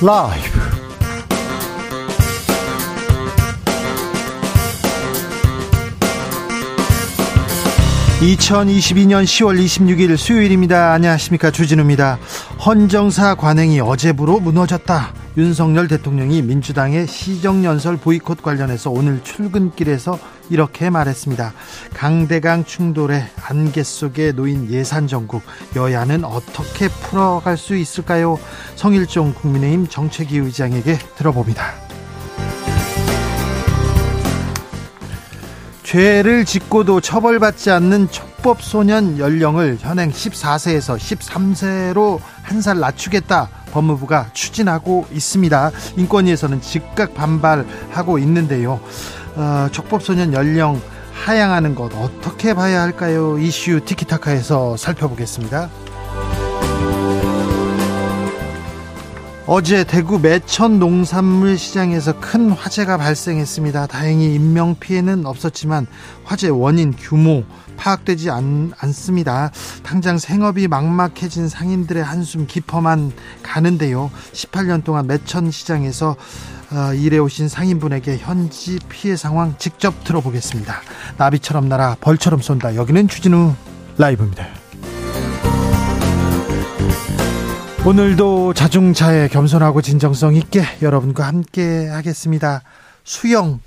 [0.00, 0.60] 라이브.
[8.20, 10.92] 2022년 10월 26일 수요일입니다.
[10.92, 11.50] 안녕하십니까.
[11.50, 12.18] 주진우입니다.
[12.64, 15.14] 헌정사 관행이 어제부로 무너졌다.
[15.36, 20.18] 윤석열 대통령이 민주당의 시정연설 보이콧 관련해서 오늘 출근길에서
[20.50, 21.52] 이렇게 말했습니다.
[21.98, 25.42] 강대강 충돌의 안개 속에 놓인 예산 정국
[25.74, 28.38] 여야는 어떻게 풀어갈 수 있을까요?
[28.76, 31.72] 성일종 국민의힘 정책위 의장에게 들어봅니다.
[35.82, 43.48] 죄를 짓고도 처벌받지 않는 촉법 소년 연령을 현행 14세에서 13세로 한 살 낮추겠다.
[43.72, 45.72] 법무부가 추진하고 있습니다.
[45.96, 48.78] 인권위에서는 즉각 반발하고 있는데요.
[49.34, 50.80] 어, 촉법소년 연령
[51.24, 53.38] 하향하는 것 어떻게 봐야 할까요?
[53.38, 55.68] 이슈 티키타카에서 살펴보겠습니다.
[59.46, 63.86] 어제 대구 매천 농산물 시장에서 큰 화재가 발생했습니다.
[63.86, 65.86] 다행히 인명 피해는 없었지만
[66.24, 67.44] 화재 원인 규모
[67.78, 69.50] 파악되지 않, 않습니다.
[69.82, 73.12] 당장 생업이 막막해진 상인들의 한숨 깊어만
[73.42, 74.10] 가는데요.
[74.32, 76.16] 18년 동안 매천 시장에서
[76.70, 80.82] 어, 일해 오신 상인분에게 현지 피해 상황 직접 들어보겠습니다.
[81.16, 82.74] 나비처럼 날아 벌처럼 쏜다.
[82.74, 83.54] 여기는 주진우
[83.96, 84.46] 라이브입니다.
[87.86, 92.62] 오늘도 자중차에 겸손하고 진정성 있게 여러분과 함께 하겠습니다.
[93.02, 93.60] 수영,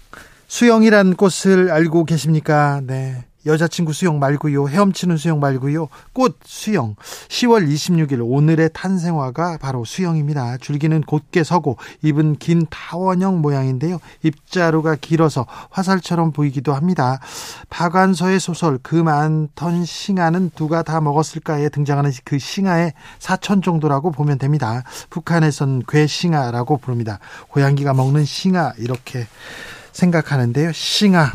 [0.47, 2.81] 수영이란 꽃을 알고 계십니까?
[2.83, 3.25] 네.
[3.45, 4.67] 여자친구 수영 말고요.
[4.67, 5.87] 헤엄치는 수영 말고요.
[6.13, 6.95] 꽃 수영.
[7.29, 10.57] 10월 26일 오늘의 탄생화가 바로 수영입니다.
[10.57, 13.99] 줄기는 곧게 서고 잎은 긴 타원형 모양인데요.
[14.23, 17.19] 입자루가 길어서 화살처럼 보이기도 합니다.
[17.69, 24.83] 박완서의 소설 그 많던 싱아는 누가 다 먹었을까에 등장하는 그 싱아의 사천 정도라고 보면 됩니다.
[25.09, 27.19] 북한에선 괴싱아라고 부릅니다.
[27.49, 29.27] 고양이가 먹는 싱아 이렇게
[29.91, 30.71] 생각하는데요.
[30.73, 31.31] 싱아.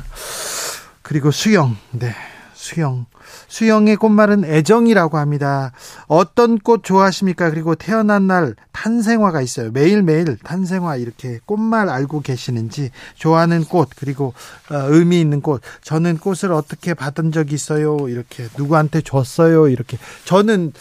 [1.06, 1.76] 그리고 수영.
[1.92, 2.12] 네.
[2.52, 3.06] 수영.
[3.46, 5.70] 수영의 꽃말은 애정이라고 합니다.
[6.08, 7.50] 어떤 꽃 좋아하십니까?
[7.50, 9.70] 그리고 태어난 날 탄생화가 있어요.
[9.70, 14.34] 매일매일 탄생화 이렇게 꽃말 알고 계시는지 좋아하는 꽃 그리고
[14.68, 15.62] 어, 의미 있는 꽃.
[15.82, 18.08] 저는 꽃을 어떻게 받은 적이 있어요?
[18.08, 19.68] 이렇게 누구한테 줬어요?
[19.68, 20.72] 이렇게 저는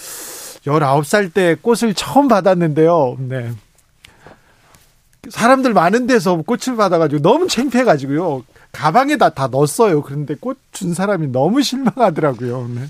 [0.65, 3.17] 19살 때 꽃을 처음 받았는데요.
[3.19, 3.51] 네.
[5.29, 8.43] 사람들 많은 데서 꽃을 받아가지고 너무 창피해가지고요.
[8.75, 10.01] 가방에다 다 넣었어요.
[10.01, 12.67] 그런데 꽃 준 사람이 너무 실망하더라고요.
[12.75, 12.81] 네.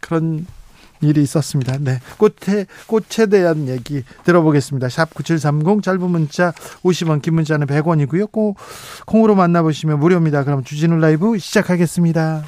[0.00, 0.46] 그런
[1.00, 1.76] 일이 있었습니다.
[1.80, 1.98] 네.
[2.16, 4.88] 꽃에, 꽃에 대한 얘기 들어보겠습니다.
[4.88, 6.52] 샵 9730 짧은 문자
[6.84, 8.30] 50원, 긴 문자는 100원이고요.
[8.30, 8.56] 꼭
[9.06, 10.44] 콩으로 만나보시면 무료입니다.
[10.44, 12.44] 그럼 주진우 라이브 시작하겠습니다.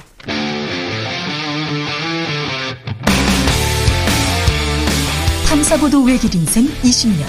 [5.49, 7.25] 탐사보도 외길 인생 20년.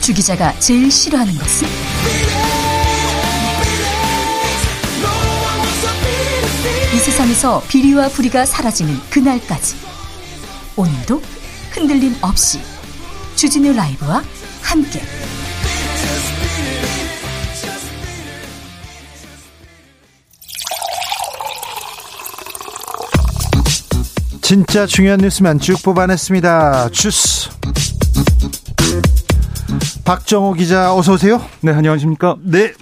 [0.00, 1.66] 주 기자가 제일 싫어하는 것은?
[7.04, 9.76] 세상에서 비리와 부리가 사라지는 그날까지
[10.74, 11.20] 오늘도
[11.70, 12.60] 흔들림 없이
[13.36, 14.22] 주진우 라이브와
[14.62, 15.02] 함께
[24.40, 26.88] 진짜 중요한 뉴스만 쭉 뽑아냈습니다.
[26.88, 27.50] 주스.
[30.06, 31.44] 박정호 기자 어서 오세요.
[31.60, 32.36] 네, 안녕하십니까?
[32.40, 32.72] 네.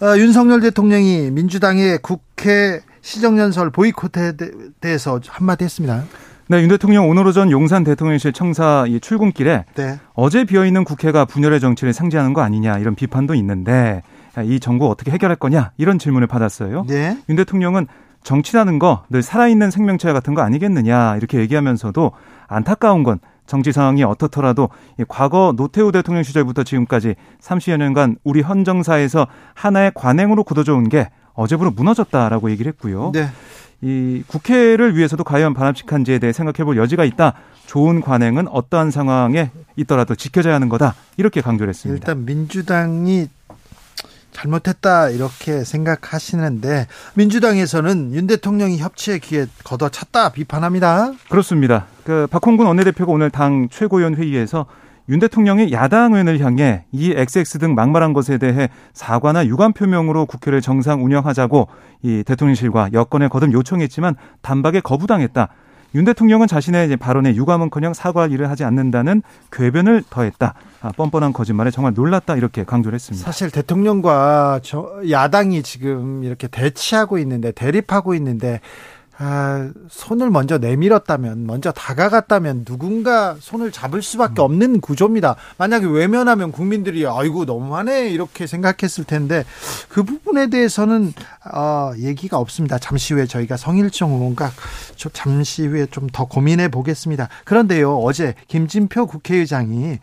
[0.00, 4.34] 어, 윤석열 대통령이 민주당의 국회 시정연설 보이콧에
[4.82, 6.04] 대해서 한마디 했습니다.
[6.48, 9.98] 네, 윤 대통령 오늘 오전 용산 대통령실 청사 이 출근길에 네.
[10.12, 14.02] 어제 비어있는 국회가 분열의 정치를 상징하는 거 아니냐 이런 비판도 있는데
[14.44, 16.84] 이 정부 어떻게 해결할 거냐 이런 질문을 받았어요.
[16.86, 17.16] 네.
[17.30, 17.86] 윤 대통령은
[18.24, 22.12] 정치라는 거 늘 살아있는 생명체 같은 거 아니겠느냐 이렇게 얘기하면서도
[22.46, 24.68] 안타까운 건 정치 상황이 어떻더라도
[25.08, 31.70] 과거 노태우 대통령 시절부터 지금까지 30여 년간 우리 헌정사에서 하나의 관행으로 굳어져 온 게 어제부로
[31.70, 33.12] 무너졌다라고 얘기를 했고요.
[33.14, 33.30] 네.
[33.80, 37.34] 이 국회를 위해서도 과연 반합식한지에 대해 생각해 볼 여지가 있다.
[37.66, 40.96] 좋은 관행은 어떠한 상황에 있더라도 지켜져야 하는 거다.
[41.16, 41.96] 이렇게 강조를 했습니다.
[41.96, 43.28] 일단 민주당이
[44.32, 51.12] 잘못했다 이렇게 생각하시는데 민주당에서는 윤 대통령이 협치의 기회 걷어찼다 비판합니다.
[51.28, 51.86] 그렇습니다.
[52.04, 54.66] 그 박홍근 원내대표가 오늘 당 최고위원 회의에서
[55.08, 60.60] 윤 대통령이 야당 의원을 향해 이 XX 등 막말한 것에 대해 사과나 유감 표명으로 국회를
[60.60, 61.68] 정상 운영하자고
[62.02, 65.48] 이 대통령실과 여권에 거듭 요청했지만 단박에 거부당했다.
[65.94, 70.52] 윤 대통령은 자신의 발언에 유감은커녕 사과할 일을 하지 않는다는 궤변을 더했다.
[70.82, 73.24] 아, 뻔뻔한 거짓말에 정말 놀랐다 이렇게 강조를 했습니다.
[73.24, 74.60] 사실 대통령과
[75.08, 78.60] 야당이 지금 이렇게 대치하고 있는데 대립하고 있는데
[79.20, 85.36] 아, 손을 먼저 내밀었다면, 먼저 다가갔다면 누군가 손을 잡을 수밖에 없는 구조입니다.
[85.56, 89.44] 만약에 외면하면 국민들이 아이고 너무하네 이렇게 생각했을 텐데
[89.88, 91.12] 그 부분에 대해서는
[91.52, 92.78] 어, 얘기가 없습니다.
[92.78, 94.50] 잠시 후에 저희가 성일정 의원과
[95.12, 97.28] 잠시 후에 좀 더 고민해 보겠습니다.
[97.44, 99.98] 그런데요, 어제 김진표 국회의장이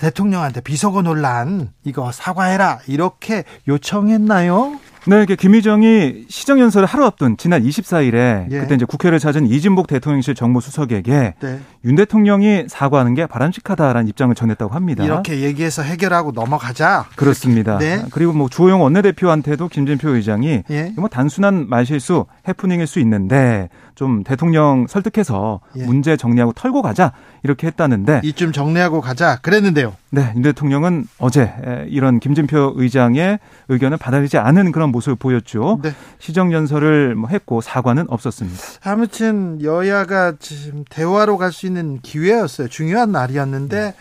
[0.00, 4.78] 대통령한테 비서고 논란 이거 사과해라 이렇게 요청했나요?
[5.06, 8.58] 네, 이게 김희정이 시정연설을 하루 앞둔 지난 24일에 예.
[8.60, 11.60] 그때 이제 국회를 찾은 이진복 대통령실 정무수석에게 네.
[11.84, 15.04] 윤 대통령이 사과하는 게 바람직하다라는 입장을 전했다고 합니다.
[15.04, 17.06] 이렇게 얘기해서 해결하고 넘어가자.
[17.16, 17.78] 그렇습니다.
[17.78, 18.04] 네.
[18.10, 20.92] 그리고 뭐 주호영 원내대표한테도 김진표 의장이 예.
[20.96, 25.84] 뭐 단순한 말실수, 해프닝일 수 있는데 좀 대통령 설득해서 예.
[25.84, 27.12] 문제 정리하고 털고 가자
[27.42, 29.94] 이렇게 했다는데 이쯤 정리하고 가자 그랬는데요.
[30.10, 31.52] 네, 윤 대통령은 어제
[31.88, 33.38] 이런 김진표 의장의
[33.68, 35.80] 의견을 받아들이지 않은 그런 모습을 보였죠.
[35.82, 35.92] 네.
[36.18, 38.58] 시정 연설을 뭐 했고 사과는 없었습니다.
[38.84, 41.71] 아무튼 여야가 지금 대화로 갈 수 있는
[42.02, 42.68] 기회였어요.
[42.68, 43.94] 중요한 날이었는데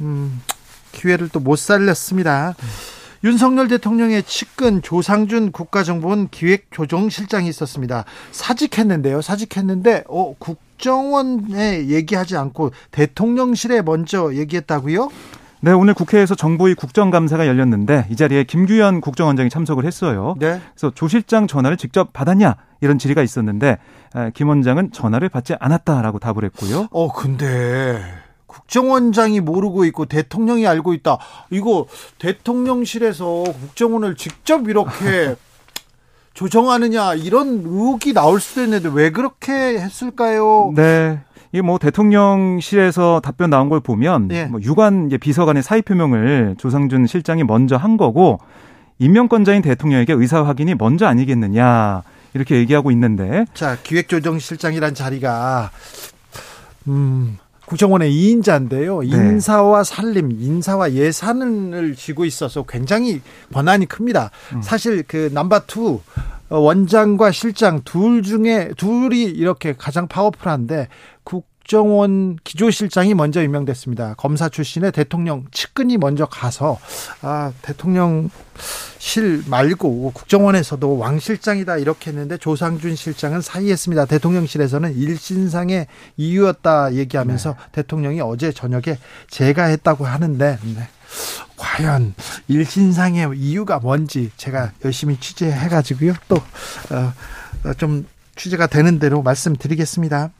[0.00, 0.40] 음,
[0.92, 2.54] 기회를 또 못 살렸습니다.
[2.60, 2.68] 음.
[3.24, 8.04] 윤석열 대통령의 측근 조상준 국가정보원 기획조정실장이 있었습니다.
[8.32, 9.22] 사직했는데요.
[9.22, 15.10] 사직했는데 어, 국정원에 얘기하지 않고 대통령실에 먼저 얘기했다고요?
[15.64, 20.34] 네, 오늘 국회에서 정보위 국정감사가 열렸는데 이 자리에 김규현 국정원장이 참석을 했어요.
[20.38, 20.60] 네.
[20.74, 23.78] 그래서 조 실장 전화를 직접 받았냐 이런 질의가 있었는데
[24.34, 26.88] 김 원장은 전화를 받지 않았다라고 답을 했고요.
[26.90, 27.98] 어, 근데
[28.46, 31.16] 국정원장이 모르고 있고 대통령이 알고 있다.
[31.48, 31.86] 이거
[32.18, 35.34] 대통령실에서 국정원을 직접 이렇게
[36.34, 40.74] 조정하느냐 이런 의혹이 나올 수도 있는데 왜 그렇게 했을까요?
[40.76, 41.20] 네.
[41.54, 44.46] 이게 뭐 대통령실에서 답변 나온 걸 보면 예.
[44.46, 48.40] 뭐 유관 비서관의 사의 표명을 조상준 실장이 먼저 한 거고
[48.98, 52.02] 임명권자인 대통령에게 의사 확인이 먼저 아니겠느냐
[52.34, 55.70] 이렇게 얘기하고 있는데 자 기획조정실장이란 자리가
[56.88, 59.08] 음 국정원의 2인자인데요.
[59.08, 59.16] 네.
[59.16, 63.22] 인사와 살림, 인사와 예산을 쥐고 있어서 굉장히
[63.52, 64.30] 권한이 큽니다.
[64.54, 64.60] 음.
[64.60, 66.00] 사실 그 number two
[66.48, 70.88] 원장과 실장 둘 중에 둘이 이렇게 가장 powerful한데
[71.24, 74.14] 국 국정원 기조실장이 먼저 임명됐습니다.
[74.18, 76.78] 검사 출신의 대통령 측근이 먼저 가서
[77.22, 84.04] 아 대통령실 말고 국정원에서도 왕 실장이다 이렇게 했는데 조상준 실장은 사의했습니다.
[84.04, 85.86] 대통령실에서는 일신상의
[86.18, 87.56] 이유였다 얘기하면서 네.
[87.72, 88.98] 대통령이 어제 저녁에
[89.30, 90.88] 제가 했다고 하는데 네.
[91.56, 92.14] 과연
[92.48, 100.30] 일신상의 이유가 뭔지 제가 열심히 취재해가지고요 또좀 어, 취재가 되는 대로 말씀드리겠습니다.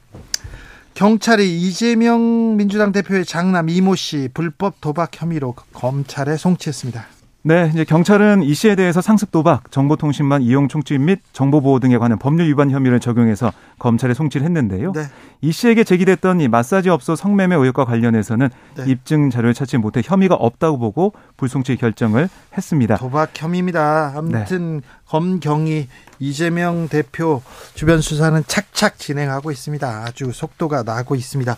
[0.94, 7.13] 경찰이 이재명 민주당 대표의 장남 이모 씨 불법 도박 혐의로 검찰에 송치했습니다.
[7.46, 12.18] 네, 이제 경찰은 이 씨에 대해서 상습 도박, 정보통신망 이용 총집 및 정보보호 등에 관한
[12.18, 14.92] 법률 위반 혐의를 적용해서 검찰에 송치를 했는데요.
[14.92, 15.02] 네.
[15.42, 18.84] 이 씨에게 제기됐던 이 마사지 업소 성매매 의혹과 관련해서는 네.
[18.86, 22.96] 입증 자료를 찾지 못해 혐의가 없다고 보고 불송치 결정을 했습니다.
[22.96, 24.14] 도박 혐의입니다.
[24.16, 24.86] 아무튼 네.
[25.08, 25.88] 검경이
[26.20, 27.42] 이재명 대표
[27.74, 29.86] 주변 수사는 착착 진행하고 있습니다.
[29.86, 31.52] 아주 속도가 나고 있습니다.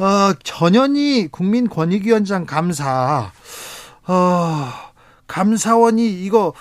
[0.00, 3.30] 어, 전현희 국민권익위원장 감사.
[4.08, 4.87] 어,
[5.28, 6.52] 감사원이 이거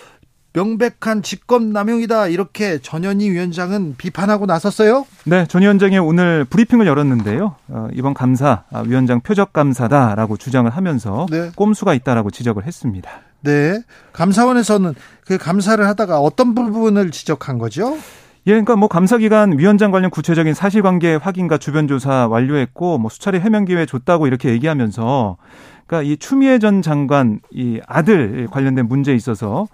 [0.54, 5.06] 명백한 직권남용이다 이렇게 전현희 위원장은 비판하고 나섰어요.
[5.25, 7.56] 네, 전 위원장이 오늘 브리핑을 열었는데요.
[7.68, 11.51] 어, 이번 감사 아, 위원장 표적 감사다라고 주장을 하면서 네.
[11.56, 13.10] 꼼수가 있다라고 지적을 했습니다.
[13.41, 13.80] 네,
[14.13, 17.96] 감사원에서는 그 감사를 하다가 어떤 부분을 지적한 거죠?
[18.48, 23.39] 예, 그러니까 뭐 감사 기간 위원장 관련 구체적인 사실관계 확인과 주변 조사 완료했고 뭐 수차례
[23.39, 25.38] 해명 기회 줬다고 이렇게 얘기하면서
[25.88, 29.67] 그러니까 이 추미애 전 장관 이 아들 관련된 문제에 있어서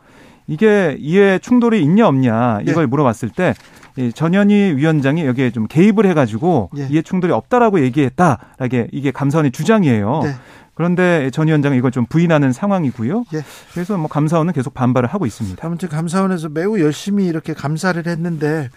[0.47, 2.85] 이게 이해 충돌이 있냐 없냐 이걸 네.
[2.85, 6.87] 물어봤을 때이 전현희 위원장이 여기에 좀 개입을 해가지고 네.
[6.89, 10.21] 이해 충돌이 없다라고 얘기했다라게 이게 감사원의 주장이에요.
[10.23, 10.33] 네.
[10.75, 13.25] 그런데 전 위원장은 이걸 좀 부인하는 상황이고요.
[13.35, 13.43] 예.
[13.73, 15.65] 그래서 뭐 감사원은 계속 반발을 하고 있습니다.
[15.65, 18.69] 아무튼 감사원에서 매우 열심히 이렇게 감사를 했는데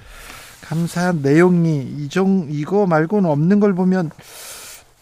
[0.62, 4.10] 감사한 내용이 이종 이거 말고는 없는 걸 보면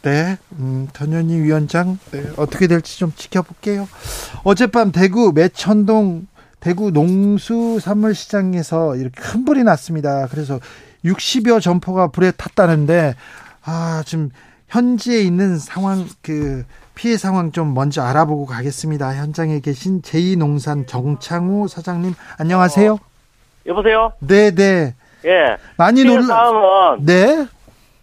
[0.05, 3.89] 네, 음, 전현희 위원장 네, 어떻게 될지 좀 지켜볼게요.
[4.45, 6.27] 어젯밤 대구 매천동
[6.61, 10.29] 대구 농수 산물시장에서 이렇게 큰 불이 났습니다.
[10.31, 10.61] 그래서
[11.07, 13.15] 60여 점포가 불에 탔다는데
[13.65, 14.29] 아 지금
[14.69, 19.15] 현지에 있는 상황 그 피해 상황 좀 먼저 알아보고 가겠습니다.
[19.15, 22.93] 현장에 계신 제2농산 정창우 사장님 안녕하세요.
[22.93, 22.99] 어,
[23.67, 24.13] 여보세요.
[24.19, 24.95] 네, 네.
[25.25, 25.57] 예.
[25.79, 26.97] 많이 놀라.
[27.01, 27.47] 네.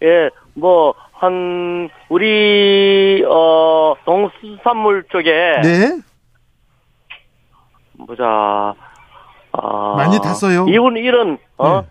[0.02, 6.00] 예, 뭐 한 우리 어 농수산물 쪽에 네.
[8.04, 8.74] 보자.
[9.52, 10.66] 어, 많이 탔어요.
[10.68, 11.86] 이분 이런 어 네.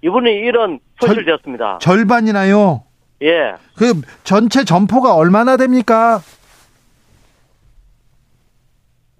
[0.00, 1.80] 이번에 이런 소실 되었습니다.
[1.82, 2.84] 절반이나요?
[3.20, 3.56] 예.
[3.76, 6.20] 그 전체 점포가 얼마나 됩니까?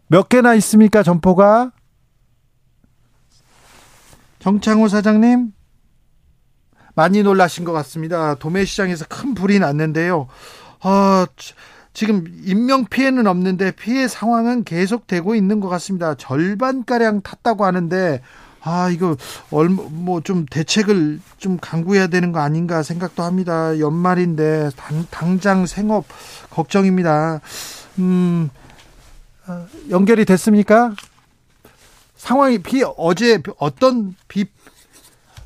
[0.07, 1.71] 몇 개나 있습니까, 점포가?
[4.39, 5.53] 정창호 사장님?
[6.95, 8.35] 많이 놀라신 것 같습니다.
[8.37, 10.29] 도매시장에서 큰 불이 났는데요.
[10.83, 11.25] 어,
[11.93, 16.15] 지금 인명 피해는 없는데 피해 상황은 계속되고 있는 것 같습니다.
[16.17, 18.21] 절반 가량 탔다고 하는데
[18.61, 19.17] 아 이거
[19.51, 23.79] 뭐좀 대책을 좀 강구해야 되는 거 아닌가 생각도 합니다.
[23.79, 26.07] 연말인데 당, 당장 생업
[26.51, 27.41] 걱정입니다.
[27.99, 28.51] 음
[29.47, 30.95] 어, 연결이 됐습니까?
[32.17, 34.47] 상황이 비 어제 어떤 비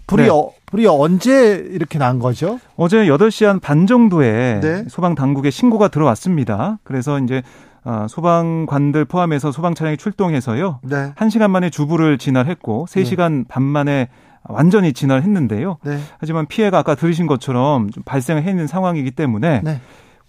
[0.07, 0.29] 불이 네.
[0.31, 2.61] 어, 불이 언제 이렇게 난 거죠?
[2.77, 4.85] 어제 8시 한 반 정도에 네.
[4.89, 6.79] 소방 당국에 신고가 들어왔습니다.
[6.85, 7.43] 그래서 이제
[7.85, 10.81] 어, 소방관들 포함해서 소방 차량이 출동해서요.
[10.83, 11.13] 네.
[11.17, 13.45] 1시간 만에 주부를 진화했고 3시간 네.
[13.49, 14.09] 반 만에
[14.45, 15.79] 완전히 진화했는데요.
[15.85, 15.99] 네.
[16.19, 19.81] 하지만 피해가 아까 들으신 것처럼 좀 발생해 있는 상황이기 때문에 네.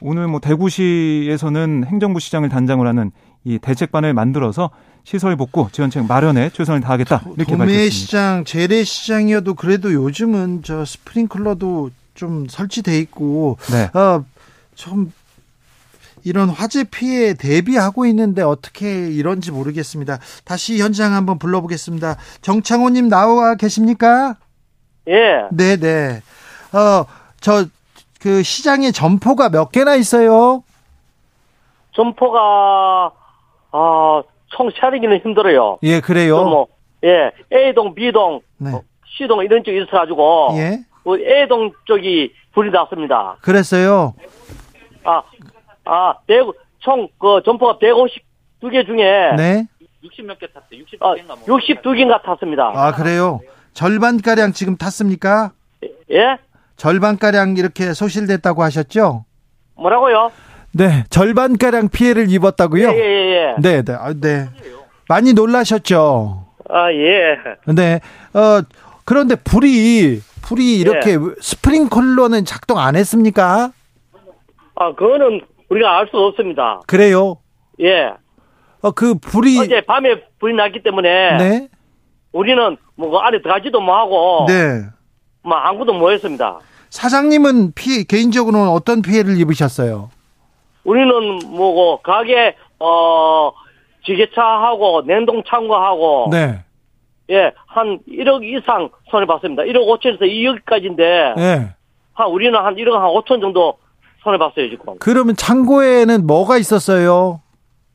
[0.02, 3.12] 오늘 뭐 대구시에서는 행정부 시장을 단장을 하는
[3.44, 4.70] 이 대책반을 만들어서
[5.04, 12.48] 시설 복구 지원책 마련에 최선을 다하겠다 이렇게 도매 시장 재래시장이어도 그래도 요즘은 저 스프링클러도 좀
[12.48, 13.90] 설치돼 있고 네.
[13.98, 14.24] 어
[14.80, 15.12] 좀
[16.24, 20.20] 이런 화재 피해 대비하고 있는데 어떻게 이런지 모르겠습니다.
[20.46, 22.16] 다시 현장 한번 불러보겠습니다.
[22.42, 24.38] 정창호님 나와 계십니까?
[25.10, 25.48] 예.
[25.52, 26.22] 네, 네.
[26.72, 27.06] 어,
[27.42, 27.66] 저,
[28.22, 30.64] 그 시장에 점포가 몇 개나 있어요?
[31.94, 33.12] 점포가,
[33.72, 35.80] 아, 총 차리기는 힘들어요.
[35.84, 36.44] 예, 그래요.
[36.44, 36.68] 뭐,
[37.04, 38.72] 예, A동, B동, 네.
[38.72, 38.82] 어,
[39.18, 40.80] C동 이런 쪽이 있어가지고, 예.
[41.04, 43.38] 그 A동 쪽이 불이 났습니다.
[43.42, 44.14] 그랬어요.
[45.04, 45.24] 아,
[45.86, 49.34] 아, 대구, 총, 그, 점포가 152개 중에.
[49.38, 49.66] 네.
[50.04, 50.80] 60몇 개 탔어요.
[50.86, 51.60] 62개인가 뭐.
[51.60, 52.72] 62개인가 탔습니다.
[52.74, 53.42] 아, 그래요?
[53.74, 55.52] 절반 가량 지금 탔습니까?
[56.12, 56.38] 예?
[56.76, 59.26] 절반 가량 이렇게 소실됐다고 하셨죠?
[59.76, 60.32] 뭐라고요?
[60.80, 62.92] 네, 절반가량 피해를 입었다고요?
[62.92, 63.56] 예, 예, 예.
[63.60, 64.48] 네, 네, 아, 네.
[65.10, 66.46] 많이 놀라셨죠?
[66.70, 67.36] 아, 예.
[67.74, 68.00] 네,
[68.34, 68.62] 어,
[69.04, 71.18] 그런데 불이, 불이 이렇게 예.
[71.42, 73.74] 스프링클러는 작동 안 했습니까?
[74.76, 76.80] 아, 그거는 우리가 알 수 없습니다.
[76.88, 77.36] 그래요?
[77.82, 78.14] 예.
[78.80, 79.60] 어, 그 불이.
[79.60, 81.38] 어제 밤에 불이 났기 때문에.
[81.38, 81.68] 네.
[82.32, 84.46] 우리는 뭐그 안에 들어가지도 못하고.
[84.48, 84.86] 네.
[85.44, 86.60] 뭐 아무도 못 했습니다.
[86.90, 90.10] 사장님은 피, 개인적으로는 어떤 피해를 입으셨어요?
[90.90, 93.52] 우리는 뭐고 가게 어
[94.06, 96.64] 지게차하고 냉동 창고하고 네.
[97.30, 99.62] 예, 한 1억 이상 손해 봤습니다.
[99.64, 101.76] 1억 5천에서 2억까지인데 네.
[102.14, 103.78] 한 우리는 한 1억 한 5천 정도
[104.24, 104.96] 손해 봤어요, 지금.
[105.00, 107.42] 그러면 창고에는 뭐가 있었어요?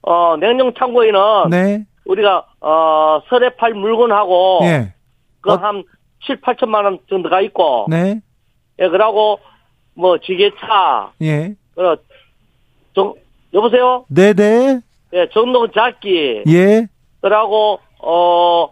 [0.03, 1.85] 어, 냉동 창고에는 네.
[2.05, 4.95] 우리가 어, 설에 팔 물건하고 예.
[5.41, 5.83] 그한 어?
[6.27, 8.21] 7, 8천만 원 정도가 있고 네.
[8.79, 9.41] 예, 그러고
[9.95, 11.55] 뭐 지게차 예.
[11.75, 11.97] 그
[12.95, 13.15] 정,
[13.53, 14.05] 여보세요?
[14.09, 14.81] 네네.
[15.15, 16.43] 예, 전동 작기.
[16.49, 16.87] 예.
[17.21, 18.69] 그러고, 어,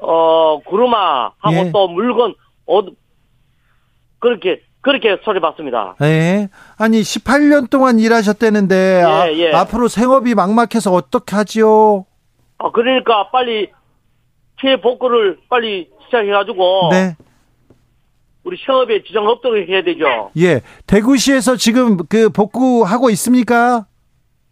[0.00, 1.70] 어, 구루마 하고 예.
[1.72, 2.34] 또 물건,
[2.66, 2.82] 어,
[4.18, 5.96] 그렇게, 그렇게 소리봤습니다.
[6.02, 6.48] 예.
[6.78, 9.52] 아니, 18년 동안 일하셨다는데, 예, 아, 예.
[9.52, 12.06] 앞으로 생업이 막막해서 어떻게 하지요?
[12.58, 13.70] 아, 그러니까 빨리
[14.60, 16.88] 피해 복구를 빨리 시작해가지고.
[16.92, 17.16] 네.
[18.46, 20.30] 우리 생업에 지장 없도록 해야 되죠.
[20.38, 20.60] 예.
[20.86, 23.86] 대구시에서 지금 그 복구하고 있습니까?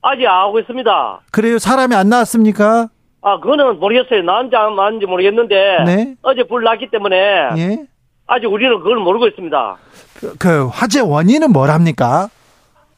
[0.02, 1.20] 아직 안 하고 있습니다.
[1.30, 1.58] 그래요?
[1.58, 2.88] 사람이 안 나왔습니까?
[3.22, 4.22] 아, 그거는 모르겠어요.
[4.22, 5.84] 나은지 안 나은지 모르겠는데.
[5.86, 6.14] 네.
[6.22, 7.16] 어제 불 났기 때문에.
[7.56, 7.86] 예.
[8.26, 9.76] 아직 우리는 그걸 모르고 있습니다.
[10.18, 12.28] 그, 그 화재 원인은 뭐랍니까?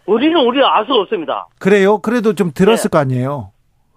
[0.07, 1.47] 우리는 우리는 알 수가 없습니다.
[1.59, 1.99] 그래요?
[1.99, 2.93] 그래도 좀 들었을 네.
[2.93, 3.51] 거 아니에요?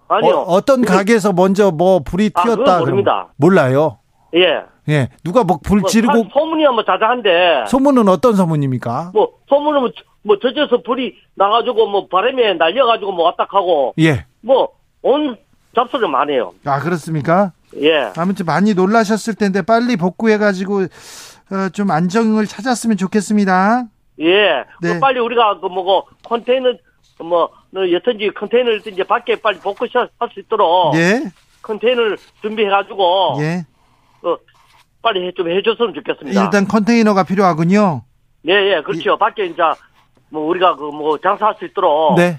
[0.08, 0.40] 아니요.
[0.40, 2.76] 어, 떤 가게에서 먼저 뭐 불이 아, 튀었다.
[2.76, 3.28] 아, 모릅니다.
[3.36, 3.99] 몰라요.
[4.34, 4.62] 예.
[4.88, 5.08] 예.
[5.24, 7.64] 누가 뭐불 뭐 지르고 뭐, 소문이야 뭐 자자한데.
[7.68, 9.10] 소문은 어떤 소문입니까?
[9.14, 9.90] 뭐 소문은 뭐,
[10.22, 13.94] 뭐 저쪽에서 불이 나가지고 뭐 바람에 날려가지고 뭐 왔다 하고.
[13.98, 14.26] 예.
[14.42, 15.36] 뭐온
[15.74, 16.52] 잡소리 많아요.
[16.64, 17.52] 아 그렇습니까?
[17.80, 18.10] 예.
[18.16, 23.84] 아무튼 많이 놀라셨을 텐데 빨리 복구해가지고 어, 좀 안정을 찾았으면 좋겠습니다.
[24.20, 24.64] 예.
[24.82, 24.94] 네.
[24.94, 26.74] 그 빨리 우리가 그 뭐고 컨테이너
[27.18, 30.94] 뭐 여튼지 컨테이너를 이제 밖에 빨리 복구할 수 있도록.
[30.96, 31.30] 예.
[31.62, 33.36] 컨테이너를 준비해가지고.
[33.40, 33.66] 예.
[34.22, 34.36] 어,
[35.02, 36.44] 빨리 좀 해줬으면 좋겠습니다.
[36.44, 38.02] 일단 컨테이너가 필요하군요.
[38.48, 39.14] 예, 예, 그렇죠.
[39.14, 39.62] 이, 밖에 이제
[40.30, 42.16] 뭐 우리가 그 뭐 장사할 수 있도록.
[42.16, 42.38] 네.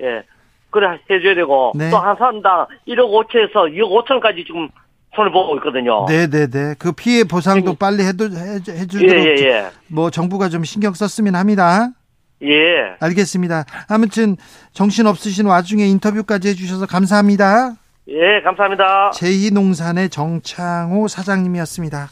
[0.00, 0.22] 예.
[0.70, 1.90] 그래 해줘야 되고 네.
[1.90, 4.68] 또한 사람당 1억 5천에서 2억 5천까지 지금
[5.14, 6.04] 손을 보고 있거든요.
[6.06, 6.46] 네 네네.
[6.50, 6.74] 네, 네.
[6.78, 7.76] 그 피해 보상도 예.
[7.78, 9.70] 빨리 해도 해주도록 예, 예, 예.
[9.88, 11.88] 뭐 정부가 좀 신경 썼으면 합니다.
[12.42, 12.96] 예.
[13.00, 13.64] 알겠습니다.
[13.88, 14.36] 아무튼
[14.72, 17.76] 정신 없으신 와중에 인터뷰까지 해주셔서 감사합니다.
[18.08, 19.10] 예, 감사합니다.
[19.14, 22.08] 제2농산의 정창호 사장님이었습니다.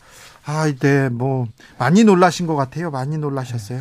[0.46, 1.46] 아, 네, 뭐
[1.78, 2.90] 많이 놀라신 것 같아요.
[2.90, 3.80] 많이 놀라셨어요.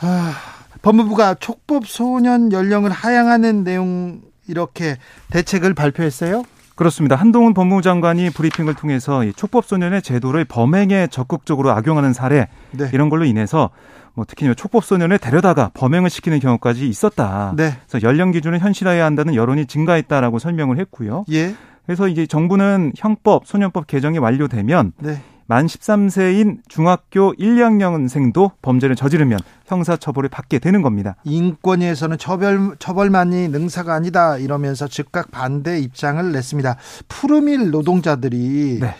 [0.00, 0.34] 아,
[0.82, 4.96] 법무부가 촉법 소년 연령을 하향하는 내용 이렇게
[5.30, 6.44] 대책을 발표했어요.
[6.76, 7.16] 그렇습니다.
[7.16, 12.88] 한동훈 법무부 장관이 브리핑을 통해서 이 촉법 소년의 제도를 범행에 적극적으로 악용하는 사례 네.
[12.92, 13.70] 이런 걸로 인해서
[14.14, 17.52] 뭐 특히 촉법 소년을 데려다가 범행을 시키는 경우까지 있었다.
[17.56, 17.76] 네.
[17.88, 21.24] 그래서 연령 기준을 현실화해야 한다는 여론이 증가했다라고 설명을 했고요.
[21.32, 21.54] 예.
[21.84, 25.20] 그래서 이제 정부는 형법, 소년법 개정이 완료되면 네.
[25.46, 31.16] 만 13세인 중학교 1, 2학년생도 범죄를 저지르면 형사 처벌을 받게 되는 겁니다.
[31.24, 36.76] 인권위에서는 처벌, 처벌만이 능사가 아니다 이러면서 즉각 반대 입장을 냈습니다.
[37.08, 38.94] 푸르밀 노동자들이 네.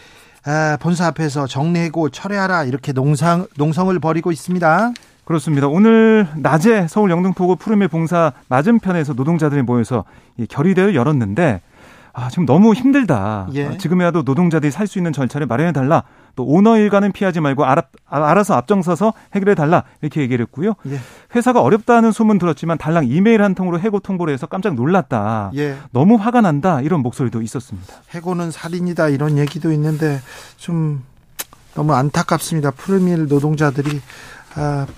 [0.47, 4.93] 아, 본사 앞에서 정리해고 철회하라 이렇게 농상, 농성을 벌이고 있습니다.
[5.25, 5.69] 그렇습니다.
[5.69, 10.05] 오늘 낮에 서울 영등포구 푸르밀 봉사 맞은편에서 노동자들이 모여서
[10.37, 11.63] 이 결의대를 열었는데
[12.13, 13.49] 아, 지금 너무 힘들다.
[13.55, 13.67] 예.
[13.67, 16.03] 아, 지금이라도 노동자들이 살 수 있는 절차를 마련해 달라.
[16.37, 19.85] 또 오너 일가는 피하지 말고 알아, 알아서 앞장서서 해결해 달라.
[20.03, 20.75] 이렇게 얘기를 했고요.
[20.89, 20.99] 예.
[21.35, 25.53] 회사가 어렵다는 소문 들었지만 달랑 이메일 한 통으로 해고 통보를 해서 깜짝 놀랐다.
[25.57, 25.77] 예.
[25.93, 26.81] 너무 화가 난다.
[26.81, 27.95] 이런 목소리도 있었습니다.
[28.11, 29.09] 해고는 살인이다.
[29.09, 30.21] 이런 얘기도 있는데
[30.57, 31.05] 좀
[31.75, 32.71] 너무 안타깝습니다.
[32.73, 34.01] 푸르밀 노동자들이 아,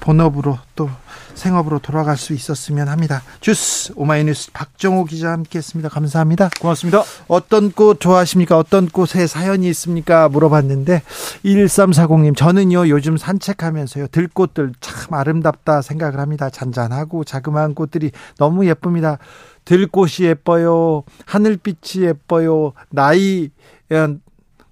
[0.01, 0.91] 본업으로 또
[1.35, 3.23] 생업으로 돌아갈 수 있었으면 합니다.
[3.41, 5.89] 주스 오마이뉴스 박정호 기자 함께했습니다.
[5.89, 6.51] 감사합니다.
[6.61, 7.03] 고맙습니다.
[7.29, 8.59] 어떤 꽃 좋아하십니까?
[8.59, 10.29] 어떤 꽃에 사연이 있습니까?
[10.29, 11.03] 물어봤는데
[11.45, 16.51] 1340님 저는요 요즘 산책하면서요 들꽃들 참 아름답다 생각을 합니다.
[16.51, 19.19] 잔잔하고 자그마한 꽃들이 너무 예쁩니다.
[19.65, 21.03] 들꽃이 예뻐요.
[21.27, 22.73] 하늘빛이 예뻐요.
[22.91, 23.51] 나이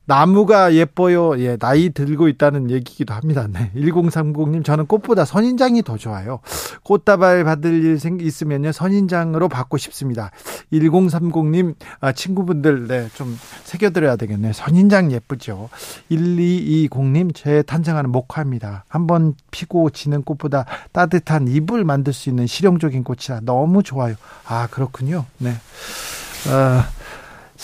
[0.07, 1.39] 나무가 예뻐요.
[1.41, 3.47] 예, 나이 들고 있다는 얘기기도 합니다.
[3.51, 3.71] 네.
[3.75, 6.41] 1030님, 저는 꽃보다 선인장이 더 좋아요.
[6.83, 10.31] 꽃다발 받을 일 생, 있으면요, 선인장으로 받고 싶습니다.
[10.73, 14.53] 1030님, 아, 친구분들, 네, 좀 새겨드려야 되겠네요.
[14.53, 15.71] 선인장 예쁘죠.
[16.11, 18.85] 1220님, 제 탄생하는 목화입니다.
[18.89, 24.15] 한번 피고 지는 꽃보다 따뜻한 잎을 만들 수 있는 실용적인 꽃이라 너무 좋아요.
[24.47, 25.25] 아, 그렇군요.
[25.39, 25.55] 네.
[26.51, 26.89] 아,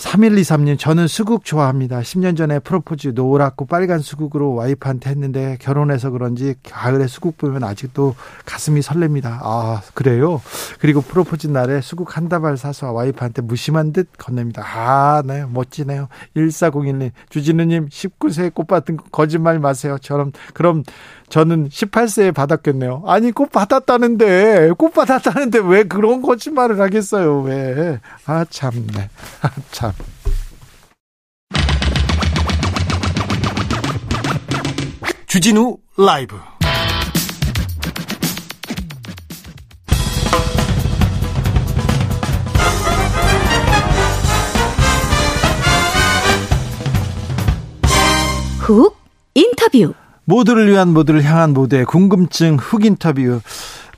[0.01, 1.99] 3123님, 저는 수국 좋아합니다.
[1.99, 8.81] 10년 전에 프로포즈 노랗고 빨간 수국으로 와이프한테 했는데 결혼해서 그런지 가을에 수국 보면 아직도 가슴이
[8.81, 9.39] 설렙니다.
[9.43, 10.41] 아, 그래요?
[10.79, 14.63] 그리고 프로포즈 날에 수국 한 다발 사서 와이프한테 무심한 듯 건넵니다.
[14.65, 16.07] 아, 네, 멋지네요.
[16.35, 19.97] 1401님, 주진우님, 19세 꽃 받은 거 거짓말 마세요.
[20.01, 20.83] 저럼, 그럼
[21.31, 23.03] 저는 18세에 받았겠네요.
[23.07, 27.99] 아니, 꽃 받았다는데, 꽃 받았다는데 왜 그런 거짓말을 하겠어요, 왜.
[28.25, 29.09] 아, 참네.
[29.41, 29.93] 아, 참.
[35.25, 36.35] 주진우 라이브.
[48.59, 48.97] 훅
[49.33, 49.93] 인터뷰.
[50.31, 53.41] 모두를 위한 모두를 향한 모두의 궁금증 흑 인터뷰.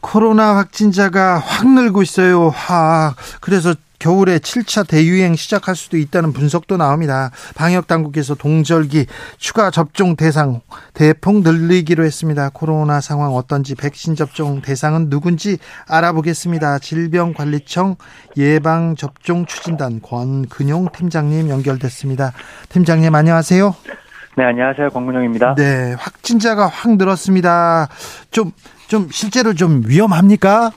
[0.01, 2.49] 코로나 확진자가 확 늘고 있어요.
[2.49, 3.13] 확.
[3.39, 7.29] 그래서 겨울에 7차 대유행 시작할 수도 있다는 분석도 나옵니다.
[7.53, 9.05] 방역 당국에서 동절기
[9.37, 10.61] 추가 접종 대상
[10.95, 12.49] 대폭 늘리기로 했습니다.
[12.51, 16.79] 코로나 상황 어떤지 백신 접종 대상은 누군지 알아보겠습니다.
[16.79, 17.95] 질병관리청
[18.37, 22.33] 예방 접종 추진단 권근용 팀장님 연결됐습니다.
[22.69, 24.02] 팀장님 안녕하세요.
[24.35, 24.89] 네, 안녕하세요.
[24.89, 25.53] 권근영입니다.
[25.55, 27.87] 네, 확진자가 확 늘었습니다.
[28.31, 28.51] 좀,
[28.87, 30.71] 좀 실제로 좀 위험합니까?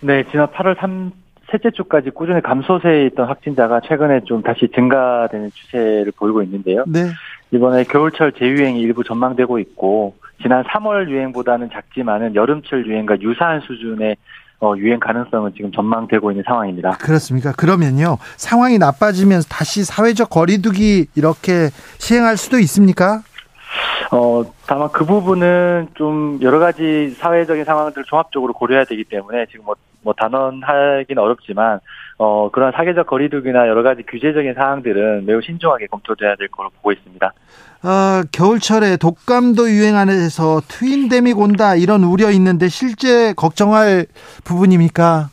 [0.00, 1.12] 네, 지난 8월 3,
[1.52, 6.84] 셋째 주까지 꾸준히 감소세에 있던 확진자가 최근에 좀 다시 증가되는 추세를 보이고 있는데요.
[6.88, 7.10] 네.
[7.52, 14.16] 이번에 겨울철 재유행이 일부 전망되고 있고, 지난 3월 유행보다는 작지만은 여름철 유행과 유사한 수준의
[14.60, 16.92] 어, 유행 가능성은 지금 전망되고 있는 상황입니다.
[16.98, 17.52] 그렇습니까?
[17.52, 23.22] 그러면요 상황이 나빠지면 다시 사회적 거리두기 이렇게 시행할 수도 있습니까?
[24.12, 29.74] 어, 다만 그 부분은 좀 여러 가지 사회적인 상황들을 종합적으로 고려해야 되기 때문에 지금 뭐,
[30.02, 31.80] 뭐 단언하기는 어렵지만,
[32.18, 37.32] 어, 그런 사회적 거리두기나 여러 가지 규제적인 사항들은 매우 신중하게 검토돼야 될 거로 보고 있습니다.
[37.86, 44.06] 어, 겨울철에 독감도 유행하면서 트윈데믹 온다 이런 우려 있는데 실제 걱정할
[44.44, 45.28] 부분입니까?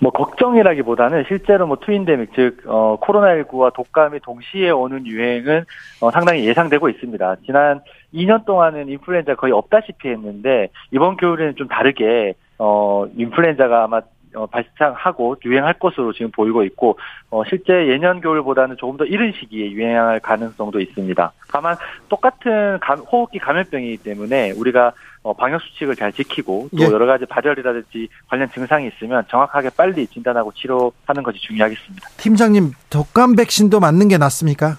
[0.00, 5.64] 뭐 걱정이라기보다는 실제로 뭐 트윈데믹 즉 어, 코로나19와 독감이 동시에 오는 유행은
[6.00, 7.36] 어, 상당히 예상되고 있습니다.
[7.46, 7.80] 지난
[8.14, 14.00] 2년 동안은 인플루엔자 거의 없다시피 했는데 이번 겨울에는 좀 다르게 어, 인플루엔자가 아마
[14.34, 16.98] 어, 발생하고 유행할 것으로 지금 보이고 있고
[17.30, 21.32] 어, 실제 예년 겨울보다는 조금 더 이른 시기에 유행할 가능성도 있습니다.
[21.48, 21.76] 다만
[22.08, 26.86] 똑같은 감, 호흡기 감염병이기 때문에 우리가 어, 방역 수칙을 잘 지키고 또 예.
[26.86, 32.08] 여러 가지 발열이라든지 관련 증상이 있으면 정확하게 빨리 진단하고 치료하는 것이 중요하겠습니다.
[32.16, 34.76] 팀장님 독감 백신도 맞는 게 낫습니까?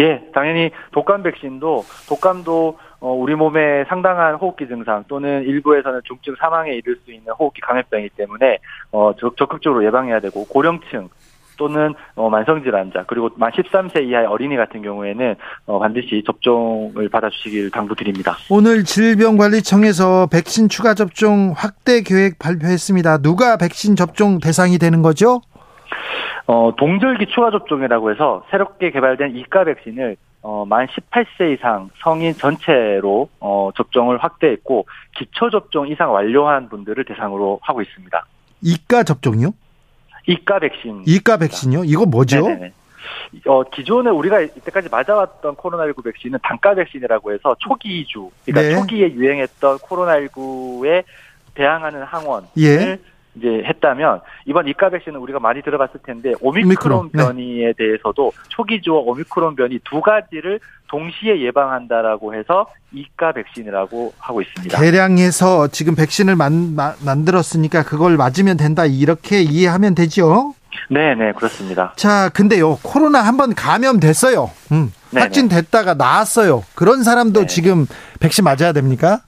[0.00, 6.72] 예, 당연히 독감 백신도 독감도 어, 우리 몸에 상당한 호흡기 증상 또는 일부에서는 중증 사망에
[6.72, 8.58] 이를 수 있는 호흡기 감염병이기 때문에
[8.92, 11.08] 어, 적 극적으로 예방해야 되고 고령층
[11.60, 15.34] 또는 어, 만성질환자 그리고 만 13세 이하의 어린이 같은 경우에는
[15.66, 18.36] 어, 반드시 접종을 받아주시길 당부드립니다.
[18.50, 23.18] 오늘 질병관리청에서 백신 추가 접종 확대 계획 발표했습니다.
[23.18, 25.42] 누가 백신 접종 대상이 되는 거죠?
[26.46, 33.28] 어, 동절기 추가 접종이라고 해서 새롭게 개발된 이가 백신을 어, 만 18세 이상 성인 전체로
[33.40, 38.26] 어, 접종을 확대했고 기초 접종 이상 완료한 분들을 대상으로 하고 있습니다.
[38.62, 39.52] 이가 접종이요?
[40.26, 41.04] 이가 백신.
[41.06, 41.84] 이가 백신요?
[41.84, 42.46] 이거 뭐죠?
[42.46, 42.72] 네네.
[43.46, 48.80] 어, 기존에 우리가 이때까지 맞아왔던 코로나19 백신은 단가 백신이라고 해서 초기 주, 그러니까 네.
[48.80, 51.04] 초기에 유행했던 코로나19에
[51.54, 52.98] 대항하는 항원을 예.
[53.36, 57.10] 이제 했다면 이번 이가 백신은 우리가 많이 들어봤을 텐데 오미크론, 오미크론.
[57.12, 57.22] 네.
[57.22, 57.72] 변이에 네.
[57.76, 64.76] 대해서도 초기주와 오미크론 변이 두 가지를 동시에 예방한다라고 해서 이가 백신이라고 하고 있습니다.
[64.78, 70.54] 대량해서 지금 백신을 만, 마, 만들었으니까 그걸 맞으면 된다 이렇게 이해하면 되죠?
[70.88, 71.92] 네, 네, 그렇습니다.
[71.96, 74.50] 자, 근데요, 코로나 한번 감염됐어요.
[74.72, 76.64] 음, 확진됐다가 나았어요.
[76.74, 77.46] 그런 사람도 네.
[77.46, 77.86] 지금
[78.18, 79.20] 백신 맞아야 됩니까?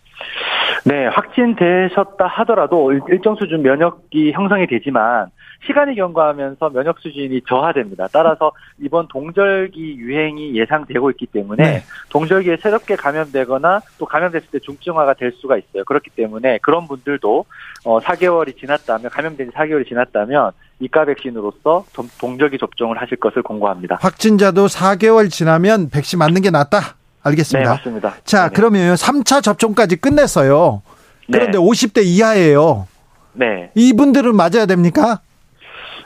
[0.85, 5.29] 네, 확진되셨다 하더라도 일정 수준 면역이 형성이 되지만
[5.67, 8.09] 시간이 경과하면서 면역 수준이 저하됩니다.
[8.13, 11.83] 따라서 이번 동절기 유행이 예상되고 있기 때문에 네.
[12.11, 15.85] 동절기에 새롭게 감염되거나 또 감염됐을 때 중증화가 될 수가 있어요.
[15.85, 17.45] 그렇기 때문에 그런 분들도
[17.85, 21.85] 어 4개월이 지났다면 감염된 지 4개월이 지났다면 이가 백신으로서
[22.21, 23.99] 동절기 접종을 하실 것을 공고합니다.
[24.01, 26.97] 확진자도 4개월 지나면 백신 맞는 게 낫다.
[27.23, 27.71] 알겠습니다.
[27.71, 28.15] 네, 맞습니다.
[28.25, 28.55] 자, 네.
[28.55, 30.83] 그러면 3차 접종까지 끝냈어요.
[31.31, 31.65] 그런데 네.
[31.65, 32.87] 50대 이하예요.
[33.33, 33.71] 네.
[33.75, 35.21] 이분들은 맞아야 됩니까?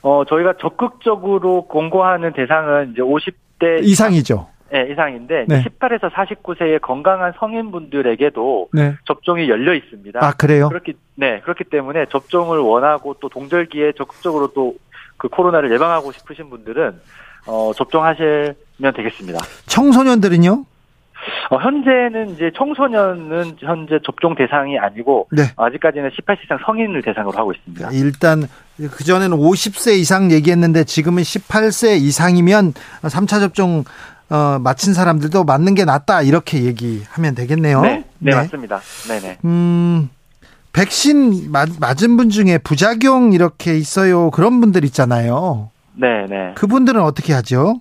[0.03, 4.49] 어, 저희가 적극적으로 공고하는 대상은 이제 50대 이상이죠.
[4.71, 5.65] 네, 이상인데 네.
[5.65, 8.95] 18에서 49세의 건강한 성인분들에게도 네.
[9.07, 10.25] 접종이 열려 있습니다.
[10.25, 10.69] 아, 그래요?
[10.69, 14.75] 그렇기 네, 그렇기 때문에 접종을 원하고 또 동절기에 적극적으로 또
[15.17, 17.01] 그 코로나를 예방하고 싶으신 분들은
[17.47, 18.55] 어, 접종하시면
[18.95, 19.39] 되겠습니다.
[19.67, 20.65] 청소년들은요?
[21.51, 25.45] 어, 현재는 이제 청소년은 현재 접종 대상이 아니고 네.
[25.57, 27.91] 아직까지는 18세 이상 성인을 대상으로 하고 있습니다.
[27.93, 33.85] 일단 그 전에는 50세 이상 얘기했는데 지금은 18세 이상이면 3차 접종
[34.29, 37.83] 어, 마친 사람들도 맞는 게 낫다 이렇게 얘기하면 되겠네요.
[37.83, 38.35] 네, 네, 네.
[38.35, 38.81] 맞습니다.
[39.09, 39.21] 네네.
[39.21, 39.39] 네.
[39.45, 40.11] 음,
[40.73, 44.31] 백신 맞, 맞은 분 중에 부작용 이렇게 있어요.
[44.31, 45.71] 그런 분들 있잖아요.
[45.95, 46.53] 네, 네.
[46.55, 47.81] 그분들은 어떻게 하죠?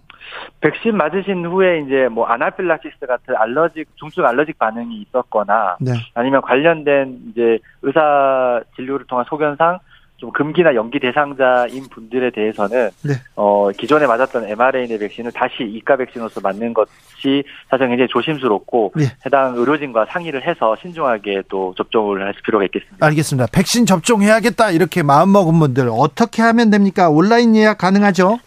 [0.61, 5.93] 백신 맞으신 후에 이제 뭐 아나필락시스 같은 알러직 중증 알러직 반응이 있었거나 네.
[6.13, 9.79] 아니면 관련된 이제 의사 진료를 통한 소견상
[10.17, 13.13] 좀 금기나 연기 대상자인 분들에 대해서는 네.
[13.35, 19.05] 어 기존에 맞았던 mRNA 백신을 다시 이가 백신으로서 맞는 것이 사실 굉장히 조심스럽고 네.
[19.25, 23.05] 해당 의료진과 상의를 해서 신중하게 또 접종을 할 필요가 있겠습니다.
[23.05, 23.47] 알겠습니다.
[23.51, 27.09] 백신 접종해야겠다 이렇게 마음 먹은 분들 어떻게 하면 됩니까?
[27.09, 28.39] 온라인 예약 가능하죠?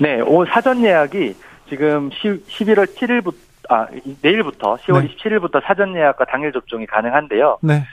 [0.00, 1.34] 네, 오 사전 예약이
[1.68, 3.34] 지금 10, 11월 7일부터
[3.68, 3.86] 아
[4.22, 5.14] 내일부터 10월 네.
[5.14, 7.58] 27일부터 사전 예약과 당일 접종이 가능한데요.
[7.62, 7.84] 네.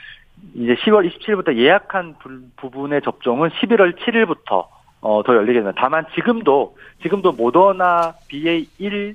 [0.54, 2.14] 이제 10월 27일부터 예약한
[2.56, 4.66] 부, 분의 접종은 11월 7일부터
[5.00, 5.72] 어, 더 열리게 됩니다.
[5.80, 9.14] 다만 지금도 지금도 모더나 BA1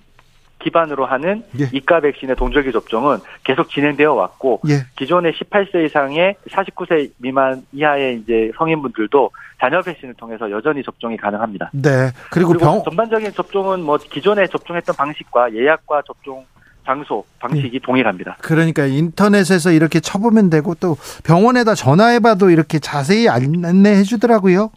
[0.59, 1.69] 기반으로 하는 예.
[1.71, 4.85] 이가 백신의 동절기 접종은 계속 진행되어 왔고 예.
[4.95, 11.71] 기존의 18세 이상의 49세 미만 이하의 이제 성인분들도 자녀 백신을 통해서 여전히 접종이 가능합니다.
[11.73, 12.11] 네.
[12.31, 12.83] 그리고, 그리고 병...
[12.83, 16.45] 전반적인 접종은 뭐 기존에 접종했던 방식과 예약과 접종
[16.85, 17.79] 장소 방식이 예.
[17.79, 18.37] 동일합니다.
[18.41, 24.71] 그러니까 인터넷에서 이렇게 쳐보면 되고 또 병원에다 전화해봐도 이렇게 자세히 안내해 주더라고요.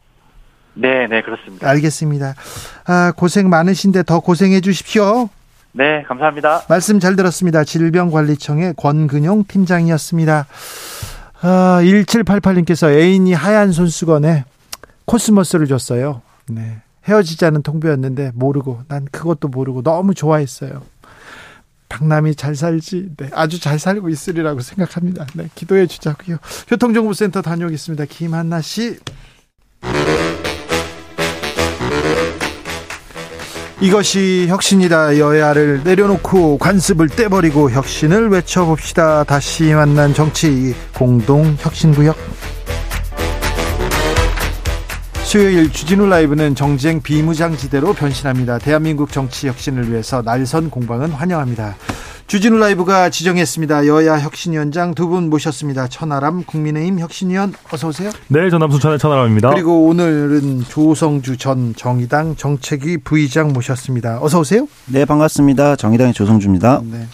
[0.75, 1.69] 네, 네 그렇습니다.
[1.69, 2.35] 알겠습니다.
[2.87, 5.29] 아, 고생 많으신데 더 고생해 주십시오.
[5.73, 6.63] 네, 감사합니다.
[6.69, 7.65] 말씀 잘 들었습니다.
[7.65, 10.47] 질병관리청의 권근용 팀장이었습니다.
[11.43, 14.45] 아, 1788님께서 애인이 하얀 손수건에
[15.05, 16.23] 코스모스를 줬어요.
[16.49, 16.79] 네.
[17.09, 20.83] 헤어지자는 통보였는데 모르고 난 그것도 모르고 너무 좋아했어요.
[21.89, 25.27] 박남이 잘 살지, 네, 아주 잘 살고 있으리라고 생각합니다.
[25.35, 26.37] 네, 기도해 주자고요.
[26.69, 28.05] 교통정보센터 다녀오겠습니다.
[28.05, 28.99] 김한나 씨.
[33.81, 35.19] 이것이 혁신이다.
[35.19, 39.25] 여야를 내려놓고 관습을 떼버리고 혁신을 외쳐봅시다.
[39.25, 42.15] 다시 만난 정치 공동 혁신구역.
[45.25, 48.59] 수요일 주진우 라이브는 정쟁 비무장지대로 변신합니다.
[48.59, 51.77] 대한민국 정치 혁신을 위해서 날선 공방은 환영합니다.
[52.31, 53.89] 주진우 라이브가 지정했습니다.
[53.89, 55.89] 여야 혁신위원장 두 분 모셨습니다.
[55.89, 58.13] 천하람 국민의힘 혁신위원 어서 오세요.
[58.29, 59.51] 네, 전남 순 천의 천하람입니다.
[59.51, 64.21] 그리고 오늘은 조성주 전 정의당 정책위 부의장 모셨습니다.
[64.23, 64.69] 어서 오세요.
[64.87, 65.75] 네, 반갑습니다.
[65.75, 66.83] 정의당의 조성주입니다.
[66.85, 67.09] 네.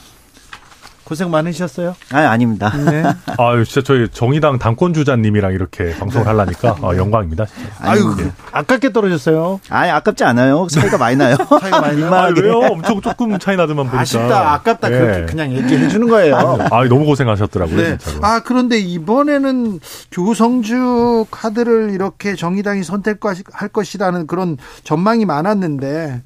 [1.07, 1.95] 고생 많으셨어요?
[2.11, 2.77] 아, 아닙니다.
[2.77, 3.05] 네.
[3.39, 6.31] 아, 진짜 저희 정의당 당권 주자님이랑 이렇게 방송을 네.
[6.33, 7.47] 하려니까 아, 영광입니다.
[7.47, 7.71] 진짜.
[7.79, 8.33] 아유, 네.
[8.51, 9.61] 아깝게 떨어졌어요.
[9.71, 10.67] 아니, 아깝지 않아요.
[10.69, 11.37] 차이가 많이 나요.
[11.61, 12.13] 차이가 많이 나요.
[12.13, 12.59] 아, 왜요?
[12.59, 14.01] 엄청 조금 차이 나더만 보니까.
[14.01, 14.89] 아쉽다, 아깝다.
[14.89, 14.99] 네.
[14.99, 16.59] 그렇게 그냥 얘기해 주는 거예요.
[16.73, 17.77] 아, 너무 고생하셨더라고요.
[17.77, 17.99] 네.
[17.99, 18.27] 진짜로.
[18.27, 19.79] 아, 그런데 이번에는
[20.11, 26.23] 조성주 카드를 이렇게 정의당이 선택할 것이라는 그런 전망이 많았는데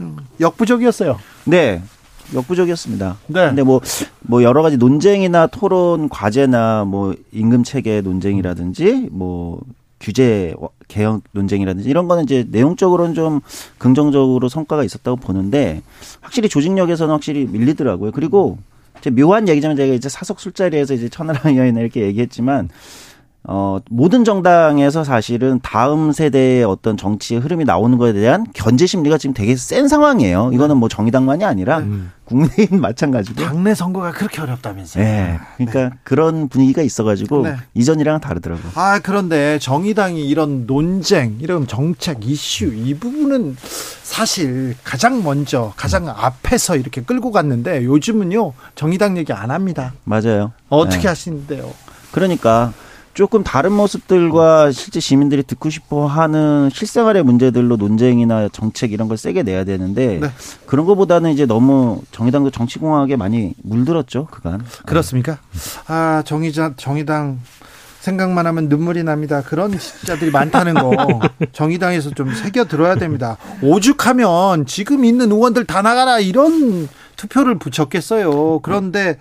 [0.00, 1.18] 음, 역부족이었어요.
[1.44, 1.82] 네.
[2.34, 3.16] 역부족이었습니다.
[3.28, 3.48] 네.
[3.48, 3.80] 근데 뭐,
[4.20, 9.60] 뭐 여러 가지 논쟁이나 토론 과제나 뭐 임금 체계 논쟁이라든지 뭐
[10.00, 10.54] 규제
[10.86, 13.40] 개혁 논쟁이라든지 이런 거는 이제 내용적으로는 좀
[13.78, 15.82] 긍정적으로 성과가 있었다고 보는데
[16.20, 18.12] 확실히 조직력에서는 확실히 밀리더라고요.
[18.12, 18.58] 그리고
[19.00, 22.68] 제 묘한 얘기지만 제가 이제 사석 술자리에서 이제 천하람 의원이 이렇게 얘기했지만
[23.44, 29.32] 어, 모든 정당에서 사실은 다음 세대의 어떤 정치의 흐름이 나오는 것에 대한 견제 심리가 지금
[29.32, 30.50] 되게 센 상황이에요.
[30.52, 32.12] 이거는 뭐 정의당만이 아니라 음.
[32.26, 33.40] 국민의힘 마찬가지고.
[33.42, 35.02] 당내 선거가 그렇게 어렵다면서요.
[35.02, 35.38] 네.
[35.56, 35.90] 그러니까 네.
[36.02, 37.56] 그런 분위기가 있어가지고 네.
[37.72, 38.72] 이전이랑은 다르더라고요.
[38.74, 43.56] 아, 그런데 정의당이 이런 논쟁, 이런 정책 이슈 이 부분은
[44.02, 46.12] 사실 가장 먼저, 가장 음.
[46.14, 49.94] 앞에서 이렇게 끌고 갔는데 요즘은요, 정의당 얘기 안 합니다.
[50.04, 50.52] 맞아요.
[50.68, 51.08] 어떻게 네.
[51.08, 51.72] 하시는데요?
[52.12, 52.74] 그러니까
[53.18, 59.42] 조금 다른 모습들과 실제 시민들이 듣고 싶어 하는 실생활의 문제들로 논쟁이나 정책 이런 걸 세게
[59.42, 60.30] 내야 되는데 네.
[60.66, 65.38] 그런 것보다는 이제 너무 정의당도 정치공학에 많이 물들었죠 그간 그렇습니까?
[65.88, 67.40] 아 정의자 정의당
[67.98, 69.42] 생각만 하면 눈물이 납니다.
[69.42, 69.76] 그런
[70.06, 70.92] 자들이 많다는 거
[71.52, 73.36] 정의당에서 좀 새겨 들어야 됩니다.
[73.60, 78.60] 오죽하면 지금 있는 의원들 다 나가라 이런 투표를 붙였겠어요.
[78.60, 79.18] 그런데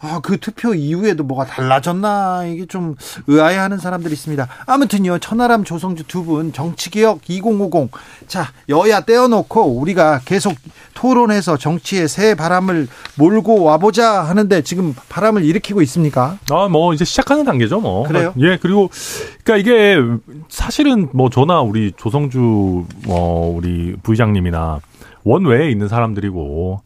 [0.00, 2.94] 아, 그 투표 이후에도 뭐가 달라졌나 이게 좀
[3.26, 4.46] 의아해하는 사람들이 있습니다.
[4.66, 7.90] 아무튼요 천하람 조성주 두 분 정치개혁 2050
[8.26, 10.54] 자 여야 떼어놓고 우리가 계속
[10.94, 16.38] 토론해서 정치의 새 바람을 몰고 와보자 하는데 지금 바람을 일으키고 있습니까?
[16.50, 18.06] 아 뭐 이제 시작하는 단계죠 뭐.
[18.06, 18.34] 그래요?
[18.40, 18.90] 예 그리고
[19.42, 19.96] 그러니까 이게
[20.48, 24.80] 사실은 뭐 저나 우리 조성주 뭐 우리 부의장님이나
[25.24, 26.82] 원외에 있는 사람들이고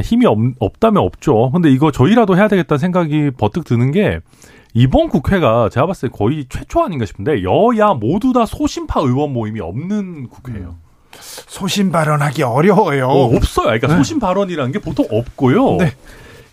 [0.00, 1.50] 힘이 없, 없다면 없죠.
[1.52, 4.20] 근데 이거 저희라도 해야 되겠다는 생각이 버뜩 드는 게
[4.74, 9.60] 이번 국회가 제가 봤을 때 거의 최초 아닌가 싶은데 여야 모두 다 소신파 의원 모임이
[9.60, 10.76] 없는 국회예요.
[11.20, 13.08] 소신 발언하기 어려워요.
[13.08, 13.66] 어, 없어요.
[13.66, 13.96] 그러니까 네.
[13.96, 15.76] 소신 발언이라는 게 보통 없고요.
[15.76, 15.92] 네.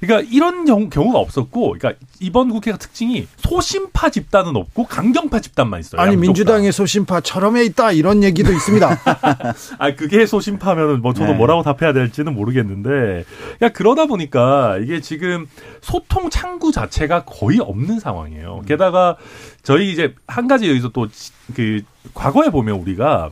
[0.05, 6.01] 그러니까 이런 경우 가 없었고, 그러니까 이번 국회가 특징이 소심파 집단은 없고 강경파 집단만 있어요.
[6.01, 8.99] 아니 민주당의 소심파 처럼에 있다 이런 얘기도 있습니다.
[9.79, 11.37] 아 그게 소심파면은 뭐 저도 네.
[11.37, 13.25] 뭐라고 답해야 될지는 모르겠는데,
[13.57, 15.47] 그러니까 그러다 보니까 이게 지금
[15.81, 18.59] 소통 창구 자체가 거의 없는 상황이에요.
[18.61, 18.65] 음.
[18.65, 19.17] 게다가
[19.63, 21.07] 저희 이제 한 가지 여기서 또
[21.55, 21.81] 그
[22.13, 23.31] 과거에 보면 우리가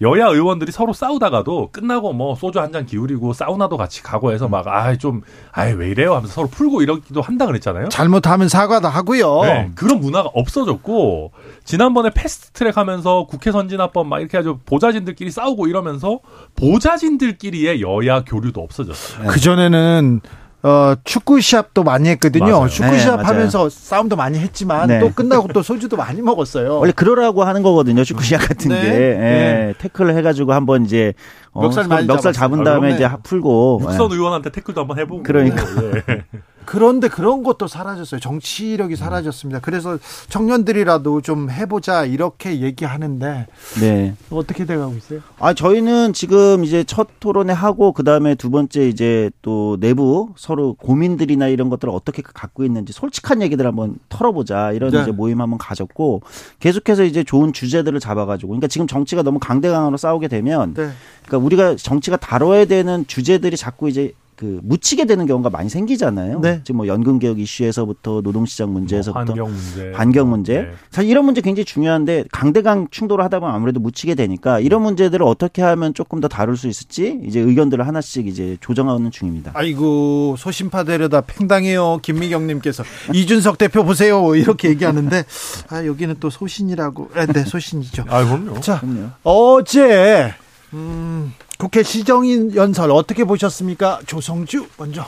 [0.00, 5.22] 여야 의원들이 서로 싸우다가도 끝나고 뭐 소주 한 잔 기울이고 사우나도 같이 가고 해서 막아좀
[5.52, 7.88] 아이 왜 이래요 하면서 서로 풀고 이러기도 한다 그랬잖아요.
[7.90, 9.42] 잘못하면 사과도 하고요.
[9.42, 11.30] 네, 그런 문화가 없어졌고
[11.64, 16.18] 지난번에 패스트트랙 하면서 국회 선진화법 막 이렇게 아주 보좌진들끼리 싸우고 이러면서
[16.56, 19.28] 보좌진들끼리의 여야 교류도 없어졌어요.
[19.28, 20.20] 그 전에는
[20.64, 22.46] 어, 축구 시합도 많이 했거든요.
[22.46, 22.68] 맞아요.
[22.68, 24.98] 축구 네, 시합 하면서 싸움도 많이 했지만 네.
[24.98, 26.78] 또 끝나고 또 소주도 많이 먹었어요.
[26.78, 28.02] 원래 그러라고 하는 거거든요.
[28.02, 28.80] 축구 시합 같은 네.
[28.80, 28.88] 게.
[28.88, 29.74] 예, 네.
[29.76, 31.12] 태클을 해가지고 한번 이제
[31.52, 33.80] 어, 멱살, 멱살 잡은 다음에 아, 이제 풀고.
[33.82, 35.22] 육선 의원한테 태클도 한번 해보고.
[35.22, 35.66] 그러니까.
[36.64, 36.66] 예.
[36.66, 38.20] 그런데 그런 것도 사라졌어요.
[38.20, 39.60] 정치력이 사라졌습니다.
[39.60, 39.98] 그래서
[40.28, 43.46] 청년들이라도 좀 해보자 이렇게 얘기하는데
[43.80, 44.14] 네.
[44.30, 45.20] 어떻게 돼가고 있어요?
[45.38, 50.74] 아 저희는 지금 이제 첫 토론회 하고 그 다음에 두 번째 이제 또 내부 서로
[50.74, 55.02] 고민들이나 이런 것들을 어떻게 갖고 있는지 솔직한 얘기들 한번 털어보자 이런 네.
[55.02, 56.22] 이제 모임 한번 가졌고
[56.60, 60.90] 계속해서 이제 좋은 주제들을 잡아가지고 그러니까 지금 정치가 너무 강대강으로 싸우게 되면 네.
[61.26, 64.12] 그러니까 우리가 정치가 다뤄야 되는 주제들이 자꾸 이제
[64.44, 66.40] 그 묻히게 되는 경우가 많이 생기잖아요.
[66.40, 66.60] 네.
[66.64, 70.54] 지금 뭐 연금 개혁 이슈에서부터 노동시장 문제에서부터 뭐 환경 문제, 환경 문제.
[70.54, 70.70] 네.
[70.90, 75.62] 사실 이런 문제 굉장히 중요한데 강대강 충돌을 하다 보면 아무래도 묻히게 되니까 이런 문제들을 어떻게
[75.62, 79.52] 하면 조금 더 다룰 수 있을지 이제 의견들을 하나씩 이제 조정하는 중입니다.
[79.54, 85.24] 아이고 소심파 되려다 팽당해요 김미경님께서 이준석 대표 보세요 이렇게 얘기하는데
[85.70, 87.12] 아 여기는 또 소신이라고.
[87.14, 88.04] 아, 네 소신이죠.
[88.08, 88.60] 아 그럼요.
[88.60, 89.08] 자 그럼요.
[89.22, 90.34] 어제
[90.74, 91.32] 음.
[91.58, 94.00] 국회 시정인 연설 어떻게 보셨습니까?
[94.06, 95.06] 조성주 먼저.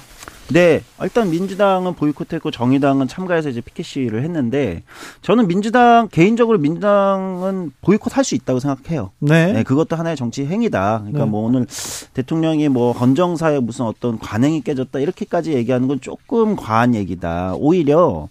[0.48, 4.84] 네, 일단 민주당은 보이콧했고 정의당은 참가해서 이제 피켓 시위를 했는데
[5.22, 9.10] 저는 민주당 개인적으로 민주당은 보이콧할 수 있다고 생각해요.
[9.18, 9.52] 네.
[9.52, 10.98] 네 그것도 하나의 정치 행위다.
[11.00, 11.30] 그러니까 네.
[11.30, 11.66] 뭐 오늘
[12.14, 17.54] 대통령이 뭐 헌정사에 무슨 어떤 관행이 깨졌다 이렇게까지 얘기하는 건 조금 과한 얘기다.
[17.56, 18.28] 오히려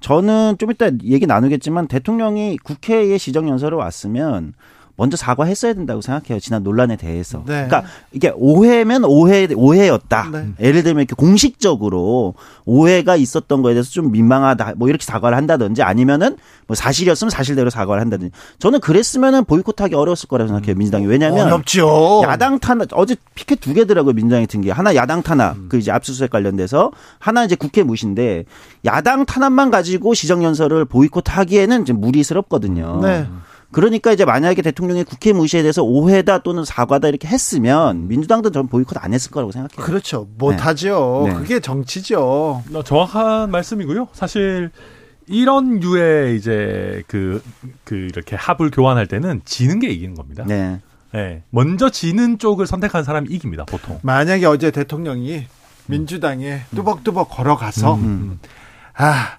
[0.00, 4.52] 저는 좀 이따 얘기 나누겠지만 대통령이 국회에 시정연설을 왔으면
[4.96, 6.40] 먼저 사과했어야 된다고 생각해요.
[6.40, 7.38] 지난 논란에 대해서.
[7.46, 7.66] 네.
[7.66, 10.30] 그러니까 이게 오해면 오해 오해였다.
[10.32, 10.48] 네.
[10.60, 14.74] 예를 들면 이렇게 공식적으로 오해가 있었던 거에 대해서 좀 민망하다.
[14.76, 18.32] 뭐 이렇게 사과를 한다든지 아니면은 뭐 사실이었으면 사실대로 사과를 한다든지.
[18.58, 20.74] 저는 그랬으면은 보이콧하기 어려웠을 거라고 생각해요.
[20.76, 21.06] 민주당이.
[21.06, 22.22] 왜냐하면 어렵죠.
[22.24, 24.14] 야당 탄압 어제 피켓 두 개더라고요.
[24.14, 24.70] 민주당이 든 게.
[24.70, 25.66] 하나 야당 탄압 음.
[25.68, 28.44] 그 이제 압수수색 관련돼서 하나 이제 국회 무신데
[28.86, 33.00] 야당 탄압만 가지고 시정 연설을 보이콧하기에는 좀 무리스럽거든요.
[33.02, 33.26] 네.
[33.76, 38.96] 그러니까 이제 만약에 대통령이 국회 무시에 대해서 오해다 또는 사과다 이렇게 했으면 민주당도 전 보이콧
[39.04, 39.84] 안 했을 거라고 생각해요.
[39.84, 40.26] 그렇죠.
[40.38, 41.24] 못하죠.
[41.26, 41.34] 네.
[41.34, 41.38] 네.
[41.38, 42.62] 그게 정치죠.
[42.72, 44.08] 어, 정확한 말씀이고요.
[44.14, 44.70] 사실
[45.26, 47.42] 이런 유의 이제 그,
[47.84, 50.44] 그 이렇게 합을 교환할 때는 지는 게 이기는 겁니다.
[50.48, 50.80] 네.
[51.12, 51.42] 네.
[51.50, 53.98] 먼저 지는 쪽을 선택한 사람이 이깁니다, 보통.
[54.02, 55.48] 만약에 어제 대통령이
[55.84, 58.00] 민주당에 뚜벅뚜벅 걸어가서, 음.
[58.04, 58.40] 음.
[58.94, 59.36] 아,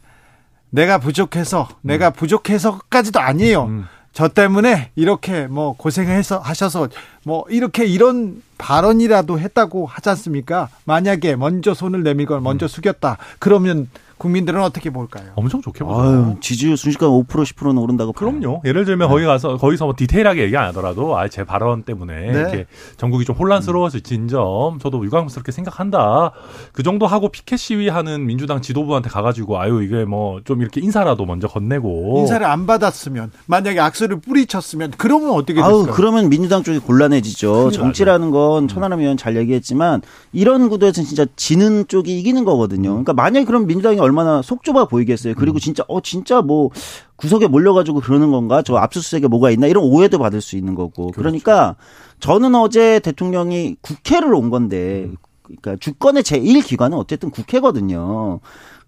[0.70, 1.88] 내가 부족해서, 음.
[1.88, 3.64] 내가 부족해서까지도 아니에요.
[3.64, 3.86] 음.
[4.18, 6.88] 저 때문에 이렇게 뭐 고생해서 하셔서
[7.24, 10.70] 뭐 이렇게 이런 발언이라도 했다고 하지 않습니까?
[10.86, 12.68] 만약에 먼저 손을 내밀건 먼저 음.
[12.68, 13.20] 숙였다.
[13.38, 15.26] 그러면 국민들은 어떻게 볼까요?
[15.36, 16.38] 엄청 좋게 보죠.
[16.42, 18.14] 지지율 순식간 5% 10%는 오른다고.
[18.14, 18.62] 그럼요.
[18.66, 19.14] 예를 들면 네.
[19.14, 22.40] 거기 가서 거기서 뭐 디테일하게 얘기 안 하더라도 아 제 발언 때문에 네.
[22.40, 22.66] 이렇게
[22.98, 26.32] 전국이 좀 혼란스러워진 점 저도 유감스럽게 생각한다.
[26.72, 31.48] 그 정도 하고 피켓 시위하는 민주당 지도부한테 가가지고 아유 이게 뭐 좀 이렇게 인사라도 먼저
[31.48, 35.76] 건네고 인사를 안 받았으면 만약에 악수를 뿌리쳤으면 그러면 어떻게 됐을까요?
[35.76, 37.72] 아우 그러면 민주당 쪽이 곤란해지죠.
[37.72, 38.68] 정치라는 건 음.
[38.68, 40.02] 천하람 의원 잘 얘기했지만
[40.32, 42.90] 이런 구도에서 진짜 지는 쪽이 이기는 거거든요.
[42.92, 45.36] 그러니까 만약에 그럼 민주당이 얼마나 속 좁아 보이겠어요.
[45.36, 45.60] 그리고 음.
[45.60, 46.70] 진짜 어 진짜 뭐
[47.18, 48.62] 구석에 몰려가지고 그러는 건가?
[48.62, 49.68] 저 압수수색에 뭐가 있나?
[49.68, 51.12] 이런 오해도 받을 수 있는 거고.
[51.12, 51.20] 그렇죠.
[51.20, 51.76] 그러니까
[52.20, 55.10] 저는 어제 대통령이 국회를 온 건데,
[55.44, 58.40] 그러니까 주권의 제1 기관은 어쨌든 국회거든요.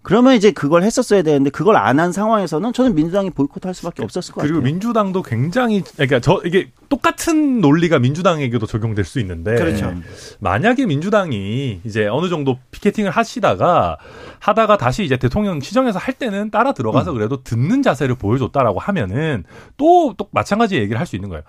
[0.02, 4.40] 그러면 이제 그걸 했었어야 되는데 그걸 안 한 상황에서는 저는 민주당이 보이콧할 수밖에 없었을 것
[4.40, 4.62] 그리고 같아요.
[4.62, 9.92] 그리고 민주당도 굉장히 그러니까 저 이게 똑같은 논리가 민주당에게도 적용될 수 있는데 그렇죠.
[10.38, 13.98] 만약에 민주당이 이제 어느 정도 피켓팅을 하시다가
[14.38, 17.16] 하다가 다시 이제 대통령 시정에서 할 때는 따라 들어가서 음.
[17.16, 19.44] 그래도 듣는 자세를 보여줬다라고 하면은
[19.76, 21.42] 또 또 마찬가지 얘기를 할 수 있는 거예요.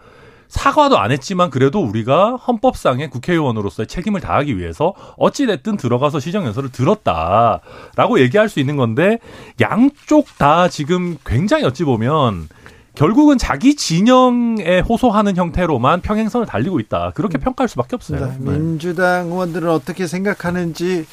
[0.51, 8.49] 사과도 안 했지만 그래도 우리가 헌법상의 국회의원으로서의 책임을 다하기 위해서 어찌됐든 들어가서 시정연설을 들었다라고 얘기할
[8.49, 9.19] 수 있는 건데
[9.61, 12.49] 양쪽 다 지금 굉장히 어찌 보면
[12.93, 17.13] 결국은 자기 진영에 호소하는 형태로만 평행선을 달리고 있다.
[17.15, 17.39] 그렇게 음.
[17.39, 18.19] 평가할 수밖에 없어요.
[18.19, 18.57] 네, 네.
[18.57, 21.05] 민주당 의원들은 어떻게 생각하는지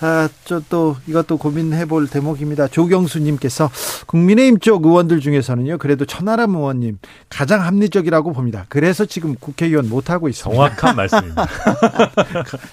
[0.00, 0.28] 아,
[0.70, 2.68] 또 이것도 고민해 볼 대목입니다.
[2.68, 3.70] 조경수님께서
[4.06, 5.76] 국민의힘 쪽 의원들 중에서는요.
[5.76, 8.64] 그래도 천하람 의원님 가장 합리적이라고 봅니다.
[8.70, 10.54] 그래서 지금 국회의원 못 하고 있습니다.
[10.56, 11.46] 정확한 말씀입니다.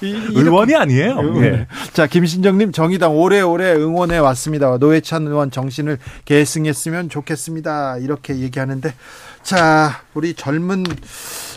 [0.02, 1.22] 의원이 아니에요.
[1.34, 1.68] 네.
[1.92, 4.78] 자 김신정님 정의당 오래오래 응원해 왔습니다.
[4.78, 7.98] 노회찬 의원 정신을 계승했으면 좋겠습니다.
[7.98, 8.53] 이렇게 얘기.
[8.54, 8.94] 얘기하는데
[9.42, 10.84] 자 우리 젊은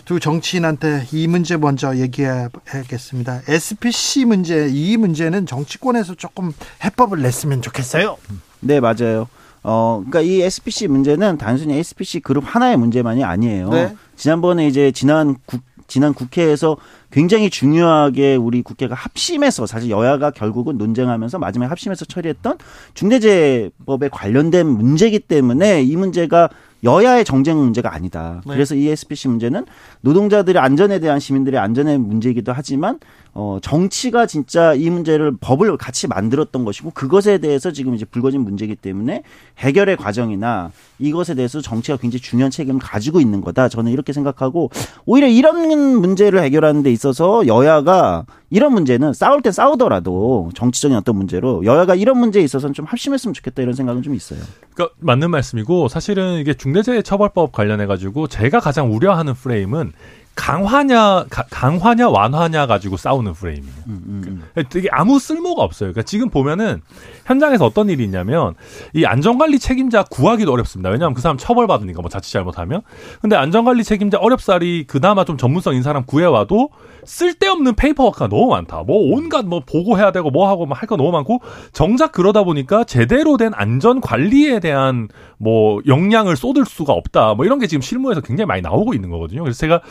[0.05, 3.41] 두 정치인한테 이 문제 먼저 얘기해야겠습니다.
[3.47, 6.51] SPC 문제 이 문제는 정치권에서 조금
[6.83, 8.17] 해법을 냈으면 좋겠어요.
[8.59, 9.27] 네 맞아요.
[9.63, 13.69] 어, 그러니까 이 SPC 문제는 단순히 SPC 그룹 하나의 문제만이 아니에요.
[13.69, 13.95] 네.
[14.15, 16.77] 지난번에 이제 지난 국 지난 국회에서
[17.11, 22.57] 굉장히 중요하게 우리 국회가 합심해서 사실 여야가 결국은 논쟁하면서 마지막에 합심해서 처리했던
[22.93, 26.49] 중대재해법에 관련된 문제이기 때문에 이 문제가
[26.83, 28.41] 여야의 정쟁 문제가 아니다.
[28.45, 28.53] 네.
[28.53, 29.65] 그래서 이 SPC 문제는
[30.01, 32.99] 노동자들의 안전에 대한 시민들의 안전의 문제이기도 하지만
[33.39, 38.75] 어 정치가 진짜 이 문제를 법을 같이 만들었던 것이고 그것에 대해서 지금 이제 불거진 문제이기
[38.75, 39.21] 때문에
[39.59, 43.69] 해결의 과정이나 이것에 대해서 정치가 굉장히 중요한 책임을 가지고 있는 거다.
[43.69, 44.71] 저는 이렇게 생각하고
[45.05, 45.69] 오히려 이런
[45.99, 52.17] 문제를 해결하는 데 있어서 여야가 이런 문제는 싸울 때 싸우더라도 정치적인 어떤 문제로 여야가 이런
[52.17, 54.39] 문제에 있어서는 좀 합심했으면 좋겠다 이런 생각은 좀 있어요.
[54.73, 59.91] 그러니까 맞는 말씀이고 사실은 이게 중대재해처벌법 관련해 가지고 제가 가장 우려하는 프레임은
[60.37, 63.73] 강화냐 가, 강화냐 완화냐 가지고 싸우는 프레임이에요.
[63.87, 64.43] 음, 음, 음.
[64.53, 65.91] 그러니까 되게 아무 쓸모가 없어요.
[65.91, 66.81] 그러니까 지금 보면은
[67.25, 68.53] 현장에서 어떤 일이 있냐면
[68.93, 70.89] 이 안전관리 책임자 구하기도 어렵습니다.
[70.89, 72.81] 왜냐하면 그 사람 처벌받으니까 뭐 자칫 잘못하면.
[73.19, 76.69] 근데 안전관리 책임자 어렵사리 그나마 좀 전문성 있는 사람 구해와도
[77.03, 78.83] 쓸데없는 페이퍼워크가 너무 많다.
[78.83, 81.41] 뭐 온갖 뭐 보고해야 되고 뭐 하고 뭐 할 거 너무 많고
[81.73, 85.07] 정작 그러다 보니까 제대로 된 안전 관리에 대한
[85.37, 87.33] 뭐 역량을 쏟을 수가 없다.
[87.33, 89.41] 뭐 이런 게 지금 실무에서 굉장히 많이 나오고 있는 거거든요.
[89.43, 89.81] 그래서 제가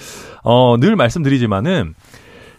[0.49, 1.95] 어 늘 말씀드리지만은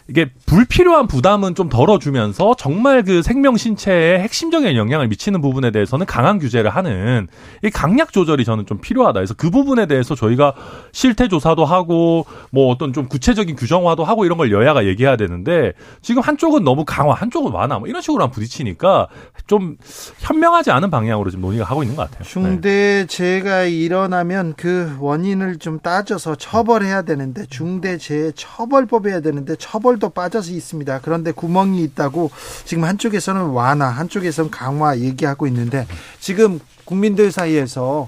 [0.09, 6.39] 이게 불필요한 부담은 좀 덜어주면서 정말 그 생명 신체에 핵심적인 영향을 미치는 부분에 대해서는 강한
[6.39, 7.27] 규제를 하는
[7.63, 9.13] 이 강약 조절이 저는 좀 필요하다.
[9.19, 10.53] 그래서 그 부분에 대해서 저희가
[10.93, 16.21] 실태 조사도 하고 뭐 어떤 좀 구체적인 규정화도 하고 이런 걸 여야가 얘기해야 되는데 지금
[16.21, 19.07] 한쪽은 너무 강화, 한쪽은 완화 뭐 이런 식으로만 부딪히니까
[19.45, 19.75] 좀
[20.19, 22.23] 현명하지 않은 방향으로 지금 논의가 하고 있는 것 같아요.
[22.23, 23.71] 중대재해가 네.
[23.71, 31.01] 일어나면 그 원인을 좀 따져서 처벌해야 되는데 중대재해 처벌법 해야 되는데 처벌 도 빠져서 있습니다.
[31.01, 32.29] 그런데 구멍이 있다고
[32.65, 35.87] 지금 한쪽에서는 완화, 한쪽에서는 강화 얘기하고 있는데
[36.19, 38.07] 지금 국민들 사이에서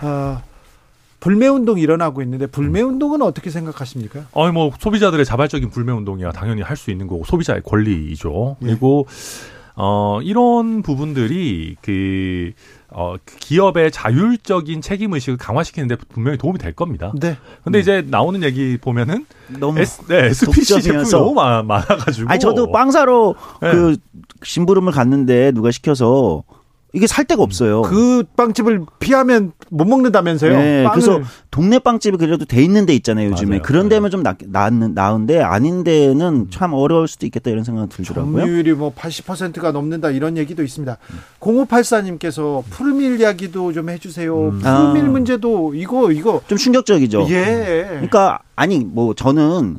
[0.00, 0.42] 어,
[1.20, 4.26] 불매 운동 일어나고 있는데 불매 운동은 어떻게 생각하십니까?
[4.34, 8.56] 아니 뭐 소비자들의 자발적인 불매 운동이야 당연히 할 수 있는 거고 소비자의 권리이죠.
[8.62, 8.66] 예.
[8.66, 9.06] 그리고
[9.76, 12.52] 어 이런 부분들이 그
[12.96, 17.12] 어, 기업의 자율적인 책임 의식을 강화시키는데 분명히 도움이 될 겁니다.
[17.20, 17.36] 네.
[17.64, 17.80] 근데 음.
[17.80, 19.26] 이제 나오는 얘기 보면은
[19.58, 22.30] 너무 S, 네, SPC 제품이 너무 많아, 많아 가지고.
[22.30, 23.70] 아니 저도 빵사로 네.
[23.72, 23.96] 그
[24.44, 26.44] 심부름을 갔는데 누가 시켜서
[26.94, 27.82] 이게 살 데가 없어요.
[27.82, 30.56] 그 빵집을 피하면 못 먹는다면서요?
[30.56, 31.20] 네, 그래서
[31.50, 33.56] 동네 빵집이 그래도 돼 있는 데 있잖아요, 요즘에.
[33.56, 33.62] 맞아요.
[33.62, 38.38] 그런 데면 좀 나, 나, 나은데 아닌 데는 참 어려울 수도 있겠다 이런 생각이 들더라고요.
[38.38, 40.96] 점유율이 뭐 80%가 넘는다 이런 얘기도 있습니다.
[41.40, 44.50] 0584님께서 푸르밀 이야기도 좀 해주세요.
[44.50, 44.58] 음.
[44.60, 45.08] 푸르밀 아.
[45.08, 47.26] 문제도 이거 이거 좀 충격적이죠.
[47.28, 47.86] 예.
[47.88, 49.78] 그러니까 아니 뭐 저는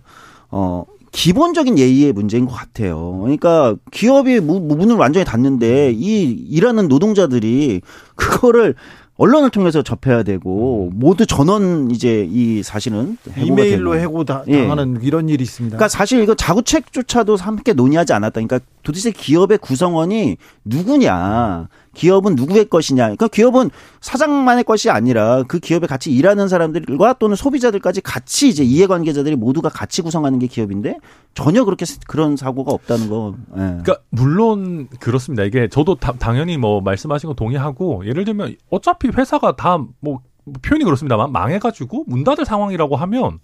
[0.51, 0.84] 어
[1.16, 3.20] 기본적인 예의의 문제인 것 같아요.
[3.22, 7.80] 그러니까 기업이 문을 완전히 닫는데 이 일하는 노동자들이
[8.16, 8.76] 그거를
[9.18, 15.07] 언론을 통해서 접해야 되고 모두 전원 이제 이 사실은 이메일로 해고 당하는 예.
[15.07, 15.78] 이런 일이 있습니다.
[15.78, 18.34] 그러니까 사실 이거 자구책조차도 함께 논의하지 않았다.
[18.34, 20.36] 그러니까 도대체 기업의 구성원이
[20.66, 21.70] 누구냐?
[21.96, 23.04] 기업은 누구의 것이냐.
[23.04, 23.72] 그러니까 기업은
[24.02, 30.02] 사장만의 것이 아니라 그 기업에 같이 일하는 사람들과 또는 소비자들까지 같이 이제 이해관계자들이 모두가 같이
[30.04, 30.98] 구성하는 게 기업인데
[31.34, 33.36] 전혀 그렇게 그런 사고가 없다는 거.
[33.54, 33.60] 예.
[33.60, 35.43] 그러니까 물론 그렇습니다.
[35.43, 40.20] 이게 저도 다, 당연히 뭐 말씀하신 거 동의하고 예를 들면 어차피 회사가 다 뭐
[40.62, 43.39] 표현이 그렇습니다만 망해가지고 문 닫을 상황이라고 하면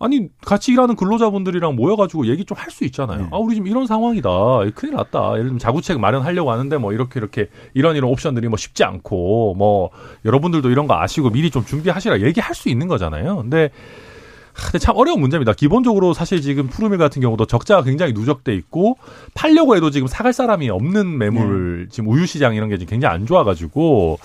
[0.00, 3.18] 아니 같이 일하는 근로자분들이랑 모여가지고 얘기 좀 할 수 있잖아요.
[3.22, 3.28] 네.
[3.32, 4.28] 아 우리 지금 이런 상황이다.
[4.74, 5.32] 큰일 났다.
[5.32, 9.90] 예를 들면 자구책 마련하려고 하는데 뭐 이렇게 이렇게 이런 이런 옵션들이 뭐 쉽지 않고 뭐
[10.24, 13.36] 여러분들도 이런 거 아시고 미리 좀 준비하시라 얘기할 수 있는 거잖아요.
[13.38, 13.70] 근데
[14.54, 15.52] 근데 참 어려운 문제입니다.
[15.52, 18.98] 기본적으로 사실 지금 푸르밀 같은 경우도 적자가 굉장히 누적돼 있고
[19.34, 21.88] 팔려고 해도 지금 사갈 사람이 없는 매물 네.
[21.90, 24.18] 지금 우유 시장 이런 게 지금 굉장히 안 좋아가지고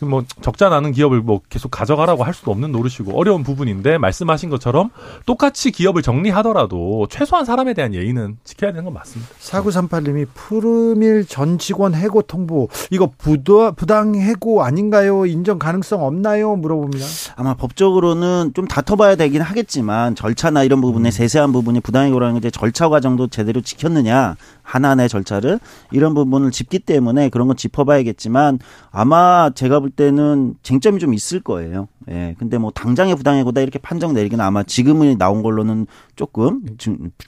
[0.00, 4.90] 뭐 적자 나는 기업을 뭐 계속 가져가라고 할 수도 없는 노릇이고 어려운 부분인데 말씀하신 것처럼
[5.26, 9.30] 똑같이 기업을 정리하더라도 최소한 사람에 대한 예의는 지켜야 되는 건 맞습니다.
[9.40, 15.26] 4938님이 푸르밀 전 직원 해고 통보 이거 부도, 부당 해고 아닌가요?
[15.26, 16.56] 인정 가능성 없나요?
[16.56, 17.04] 물어봅니다.
[17.36, 21.10] 아마 법적으로는 좀 다퉈봐야 되긴 하겠지만 절차나 이런 부분에 음.
[21.10, 27.30] 세세한 부분이 부당 해고라는 게 절차 과정도 제대로 지켰느냐 하나하나의 절차를 이런 부분을 짚기 때문에
[27.30, 28.58] 그런 건 짚어봐야겠지만
[28.90, 31.88] 아마 제가 볼 때는 쟁점이 좀 있을 거예요.
[32.10, 32.34] 예.
[32.38, 35.86] 근데 뭐 당장의 부당해고다 이렇게 판정 내리기는 아마 지금은 나온 걸로는
[36.16, 36.62] 조금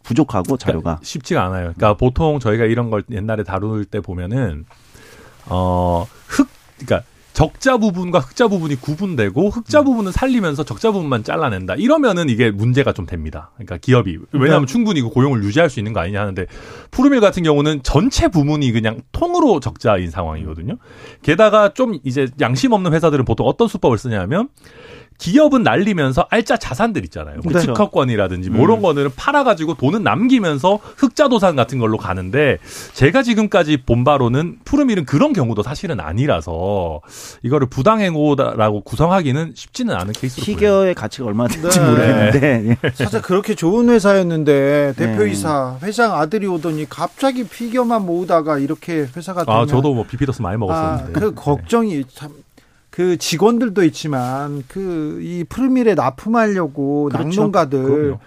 [0.02, 1.72] 부족하고 자료가 그러니까 쉽지가 않아요.
[1.76, 4.64] 그러니까 보통 저희가 이런 걸 옛날에 다룰 때 보면은
[5.48, 6.48] 어 흑
[6.78, 7.08] 그러니까
[7.40, 9.84] 적자 부분과 흑자 부분이 구분되고 흑자 음.
[9.86, 11.76] 부분은 살리면서 적자 부분만 잘라낸다.
[11.76, 13.50] 이러면은 이게 문제가 좀 됩니다.
[13.54, 14.70] 그러니까 기업이 왜냐하면 네.
[14.70, 16.44] 충분히 그 고용을 유지할 수 있는 거 아니냐 하는데
[16.90, 20.76] 푸르밀 같은 경우는 전체 부문이 그냥 통으로 적자인 상황이거든요.
[21.22, 24.50] 게다가 좀 이제 양심 없는 회사들은 보통 어떤 수법을 쓰냐면
[25.20, 27.36] 기업은 날리면서 알짜 자산들 있잖아요.
[27.42, 27.66] 뭐 그렇죠.
[27.68, 28.82] 특허권이라든지 뭐 이런 음.
[28.82, 32.56] 거는 팔아가지고 돈은 남기면서 흑자도산 같은 걸로 가는데
[32.94, 37.02] 제가 지금까지 본 바로는 푸르밀은 그런 경우도 사실은 아니라서
[37.42, 41.86] 이거를 부당행위라고 구성하기는 쉽지는 않은 케이스로 피겨의 가치가 얼마나 될지 네.
[41.86, 42.76] 모르겠는데 네.
[42.82, 42.90] 예.
[42.94, 45.86] 사실 그렇게 좋은 회사였는데 대표이사 네.
[45.86, 51.12] 회장 아들이 오더니 갑자기 피겨만 모으다가 이렇게 회사가 되면 아 저도 뭐 비피더스 많이 먹었었는데
[51.14, 52.30] 아, 그 걱정이 참
[52.90, 57.24] 그 직원들도 있지만 그이 푸르밀에 납품하려고 그렇죠.
[57.28, 58.18] 낙농가들 그럼요.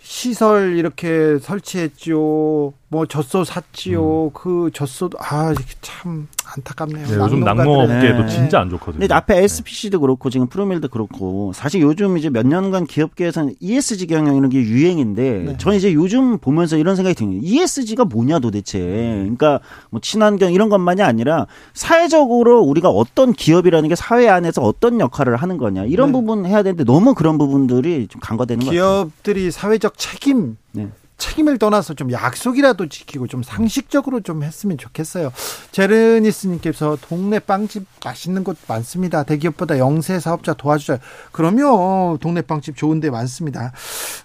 [0.00, 2.72] 시설 이렇게 설치했죠.
[2.92, 4.26] 뭐 젖소 샀지요.
[4.26, 4.30] 음.
[4.34, 6.26] 그 젖소도 아 참
[6.56, 7.06] 안타깝네요.
[7.06, 8.28] 네, 요즘 낙농업계도 네.
[8.28, 9.00] 진짜 안 좋거든요.
[9.00, 14.36] 근데 앞에 SPC도 그렇고 지금 프로밀도 그렇고 사실 요즘 이제 몇 년간 기업계에서는 ESG 경영
[14.36, 15.56] 이런 게 유행인데 네.
[15.58, 18.80] 저는 이제 요즘 보면서 이런 생각이 드는 ESG가 뭐냐 도대체.
[18.80, 19.60] 그러니까
[19.90, 25.58] 뭐 친환경 이런 것만이 아니라 사회적으로 우리가 어떤 기업이라는 게 사회 안에서 어떤 역할을 하는
[25.58, 26.12] 거냐 이런 네.
[26.12, 28.80] 부분 해야 되는데 너무 그런 부분들이 좀 간과되는 것 같아요.
[28.80, 30.88] 기업들이 사회적 책임 네.
[31.20, 35.30] 책임을 떠나서 좀 약속이라도 지키고 좀 상식적으로 좀 했으면 좋겠어요.
[35.70, 39.22] 제르니스님께서 동네 빵집 맛있는 곳 많습니다.
[39.22, 40.98] 대기업보다 영세 사업자 도와주자.
[41.30, 43.72] 그러면 동네 빵집 좋은데 많습니다.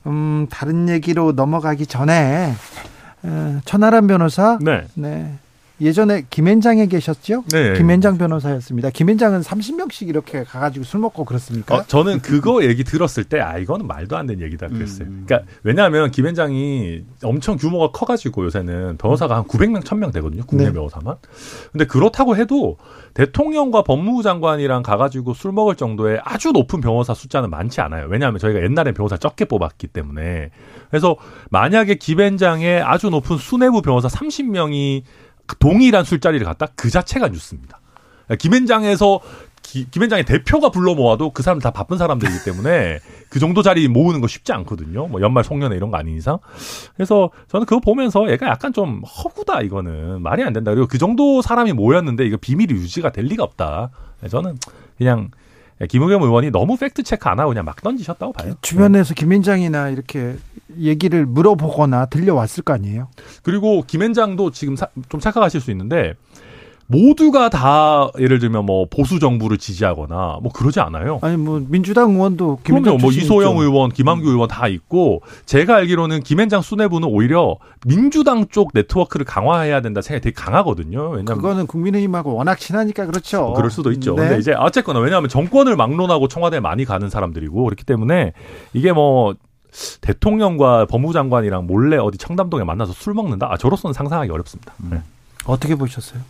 [0.07, 2.55] 음, 다른 얘기로 넘어가기 전에
[3.23, 4.85] 어, 천하람 변호사, 네.
[4.93, 5.37] 네.
[5.81, 7.43] 예전에 김앤장에 계셨죠?
[7.51, 7.73] 네.
[7.73, 8.89] 김앤장 변호사였습니다.
[8.91, 11.75] 김앤장은 30명씩 이렇게 가가지고 술 먹고 그렇습니까?
[11.75, 15.07] 어, 저는 그거 얘기 들었을 때, 아, 이거는 말도 안 되는 얘기다 그랬어요.
[15.09, 15.23] 음.
[15.25, 20.43] 그러니까, 왜냐하면 김앤장이 엄청 규모가 커가지고 요새는 변호사가 한 900명, 1000명 되거든요.
[20.45, 20.71] 국내 네.
[20.71, 21.15] 변호사만.
[21.71, 22.77] 근데 그렇다고 해도
[23.13, 28.07] 대통령과 법무부 장관이랑 가가지고 술 먹을 정도의 아주 높은 변호사 숫자는 많지 않아요.
[28.09, 30.51] 왜냐하면 저희가 옛날에 변호사 적게 뽑았기 때문에.
[30.89, 31.15] 그래서
[31.49, 35.03] 만약에 김앤장의 아주 높은 수뇌부 변호사 30명이
[35.59, 37.79] 동일한 술자리를 갔다 그 자체가 뉴스입니다.
[38.39, 39.19] 김앤장에서
[39.61, 44.27] 김앤장의 대표가 불러 모아도 그 사람 다 바쁜 사람들이기 때문에 그 정도 자리 모으는 거
[44.27, 45.07] 쉽지 않거든요.
[45.07, 46.37] 뭐 연말 송년회 이런 거 아닌 이상.
[46.95, 50.71] 그래서 저는 그거 보면서 얘가 약간 좀 허구다 이거는 말이 안 된다.
[50.71, 53.89] 그리고 그 정도 사람이 모였는데 이거 비밀이 유지가 될 리가 없다.
[54.29, 54.57] 저는
[54.97, 55.29] 그냥
[55.89, 58.53] 김의겸 의원이 너무 팩트 체크 안 하고 그냥 막 던지셨다고 봐요.
[58.61, 60.37] 주변에서 김앤장이나 이렇게
[60.77, 63.09] 얘기를 물어보거나 들려왔을 거 아니에요?
[63.43, 66.13] 그리고 김앤장도 지금 사, 좀 착각하실 수 있는데
[66.87, 71.19] 모두가 다 예를 들면 뭐 보수 정부를 지지하거나 뭐 그러지 않아요.
[71.21, 72.97] 아니 뭐 민주당 의원도 그럼요.
[72.97, 73.63] 뭐 이소영 있죠.
[73.63, 74.33] 의원, 김한규 음.
[74.33, 80.33] 의원 다 있고 제가 알기로는 김앤장 수뇌부는 오히려 민주당 쪽 네트워크를 강화해야 된다 생각이 되게
[80.33, 81.09] 강하거든요.
[81.09, 83.41] 왜냐면 그거는 국민의힘하고 워낙 친하니까 그렇죠.
[83.41, 84.15] 뭐 그럴 수도 있죠.
[84.15, 84.21] 네.
[84.21, 88.33] 근데 이제 어쨌거나 왜냐하면 정권을 막론하고 청와대에 많이 가는 사람들이고 그렇기 때문에
[88.73, 89.35] 이게 뭐
[90.01, 93.47] 대통령과 법무부 장관이랑 몰래 어디 청담동에 만나서 술 먹는다?
[93.51, 94.73] 아, 저로서는 상상하기 어렵습니다.
[94.83, 94.89] 음.
[94.91, 95.01] 네.
[95.45, 96.21] 어떻게 보셨어요?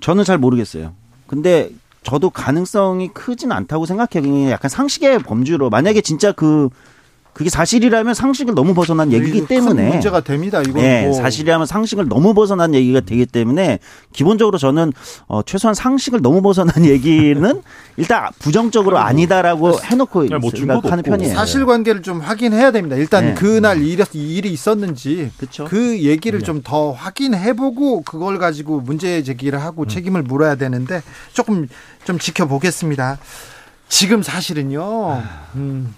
[0.00, 0.94] 저는 잘 모르겠어요.
[1.26, 1.70] 근데
[2.02, 4.50] 저도 가능성이 크진 않다고 생각해요.
[4.50, 6.68] 약간 상식의 범주로 만약에 진짜 그
[7.32, 10.60] 그게 사실이라면 상식을 너무 벗어난 얘기이기 때문에 문제가 됩니다.
[10.60, 11.14] 이거 네, 뭐.
[11.14, 13.78] 사실이라면 상식을 너무 벗어난 얘기가 되기 때문에
[14.12, 14.92] 기본적으로 저는
[15.28, 17.62] 어, 최소한 상식을 너무 벗어난 얘기는
[17.96, 21.34] 일단 부정적으로 아니다라고 해놓고 네, 뭐 생각하는 편이에요.
[21.34, 22.96] 사실관계를 좀 확인해야 됩니다.
[22.96, 23.34] 일단 네.
[23.34, 25.64] 그날 일이, 일이 있었는지 그쵸?
[25.64, 26.44] 그 얘기를 네.
[26.44, 29.88] 좀더 확인해보고 그걸 가지고 문제 제기를 하고 음.
[29.88, 31.02] 책임을 물어야 되는데
[31.32, 31.66] 조금
[32.04, 33.18] 좀 지켜보겠습니다.
[33.88, 34.82] 지금 사실은요.
[34.82, 35.46] 아.
[35.54, 35.94] 음.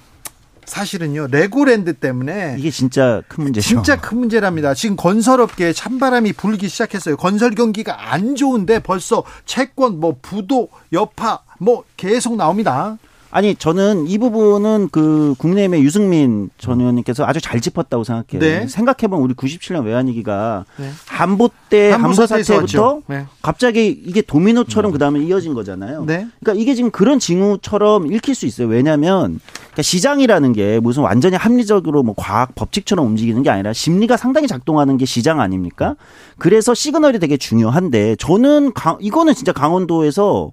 [0.66, 3.66] 사실은요 레고랜드 때문에 이게 진짜 큰 문제죠.
[3.66, 4.74] 진짜 큰 문제랍니다.
[4.74, 7.16] 지금 건설업계에 찬바람이 불기 시작했어요.
[7.16, 12.98] 건설 경기가 안 좋은데 벌써 채권, 뭐 부도, 여파, 뭐 계속 나옵니다.
[13.34, 18.38] 아니 저는 이 부분은 그 국내외 유승민 전 의원님께서 아주 잘 짚었다고 생각해요.
[18.38, 18.68] 네.
[18.68, 20.90] 생각해보면 우리 97년 외환위기가 네.
[21.08, 23.26] 한보 때 한보 사태부터 네.
[23.42, 26.04] 갑자기 이게 도미노처럼 그 다음에 이어진 거잖아요.
[26.04, 26.28] 네.
[26.38, 28.68] 그러니까 이게 지금 그런 징후처럼 읽힐 수 있어요.
[28.68, 34.46] 왜냐하면 그러니까 시장이라는 게 무슨 완전히 합리적으로 뭐 과학 법칙처럼 움직이는 게 아니라 심리가 상당히
[34.46, 35.96] 작동하는 게 시장 아닙니까?
[36.38, 40.52] 그래서 시그널이 되게 중요한데 저는 강, 이거는 진짜 강원도에서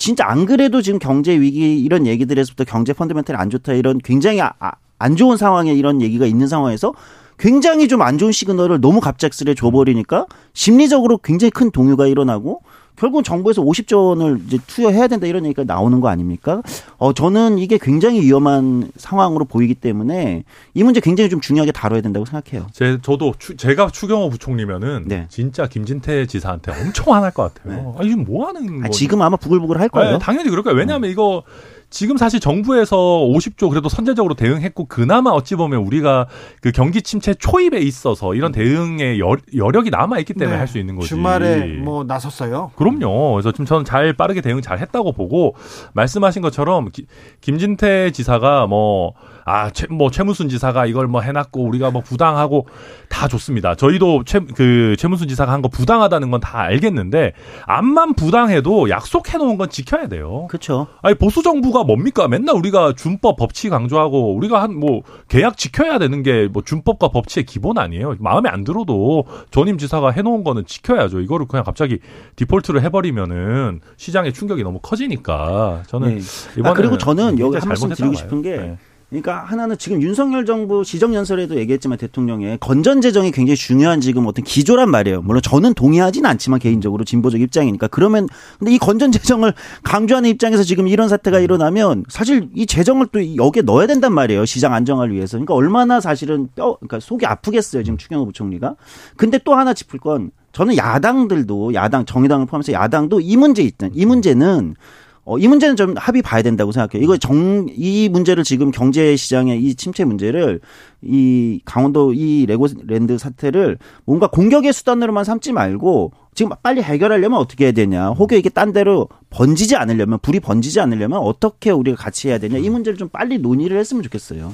[0.00, 4.54] 진짜 안 그래도 지금 경제 위기 이런 얘기들에서부터 경제 펀드멘탈이 안 좋다 이런 굉장히 아,
[4.58, 6.94] 아, 안 좋은 상황에 이런 얘기가 있는 상황에서
[7.38, 10.24] 굉장히 좀 안 좋은 시그널을 너무 갑작스레 줘버리니까
[10.54, 12.62] 심리적으로 굉장히 큰 동요가 일어나고
[13.00, 16.60] 결국은 정부에서 50조 원을 이제 투여해야 된다 이런 얘기가 나오는 거 아닙니까?
[16.98, 20.44] 어, 저는 이게 굉장히 위험한 상황으로 보이기 때문에
[20.74, 22.66] 이 문제 굉장히 좀 중요하게 다뤄야 된다고 생각해요.
[22.72, 25.26] 제, 저도 추, 제가 추경호 부총리면은 네.
[25.30, 27.74] 진짜 김진태 지사한테 엄청 화날 것 같아요.
[27.74, 27.94] 네.
[27.96, 30.12] 아, 이건 뭐 하는 아, 지금 아마 부글부글 할 거예요.
[30.12, 30.76] 네, 당연히 그럴 거예요.
[30.76, 31.12] 왜냐하면 네.
[31.12, 31.42] 이거
[31.90, 36.28] 지금 사실 정부에서 50조 그래도 선제적으로 대응했고 그나마 어찌 보면 우리가
[36.62, 40.58] 그 경기 침체 초입에 있어서 이런 대응의 여, 력이 남아 있기 때문에 네.
[40.58, 41.08] 할수 있는 거지.
[41.08, 42.70] 주말에 뭐 나섰어요.
[42.76, 43.32] 그럼요.
[43.34, 45.56] 그래서 지금 저는 잘 빠르게 대응 잘 했다고 보고
[45.94, 47.06] 말씀하신 것처럼 기,
[47.40, 49.14] 김진태 지사가 뭐
[49.44, 52.66] 아, 최, 뭐 최무순 지사가 이걸 뭐 해놨고 우리가 뭐 부당하고
[53.08, 53.74] 다 좋습니다.
[53.74, 57.32] 저희도 최, 그 최무순 지사가 한 거 부당하다는 건 다 알겠는데
[57.66, 60.46] 암만 부당해도 약속해 놓은 건 지켜야 돼요.
[60.48, 60.86] 그렇죠.
[61.02, 62.28] 아니 보수 정부가 뭡니까?
[62.28, 67.44] 맨날 우리가 준법 법치 강조하고 우리가 한 뭐 계약 지켜야 되는 게 뭐 준법과 법치의
[67.44, 68.14] 기본 아니에요.
[68.20, 71.20] 마음에 안 들어도 전임 지사가 해놓은 거는 지켜야죠.
[71.20, 71.98] 이거를 그냥 갑자기
[72.36, 76.20] 디폴트를 해버리면은 시장의 충격이 너무 커지니까 저는 네.
[76.58, 78.56] 이번에 아, 그리고 저는 여기 한 말씀 드리고 싶은 게.
[78.56, 78.78] 네.
[79.10, 84.88] 그러니까 하나는 지금 윤석열 정부 시정연설에도 얘기했지만 대통령의 건전 재정이 굉장히 중요한 지금 어떤 기조란
[84.88, 85.20] 말이에요.
[85.22, 88.28] 물론 저는 동의하지는 않지만 개인적으로 진보적 입장이니까 그러면
[88.60, 89.52] 근데 이 건전 재정을
[89.82, 94.44] 강조하는 입장에서 지금 이런 사태가 일어나면 사실 이 재정을 또 여기에 넣어야 된단 말이에요.
[94.44, 95.36] 시장 안정화를 위해서.
[95.36, 97.82] 그러니까 얼마나 사실은 뼈 그러니까 속이 아프겠어요.
[97.82, 98.76] 지금 추경호 부총리가.
[99.16, 104.06] 근데 또 하나 짚을 건 저는 야당들도 야당 정의당을 포함해서 야당도 이 문제 있던 이
[104.06, 104.76] 문제는
[105.24, 107.04] 어, 이 문제는 좀 합의 봐야 된다고 생각해요.
[107.04, 110.60] 이거 정, 이 문제를 지금 경제 시장의 이 침체 문제를
[111.02, 117.72] 이 강원도 이 레고랜드 사태를 뭔가 공격의 수단으로만 삼지 말고 지금 빨리 해결하려면 어떻게 해야
[117.72, 118.08] 되냐.
[118.12, 122.56] 혹여 이게 딴 데로 번지지 않으려면 불이 번지지 않으려면 어떻게 우리가 같이 해야 되냐.
[122.56, 124.50] 이 문제를 좀 빨리 논의를 했으면 좋겠어요.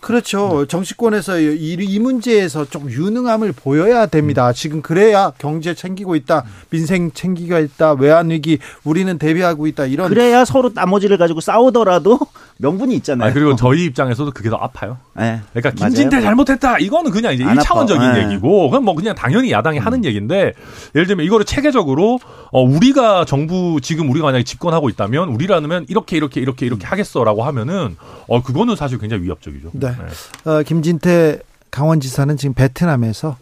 [0.00, 0.66] 그렇죠.
[0.66, 4.52] 정치권에서 이, 이 문제에서 좀 유능함을 보여야 됩니다.
[4.52, 6.44] 지금 그래야 경제 챙기고 있다.
[6.68, 7.94] 민생 챙기고 있다.
[7.94, 9.86] 외환 위기 우리는 대비하고 있다.
[9.86, 12.18] 이런 그래야 서로 나머지를 가지고 싸우더라도
[12.58, 13.30] 명분이 있잖아요.
[13.30, 14.98] 아, 그리고 저희 입장에서도 그게 더 아파요.
[15.16, 15.40] 네.
[15.54, 16.78] 그러니까 김진태 잘못했다.
[16.78, 18.24] 이거는 그냥 이제 1차원적인 네.
[18.24, 19.86] 얘기고 그건 뭐 그냥 당연히 야당이 음.
[19.86, 20.52] 하는 얘기인데
[20.94, 22.18] 예를 들면 이거를 체계적으로
[22.50, 27.96] 어 우리가 정부 지금 우리가 만약에 집권하고 있다면 우리라면 이렇게 이렇게 이렇게 이렇게 하겠어라고 하면은
[28.26, 29.70] 어 그거는 사실 굉장히 위협적이죠.
[29.74, 29.90] 네.
[29.90, 30.50] 네.
[30.50, 31.38] 어, 김진태
[31.70, 33.36] 강원지사는 지금 베트남에서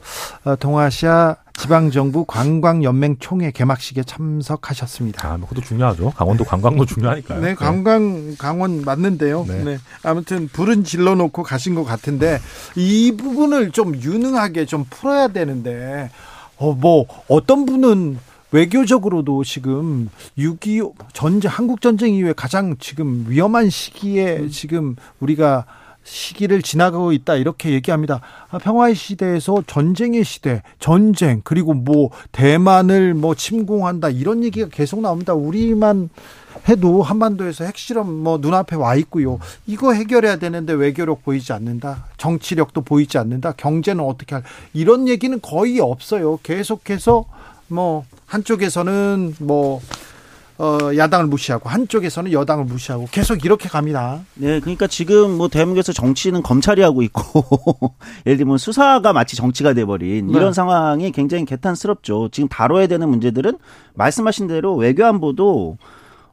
[0.44, 5.26] 어, 동아시아 지방정부 관광연맹 총회 개막식에 참석하셨습니다.
[5.26, 6.10] 아, 뭐 그것도 중요하죠.
[6.10, 7.40] 강원도 관광도 중요하니까요.
[7.40, 9.44] 네, 관광 강원 맞는데요.
[9.48, 9.64] 네.
[9.64, 9.78] 네.
[10.04, 12.38] 아무튼 불은 질러놓고 가신 것 같은데
[12.76, 16.10] 이 부분을 좀 유능하게 좀 풀어야 되는데
[16.58, 18.18] 어, 뭐 어떤 분은
[18.50, 24.48] 외교적으로도 지금 6.25 전쟁 한국 전쟁 이후에 가장 지금 위험한 시기에 음.
[24.48, 25.66] 지금 우리가
[26.04, 28.22] 시기를 지나가고 있다 이렇게 얘기합니다.
[28.50, 35.34] 아, 평화의 시대에서 전쟁의 시대, 전쟁 그리고 뭐 대만을 뭐 침공한다 이런 얘기가 계속 나옵니다.
[35.34, 36.08] 우리만
[36.68, 39.38] 해도 한반도에서 핵실험 뭐 눈앞에 와 있고요.
[39.66, 42.06] 이거 해결해야 되는데 외교력 보이지 않는다.
[42.16, 43.52] 정치력도 보이지 않는다.
[43.52, 46.38] 경제는 어떻게 할 이런 얘기는 거의 없어요.
[46.42, 47.24] 계속해서
[47.68, 49.80] 뭐 한쪽에서는 뭐
[50.58, 54.20] 어, 야당을 무시하고 한쪽에서는 여당을 무시하고 계속 이렇게 갑니다.
[54.34, 57.94] 네, 그러니까 지금 뭐 대한민국에서 정치는 검찰이 하고 있고
[58.26, 60.32] 예를 들면 수사가 마치 정치가 돼버린 네.
[60.36, 62.30] 이런 상황이 굉장히 개탄스럽죠.
[62.32, 63.56] 지금 다뤄야 되는 문제들은
[63.94, 65.78] 말씀하신 대로 외교안보도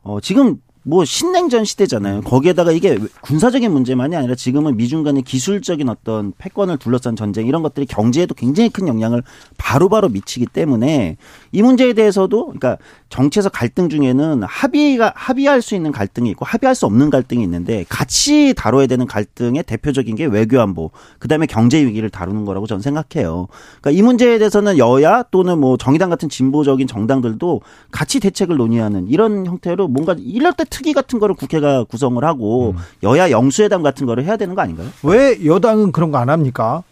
[0.06, 2.22] 어, 지금 뭐 신냉전 시대잖아요.
[2.22, 7.88] 거기에다가 이게 군사적인 문제만이 아니라 지금은 미중 간의 기술적인 어떤 패권을 둘러싼 전쟁 이런 것들이
[7.88, 9.24] 경제에도 굉장히 큰 영향을
[9.58, 11.18] 바로바로 바로 미치기 때문에
[11.52, 12.78] 이 문제에 대해서도 그러니까
[13.10, 18.54] 정치에서 갈등 중에는 합의가 합의할 수 있는 갈등이 있고 합의할 수 없는 갈등이 있는데 같이
[18.56, 23.48] 다뤄야 되는 갈등의 대표적인 게 외교 안보, 그다음에 경제 위기를 다루는 거라고 저는 생각해요.
[23.82, 29.48] 그러니까 이 문제에 대해서는 여야 또는 뭐 정의당 같은 진보적인 정당들도 같이 대책을 논의하는 이런
[29.48, 32.78] 형태로 뭔가 이럴 때 특위 같은 거를 국회가 구성을 하고 음.
[33.04, 34.90] 여야 영수회담 같은 거를 해야 되는 거 아닌가요?
[35.04, 36.84] 왜 여당은 그런 거 안 합니까?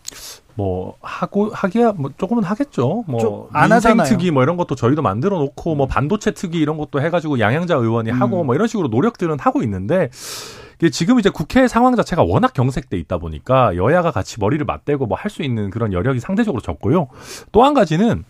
[0.56, 3.04] 뭐 하고 하기야 뭐 조금은 하겠죠.
[3.08, 4.08] 뭐안 하잖아요.
[4.08, 8.12] 특위 뭐 이런 것도 저희도 만들어 놓고 뭐 반도체 특위 이런 것도 해가지고 양양자 의원이
[8.12, 8.22] 음.
[8.22, 10.10] 하고 뭐 이런 식으로 노력들은 하고 있는데
[10.92, 15.32] 지금 이제 국회 상황 자체가 워낙 경색돼 있다 보니까 여야가 같이 머리를 맞대고 뭐 할
[15.32, 17.08] 수 있는 그런 여력이 상대적으로 적고요.
[17.52, 18.24] 또 한 가지는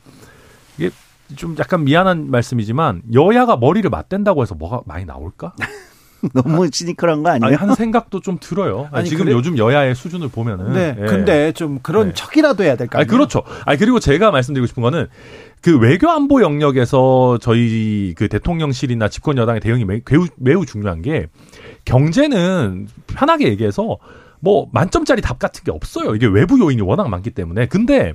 [0.78, 0.90] 이게
[1.36, 5.54] 좀 약간 미안한 말씀이지만 여야가 머리를 맞댄다고 해서 뭐가 많이 나올까?
[6.34, 7.46] 너무 시니컬한 거 아니에요?
[7.48, 8.88] 아니, 한 생각도 좀 들어요.
[8.92, 9.36] 아니, 지금 그래?
[9.36, 10.74] 요즘 여야의 수준을 보면은.
[10.74, 10.96] 네.
[10.98, 11.06] 예.
[11.06, 12.14] 근데 좀 그런 네.
[12.14, 13.00] 척이라도 해야 될까?
[13.00, 13.44] 아니, 그렇죠.
[13.66, 15.08] 아니, 그리고 제가 말씀드리고 싶은 거는
[15.62, 21.28] 그 외교 안보 영역에서 저희 그 대통령실이나 집권 여당의 대응이 매우, 매우 중요한 게
[21.86, 23.98] 경제는 편하게 얘기해서
[24.40, 26.16] 뭐 만점짜리 답 같은 게 없어요.
[26.16, 27.68] 이게 외부 요인이 워낙 많기 때문에.
[27.68, 28.14] 근데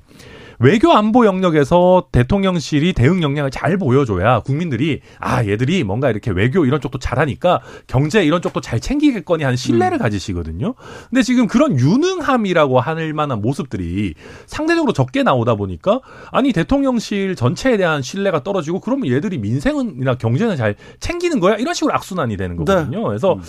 [0.61, 6.81] 외교 안보 영역에서 대통령실이 대응 역량을 잘 보여줘야 국민들이 아 얘들이 뭔가 이렇게 외교 이런
[6.81, 10.01] 쪽도 잘하니까 경제 이런 쪽도 잘 챙기겠거니 하는 신뢰를 음.
[10.01, 10.75] 가지시거든요.
[11.11, 14.15] 근데 지금 그런 유능함이라고 할 만한 모습들이
[14.47, 16.01] 상대적으로 적게 나오다 보니까
[16.33, 21.95] 아니 대통령실 전체에 대한 신뢰가 떨어지고 그러면 얘들이 민생이나 경제는 잘 챙기는 거야 이런 식으로
[21.95, 22.65] 악순환이 되는 네.
[22.65, 22.99] 거거든요.
[22.99, 23.05] 네.
[23.07, 23.43] 그래서 음.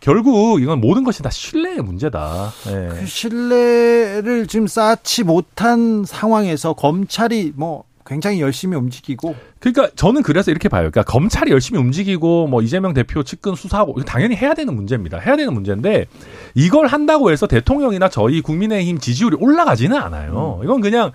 [0.00, 2.52] 결국 이건 모든 것이 다 신뢰의 문제다.
[2.64, 2.88] 네.
[2.88, 10.50] 그 신뢰를 지금 쌓지 못한 상황에 상황에서 검찰이 뭐 굉장히 열심히 움직이고 그러니까 저는 그래서
[10.50, 10.90] 이렇게 봐요.
[10.90, 15.18] 그러니까 검찰이 열심히 움직이고 뭐 이재명 대표 측근 수사하고 당연히 해야 되는 문제입니다.
[15.18, 16.06] 해야 되는 문제인데
[16.54, 20.58] 이걸 한다고 해서 대통령이나 저희 국민의힘 지지율이 올라가지는 않아요.
[20.60, 20.64] 음.
[20.64, 21.12] 이건 그냥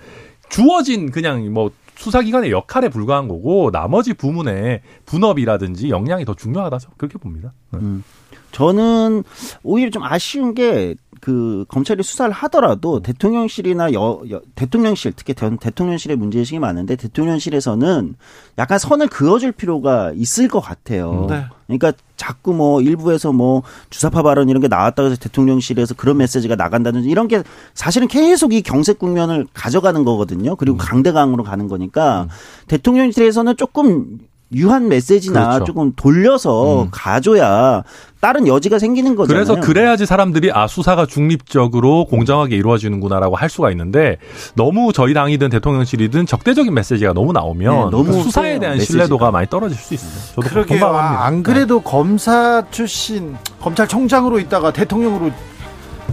[0.50, 7.54] 주어진 그냥 뭐 수사기관의 역할에 불과한 거고 나머지 부문의 분업이라든지 역량이 더 중요하다 그렇게 봅니다.
[7.72, 7.80] 네.
[7.80, 8.04] 음.
[8.52, 9.24] 저는
[9.64, 16.17] 오히려 좀 아쉬운 게 그 검찰이 수사를 하더라도 대통령실이나 여, 여 대통령실 특히 대, 대통령실의
[16.17, 18.15] 문제의식이 많은데 대통령실에서는
[18.57, 21.28] 약간 선을 그어줄 필요가 있을 것 같아요.
[21.30, 21.45] 네.
[21.67, 23.61] 그러니까 자꾸 뭐 일부에서 뭐
[23.91, 27.43] 주사파 발언 이런 게 나왔다고 해서 대통령실에서 그런 메시지가 나간다든지 이런 게
[27.76, 30.55] 사실은 계속 이 경색 국면을 가져가는 거거든요.
[30.55, 30.80] 그리고 음.
[30.80, 32.30] 강대강으로 가는 거니까 음.
[32.67, 34.17] 대통령실에서는 조금
[34.54, 35.66] 유한 메시지나 그렇죠.
[35.66, 36.88] 조금 돌려서 음.
[36.91, 37.84] 가줘야
[38.20, 39.45] 다른 여지가 생기는 거잖아요.
[39.45, 44.18] 그래서 그래야지 사람들이 아 수사가 중립적으로 공정하게 이루어지는구나라고 할 수가 있는데
[44.56, 49.04] 너무 저희 당이든 대통령실이든 적대적인 메시지가 너무 나오면 네, 너무 그 수사에 대한 메시지가.
[49.06, 50.12] 신뢰도가 많이 떨어질 수 있어요.
[50.36, 50.86] 저도 그러게요.
[50.86, 51.84] 아, 안 그래도 네.
[51.84, 55.32] 검사 출신 검찰총장으로 있다가 대통령으로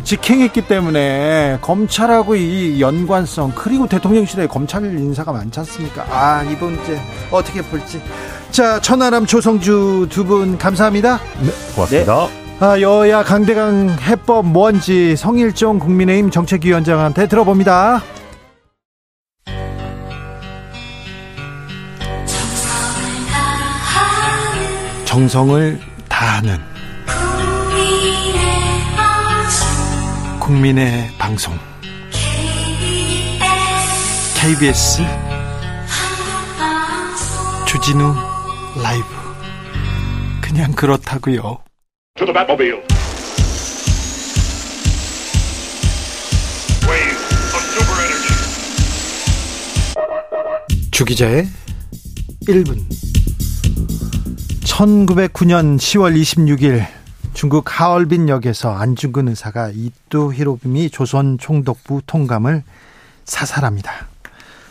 [0.05, 6.05] 직행했기 때문에 검찰하고 이 연관성 그리고 대통령실에 검찰 인사가 많지 않습니까?
[6.11, 8.01] 아 이번 이제 어떻게 볼지
[8.51, 11.19] 자 천하람 조성주 두 분 감사합니다.
[11.41, 12.27] 네 고맙습니다.
[12.27, 12.49] 네.
[12.61, 18.03] 아, 여야 강대강 해법 뭔지 성일종 국민의힘 정책위원장한테 들어봅니다.
[25.05, 26.59] 정성을 다하는
[30.49, 31.55] 국민의 방송.
[34.35, 35.03] KBS
[37.67, 38.15] 주진우
[38.83, 39.05] 라이브.
[40.41, 41.59] 그냥 그렇다고요.
[50.91, 51.47] 주기자의
[52.49, 52.87] 1분.
[54.65, 56.98] 1909년 10월 26일
[57.39, 62.65] 중국 하얼빈 역에서 안중근 의사가 이뚜 히로부미 조선 총독부 통감을
[63.25, 63.93] 사살합니다.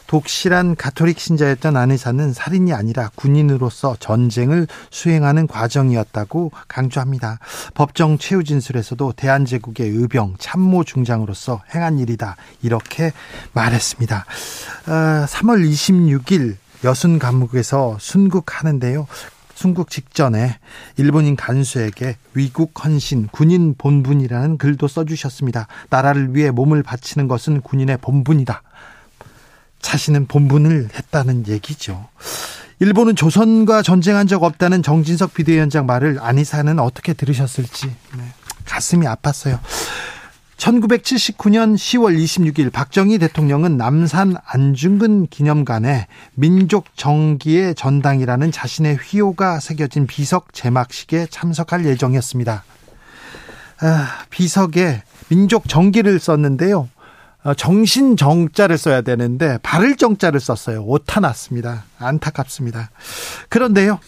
[0.07, 7.39] 독실한 가톨릭 신자였던 안 의사는 살인이 아니라 군인으로서 전쟁을 수행하는 과정이었다고 강조합니다.
[7.74, 13.13] 법정 최후 진술에서도 대한제국의 의병 참모 중장으로서 행한 일이다 이렇게
[13.53, 14.26] 말했습니다.
[14.86, 19.07] 3월 아, 26일 여순 감옥에서 순국하는데요.
[19.58, 20.60] 순국 직전에
[20.97, 25.66] 일본인 간수에게 위국 헌신 군인 본분이라는 글도 써주셨습니다.
[25.89, 28.62] 나라를 위해 몸을 바치는 것은 군인의 본분이다.
[29.82, 32.08] 자신은 본분을 했다는 얘기죠.
[32.80, 38.24] 일본은 조선과 전쟁한 적 없다는 정진석 비대위원장 말을 안희사는 어떻게 들으셨을지 네.
[38.66, 39.58] 가슴이 아팠어요.
[40.58, 50.53] 1979년 10월 26일 박정희 대통령은 남산 안중근 기념관에 민족 정기의 전당이라는 자신의 휘호가 새겨진 비석
[50.53, 52.64] 제막식에 참석할 예정이었습니다.
[53.82, 56.89] 아, 비석에 민족 정기를 썼는데요.
[57.43, 60.84] 어, 정신 정자를 써야 되는데 발을 정자를 썼어요.
[60.84, 61.86] 오타 났습니다.
[61.99, 62.89] 안타깝습니다.
[63.49, 63.99] 그런데요.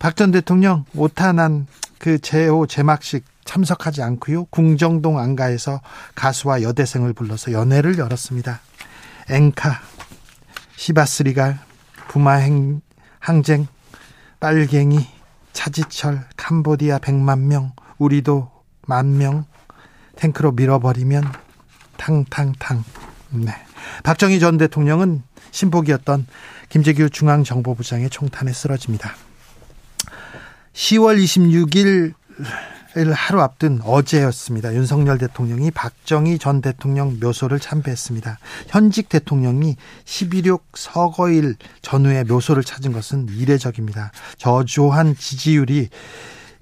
[0.00, 1.66] 박 전 대통령 오타 난
[1.98, 4.44] 그 제호 제막식 참석하지 않고요.
[4.46, 5.80] 궁정동 안가에서
[6.14, 8.60] 가수와 여대생을 불러서 연회를 열었습니다.
[9.30, 9.80] 앵카,
[10.76, 11.58] 시바스리갈,
[12.08, 12.82] 부마행,
[13.18, 13.66] 항쟁,
[14.38, 14.98] 빨갱이,
[15.54, 18.50] 차지철, 캄보디아 100만 명, 우리도
[18.86, 19.46] 만 명,
[20.16, 21.24] 탱크로 밀어버리면
[21.96, 22.84] 탕탕탕.
[23.30, 23.52] 네.
[24.02, 25.22] 박정희 전 대통령은
[25.52, 26.26] 신복이었던
[26.68, 29.14] 김재규 중앙정보부장의 총탄에 쓰러집니다.
[30.74, 32.12] 10월 26일
[32.96, 34.74] 을 하루 앞둔 어제였습니다.
[34.74, 38.38] 윤석열 대통령이 박정희 전 대통령 묘소를 참배했습니다.
[38.68, 39.76] 현직 대통령이
[40.06, 44.10] 11.6 서거일 전후에 묘소를 찾은 것은 이례적입니다.
[44.38, 45.90] 저조한 지지율이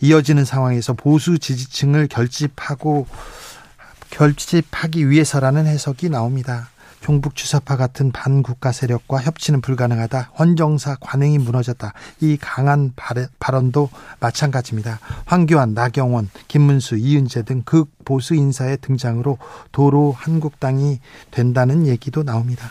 [0.00, 3.06] 이어지는 상황에서 보수 지지층을 결집하고
[4.10, 6.70] 결집하기 위해서라는 해석이 나옵니다.
[7.00, 10.32] 종북 주사파 같은 반국가 세력과 협치는 불가능하다.
[10.38, 11.92] 헌정사 관행이 무너졌다.
[12.20, 12.92] 이 강한
[13.38, 13.90] 발언도
[14.20, 14.98] 마찬가지입니다.
[15.24, 19.38] 황교안, 나경원, 김문수, 이은재 등 극보수 인사의 등장으로
[19.72, 22.70] 도로 한국당이 된다는 얘기도 나옵니다.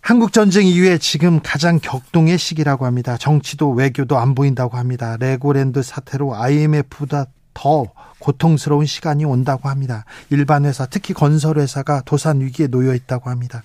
[0.00, 3.16] 한국 전쟁 이후에 지금 가장 격동의 시기라고 합니다.
[3.16, 5.16] 정치도 외교도 안 보인다고 합니다.
[5.18, 7.24] 레고랜드 사태로 IMF보다
[7.54, 7.86] 더
[8.18, 10.04] 고통스러운 시간이 온다고 합니다.
[10.30, 13.62] 일반 회사, 특히 건설 회사가 도산 위기에 놓여 있다고 합니다.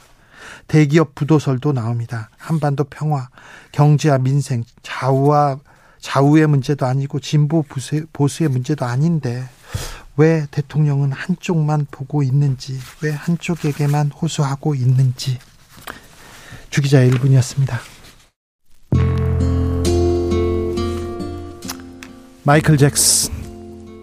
[0.68, 2.30] 대기업 부도설도 나옵니다.
[2.38, 3.30] 한반도 평화,
[3.72, 5.60] 경제와 민생, 좌우와
[6.00, 7.64] 좌우의 문제도 아니고 진보
[8.14, 9.48] 보수의 문제도 아닌데
[10.18, 15.40] 왜 대통령은 한쪽만 보고 있는지, 왜 한쪽에게만 호소하고 있는지
[16.70, 17.78] 주기자 1분이었습니다.
[22.44, 23.39] 마이클 잭슨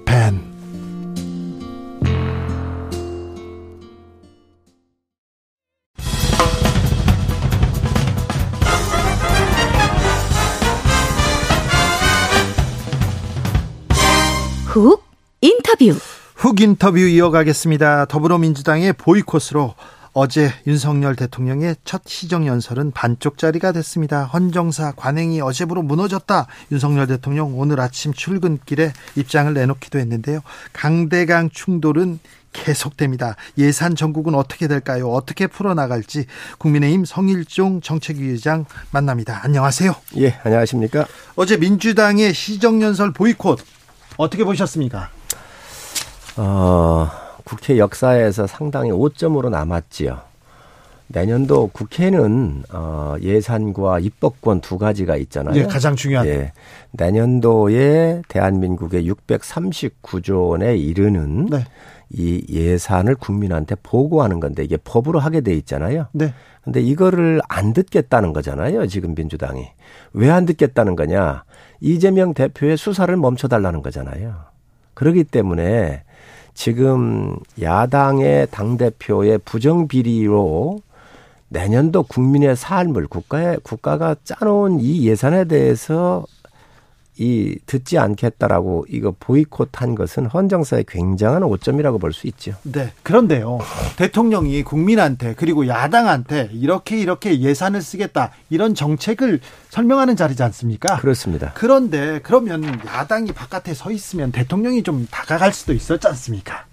[0.06, 0.56] 밴훅
[15.40, 15.98] 인터뷰
[16.36, 18.04] 훅 인터뷰 이어가겠습니다.
[18.06, 19.74] 더불어민주당의 보이콧으로
[20.18, 24.24] 어제 윤석열 대통령의 첫 시정연설은 반쪽짜리가 됐습니다.
[24.24, 26.46] 헌정사 관행이 어제부로 무너졌다.
[26.72, 30.40] 윤석열 대통령 오늘 아침 출근길에 입장을 내놓기도 했는데요.
[30.72, 32.18] 강대강 충돌은
[32.54, 33.36] 계속됩니다.
[33.58, 35.12] 예산 전국은 어떻게 될까요?
[35.12, 36.24] 어떻게 풀어나갈지
[36.56, 39.40] 국민의힘 성일종 정책위의장 만납니다.
[39.44, 39.94] 안녕하세요.
[40.16, 41.04] 예, 안녕하십니까?
[41.34, 43.60] 어제 민주당의 시정연설 보이콧
[44.16, 45.10] 어떻게 보셨습니까?
[46.38, 47.25] 어...
[47.46, 50.18] 국회 역사에서 상당히 오점으로 남았지요.
[51.08, 55.54] 내년도 국회는 어 예산과 입법권 두 가지가 있잖아요.
[55.54, 56.26] 네, 가장 중요한.
[56.26, 56.52] 예.
[56.90, 61.64] 내년도에 대한민국의 639조 원에 이르는 네.
[62.10, 66.06] 이 예산을 국민한테 보고하는 건데 이게 법으로 하게 돼 있잖아요.
[66.12, 66.34] 네.
[66.64, 68.88] 근데 이거를 안 듣겠다는 거잖아요.
[68.88, 69.68] 지금 민주당이.
[70.12, 71.44] 왜 안 듣겠다는 거냐?
[71.80, 74.34] 이재명 대표의 수사를 멈춰 달라는 거잖아요.
[74.94, 76.02] 그러기 때문에
[76.56, 80.80] 지금 야당의 당대표의 부정비리로
[81.48, 86.24] 내년도 국민의 삶을 국가에, 국가가 짜놓은 이 예산에 대해서
[87.18, 92.52] 이 듣지 않겠다라고 이거 보이콧한 것은 헌정사의 굉장한 오점이라고 볼 수 있죠.
[92.62, 92.92] 네.
[93.02, 93.58] 그런데요.
[93.96, 99.40] 대통령이 국민한테 그리고 야당한테 이렇게 이렇게 예산을 쓰겠다 이런 정책을
[99.70, 100.96] 설명하는 자리지 않습니까?
[100.98, 101.52] 그렇습니다.
[101.54, 106.64] 그런데 그러면 야당이 바깥에 서 있으면 대통령이 좀 다가갈 수도 있었지 않습니까?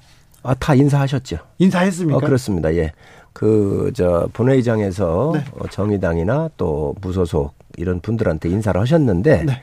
[0.44, 1.38] 아, 다 인사하셨죠.
[1.60, 2.18] 인사했습니까?
[2.18, 2.74] 어, 그렇습니다.
[2.76, 2.92] 예.
[3.32, 5.46] 그, 저, 본회의장에서 네.
[5.58, 9.62] 어, 정의당이나 또 무소속 이런 분들한테 인사를 하셨는데 네.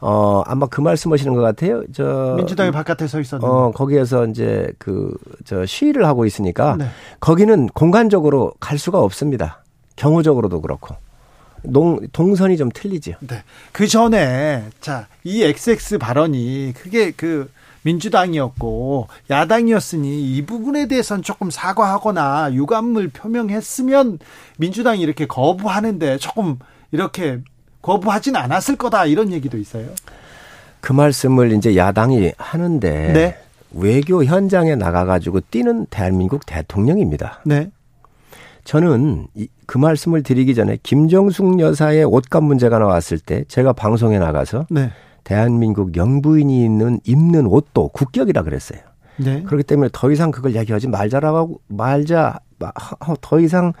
[0.00, 1.82] 어, 아마 그 말씀 하시는 것 같아요.
[1.92, 2.34] 저.
[2.36, 3.50] 민주당이 바깥에 서 있었는데.
[3.50, 6.86] 어, 거기에서 이제 그, 저 시위를 하고 있으니까 네.
[7.20, 9.64] 거기는 공간적으로 갈 수가 없습니다.
[9.96, 10.96] 경호적으로도 그렇고.
[11.72, 13.12] 동, 동선이 좀 틀리죠.
[13.20, 13.42] 네.
[13.72, 17.50] 그 전에, 자, 이 XX 발언이 그게 그
[17.82, 24.18] 민주당이었고 야당이었으니 이 부분에 대해서는 조금 사과하거나 유감을 표명했으면
[24.58, 26.58] 민주당이 이렇게 거부하는데 조금
[26.90, 27.40] 이렇게
[27.86, 29.86] 거부하진 않았을 거다 이런 얘기도 있어요.
[30.80, 33.38] 그 말씀을 이제 야당이 하는데 네.
[33.70, 37.42] 외교 현장에 나가가지고 뛰는 대한민국 대통령입니다.
[37.44, 37.70] 네.
[38.64, 39.28] 저는
[39.66, 44.90] 그 말씀을 드리기 전에 김정숙 여사의 옷값 문제가 나왔을 때 제가 방송에 나가서 네.
[45.22, 48.80] 대한민국 영부인이 있는 입는 옷도 국격이라 그랬어요.
[49.18, 49.44] 네.
[49.44, 52.40] 그렇기 때문에 더 이상 그걸 얘기하지 말자라고 말자
[53.20, 53.74] 더 이상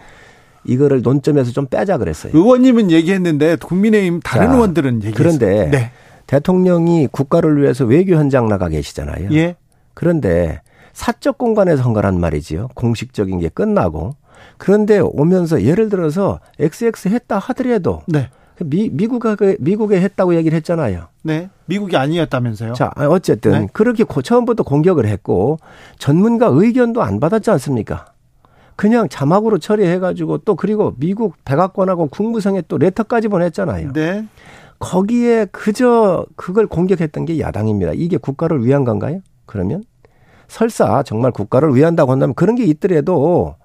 [0.66, 2.32] 이거를 논점에서 좀 빼자 그랬어요.
[2.34, 5.16] 의원님은 얘기했는데 국민의힘 다른 자, 의원들은 얘기했어요.
[5.16, 5.90] 그런데 네.
[6.26, 9.28] 대통령이 국가를 위해서 외교 현장 나가 계시잖아요.
[9.32, 9.56] 예.
[9.94, 10.60] 그런데
[10.92, 12.68] 사적 공간에서 한 거란 말이지요.
[12.74, 14.16] 공식적인 게 끝나고.
[14.58, 18.28] 그런데 오면서 예를 들어서 XX 했다 하더라도 네.
[18.64, 21.08] 미, 미국에, 미국에 했다고 얘기를 했잖아요.
[21.22, 21.50] 네.
[21.66, 22.72] 미국이 아니었다면서요?
[22.72, 23.68] 자, 어쨌든 네.
[23.72, 25.58] 그렇게 처음부터 공격을 했고
[25.98, 28.06] 전문가 의견도 안 받았지 않습니까?
[28.76, 33.92] 그냥 자막으로 처리해가지고 또 그리고 미국 백악관하고 국무성에 또 레터까지 보냈잖아요.
[33.92, 34.26] 네.
[34.78, 37.92] 거기에 그저 그걸 공격했던 게 야당입니다.
[37.94, 39.20] 이게 국가를 위한 건가요?
[39.46, 39.82] 그러면
[40.48, 43.56] 설사 정말 국가를 위한다고 한다면 그런 게 있더라도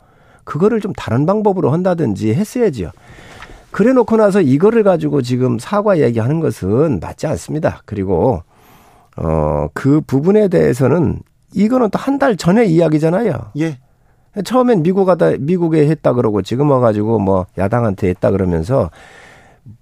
[0.45, 2.91] 그거를 좀 다른 방법으로 한다든지 했어야지요.
[3.71, 7.81] 그래 놓고 나서 이거를 가지고 지금 사과 얘기하는 것은 맞지 않습니다.
[7.85, 8.41] 그리고
[9.17, 11.19] 어, 그 부분에 대해서는
[11.53, 13.33] 이거는 또 한 달 전의 이야기잖아요.
[13.59, 13.77] 예.
[14.43, 18.89] 처음엔 미국 하다 미국에 했다 그러고 지금 와가지고 뭐 야당한테 했다 그러면서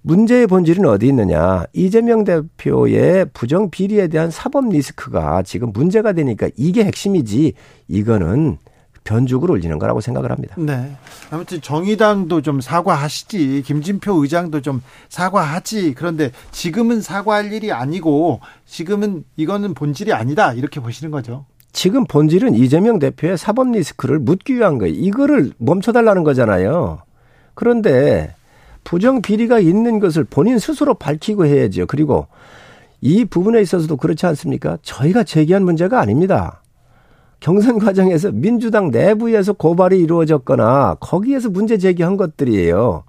[0.02, 1.64] 문제의 본질은 어디 있느냐.
[1.72, 7.54] 이재명 대표의 부정 비리에 대한 사법 리스크가 지금 문제가 되니까 이게 핵심이지
[7.88, 8.58] 이거는
[9.04, 10.54] 변죽을 올리는 거라고 생각을 합니다.
[10.58, 10.94] 네.
[11.30, 13.62] 아무튼 정의당도 좀 사과하시지.
[13.64, 15.94] 김진표 의장도 좀 사과하지.
[15.94, 20.52] 그런데 지금은 사과할 일이 아니고 지금은 이거는 본질이 아니다.
[20.52, 21.46] 이렇게 보시는 거죠.
[21.72, 24.94] 지금 본질은 이재명 대표의 사법 리스크를 묻기 위한 거예요.
[24.94, 27.02] 이거를 멈춰달라는 거잖아요.
[27.54, 28.34] 그런데
[28.84, 31.86] 부정 비리가 있는 것을 본인 스스로 밝히고 해야죠.
[31.86, 32.26] 그리고
[33.00, 34.78] 이 부분에 있어서도 그렇지 않습니까?
[34.82, 36.62] 저희가 제기한 문제가 아닙니다.
[37.40, 43.04] 경선 과정에서 민주당 내부에서 고발이 이루어졌거나 거기에서 문제 제기한 것들이에요.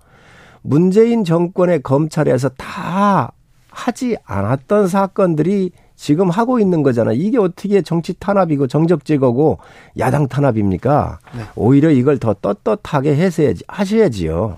[0.61, 3.33] 문재인 정권의 검찰에서 다
[3.69, 5.71] 하지 않았던 사건들이
[6.01, 7.13] 지금 하고 있는 거잖아요.
[7.13, 9.59] 이게 어떻게 정치 탄압이고 정적 제거고
[9.99, 11.19] 야당 탄압입니까?
[11.37, 11.43] 네.
[11.53, 14.57] 오히려 이걸 더 떳떳하게 해서야지 하셔야지요.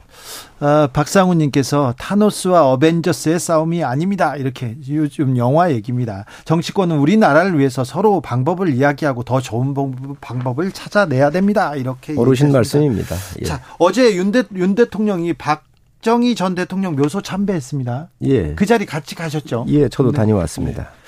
[0.62, 4.38] 어, 박상훈님께서 타노스와 어벤져스의 싸움이 아닙니다.
[4.38, 6.24] 이렇게 요즘 영화 얘기입니다.
[6.46, 9.74] 정치권은 우리나라를 위해서 서로 방법을 이야기하고 더 좋은
[10.22, 11.76] 방법을 찾아내야 됩니다.
[11.76, 13.18] 이렇게 어르신 말씀입니다.
[13.42, 13.46] 예.
[13.46, 15.66] 자 어제 윤, 대, 윤 대통령이 박
[16.00, 18.12] 정희 전 대통령 묘소 참배했습니다.
[18.22, 18.56] 예.
[18.56, 19.66] 그 자리 같이 가셨죠?
[19.68, 20.18] 예, 저도 네.
[20.18, 20.84] 다녀왔습니다.
[20.84, 21.03] 네.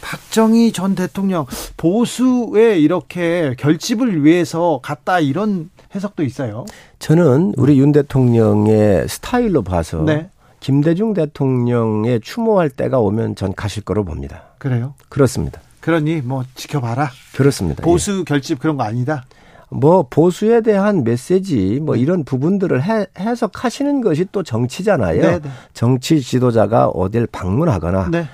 [0.00, 1.46] 박정희 전 대통령
[1.76, 6.64] 보수에 이렇게 결집을 위해서 갔다 이런 해석도 있어요.
[6.98, 10.30] 저는 우리 윤 대통령의 스타일로 봐서 네.
[10.60, 14.44] 김대중 대통령의 추모할 때가 오면 전 가실 거로 봅니다.
[14.58, 14.94] 그래요?
[15.08, 15.60] 그렇습니다.
[15.80, 17.10] 그러니 뭐 지켜봐라.
[17.34, 17.82] 그렇습니다.
[17.82, 18.24] 보수 예.
[18.24, 19.24] 결집 그런 거 아니다.
[19.70, 22.00] 뭐 보수에 대한 메시지 뭐 네.
[22.00, 25.20] 이런 부분들을 해, 해석하시는 것이 또 정치잖아요.
[25.20, 25.48] 네, 네.
[25.74, 28.26] 정치 지도자가 어딜 방문하거나 네.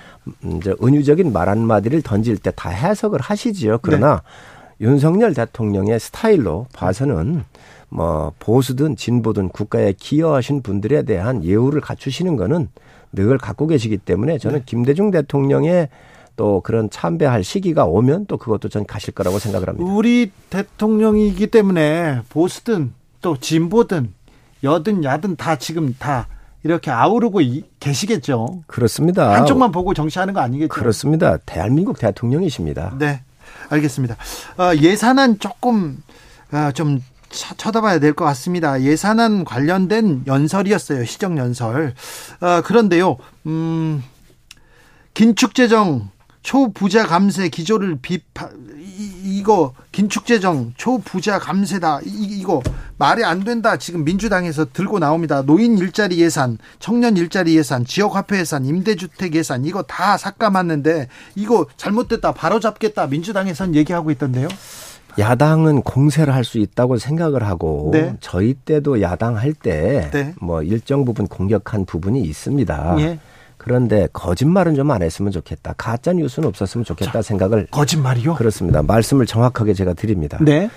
[0.44, 3.78] 음, 이제 은유적인 말 한마디를 던질 때 다 해석을 하시지요.
[3.82, 4.22] 그러나
[4.78, 4.86] 네.
[4.86, 7.44] 윤석열 대통령의 스타일로 봐서는
[7.88, 12.68] 뭐 보수든 진보든 국가에 기여하신 분들에 대한 예우를 갖추시는 거는
[13.12, 14.64] 늘 갖고 계시기 때문에 저는 네.
[14.66, 15.88] 김대중 대통령의
[16.36, 19.88] 또 그런 참배할 시기가 오면 또 그것도 전 가실 거라고 생각을 합니다.
[19.92, 24.12] 우리 대통령이기 때문에 보수든 또 진보든
[24.62, 26.26] 여든 야든 다 지금 다
[26.62, 27.40] 이렇게 아우르고
[27.78, 28.62] 계시겠죠.
[28.66, 29.34] 그렇습니다.
[29.34, 30.68] 한쪽만 보고 정치하는 거 아니겠죠.
[30.68, 31.36] 그렇습니다.
[31.44, 32.96] 대한민국 대통령이십니다.
[32.98, 33.22] 네,
[33.68, 34.16] 알겠습니다.
[34.58, 36.02] 어, 예산안 조금
[36.52, 38.80] 어, 좀 쳐다봐야 될 것 같습니다.
[38.80, 41.04] 예산안 관련된 연설이었어요.
[41.04, 41.94] 시정 연설.
[42.40, 43.16] 어, 그런데요,
[43.46, 44.02] 음,
[45.14, 46.10] 긴축재정
[46.44, 48.50] 초부자 감세 기조를 비파
[49.24, 52.62] 이, 거 긴축재정 초부자 감세다 이, 거
[52.98, 58.38] 말이 안 된다 지금 민주당에서 들고 나옵니다 노인 일자리 예산 청년 일자리 예산 지역 화폐
[58.38, 64.48] 예산 임대주택 예산 이거 다 삭감하는데 이거 잘못됐다 바로 잡겠다 민주당에선 얘기하고 있던데요
[65.18, 68.16] 야당은 공세를 할 수 있다고 생각을 하고 네.
[68.20, 70.34] 저희 때도 야당 할 때뭐 네.
[70.40, 72.96] 뭐 일정 부분 공격한 부분이 있습니다.
[72.98, 73.18] 예.
[73.64, 75.72] 그런데 거짓말은 좀 안 했으면 좋겠다.
[75.78, 78.34] 가짜 뉴스는 없었으면 좋겠다 자, 생각을 거짓말이요?
[78.34, 78.82] 그렇습니다.
[78.82, 80.38] 말씀을 정확하게 제가 드립니다.
[80.42, 80.68] 네.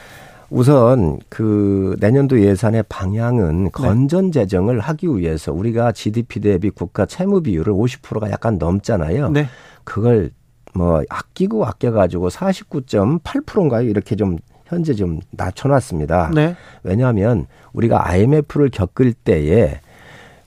[0.49, 3.69] 우선 그 내년도 예산의 방향은 네.
[3.73, 9.31] 건전 재정을 하기 위해서 우리가 GDP 대비 국가 채무 비율을 50%가 약간 넘잖아요.
[9.31, 9.47] 네.
[9.83, 10.31] 그걸
[10.73, 13.89] 뭐 아끼고 아껴 가지고 49.8%인가요?
[13.89, 16.31] 이렇게 좀 현재 좀 낮춰 놨습니다.
[16.33, 16.55] 네.
[16.83, 19.81] 왜냐하면 우리가 IMF를 겪을 때에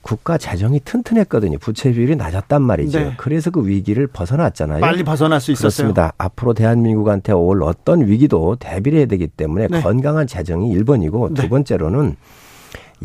[0.01, 1.57] 국가 재정이 튼튼했거든요.
[1.59, 2.99] 부채 비율이 낮았단 말이죠.
[2.99, 3.13] 네.
[3.17, 4.81] 그래서 그 위기를 벗어났잖아요.
[4.81, 5.93] 빨리 벗어날 수 있었어요.
[5.93, 6.13] 그렇습니다.
[6.17, 9.81] 앞으로 대한민국한테 올 어떤 위기도 대비를 해야 되기 때문에 네.
[9.81, 12.15] 건강한 재정이 1번이고 두 번째로는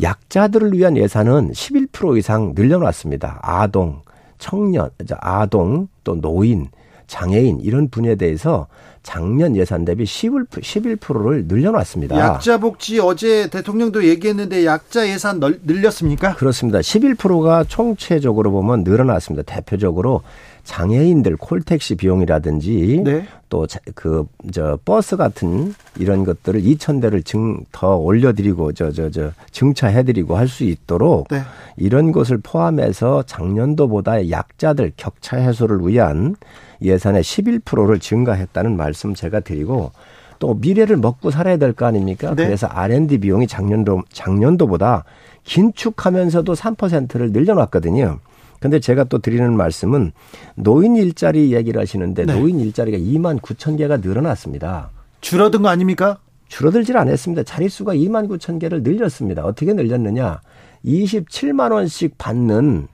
[0.01, 3.39] 약자들을 위한 예산은 11% 이상 늘려놨습니다.
[3.41, 4.01] 아동,
[4.37, 4.89] 청년,
[5.19, 6.67] 아동 또 노인
[7.07, 8.67] 장애인 이런 분야에 대해서
[9.07, 12.19] 작년 예산 대비 11%를 늘려놨습니다.
[12.19, 16.35] 약자 복지 어제 대통령도 얘기했는데 약자 예산 늘렸습니까?
[16.35, 16.79] 그렇습니다.
[16.79, 19.43] 11%가 총체적으로 보면 늘어났습니다.
[19.43, 20.23] 대표적으로
[20.67, 23.25] 장애인들 콜택시 비용이라든지 네.
[23.49, 30.35] 또그 저 버스 같은 이런 것들을 2천 대를 증 더 올려드리고 저 저 저 증차해드리고
[30.37, 31.41] 할 수 있도록 네.
[31.77, 36.35] 이런 것을 포함해서 작년도보다 약자들 격차 해소를 위한
[36.81, 39.91] 예산의 11%를 증가했다는 말씀 제가 드리고
[40.39, 42.35] 또 미래를 먹고 살아야 될 거 아닙니까?
[42.35, 42.45] 네.
[42.45, 45.05] 그래서 R&D 비용이 작년도 작년도보다
[45.45, 48.19] 긴축하면서도 3%를 늘려놨거든요.
[48.59, 50.11] 근데 제가 또 드리는 말씀은
[50.55, 52.33] 노인 일자리 얘기를 하시는데 네.
[52.33, 54.89] 노인 일자리가 2만 9천 개가 늘어났습니다.
[55.21, 56.17] 줄어든 거 아닙니까?
[56.47, 57.43] 줄어들질 않았습니다.
[57.43, 59.43] 자릿수가 2만 9천 개를 늘렸습니다.
[59.43, 60.39] 어떻게 늘렸느냐?
[60.85, 62.87] 27만 원씩 받는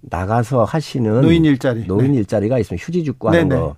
[0.00, 2.18] 나가서 하시는 노인 일자리 노인 네.
[2.18, 3.60] 일자리가 있으면 휴지 죽고 하는 네네.
[3.60, 3.76] 거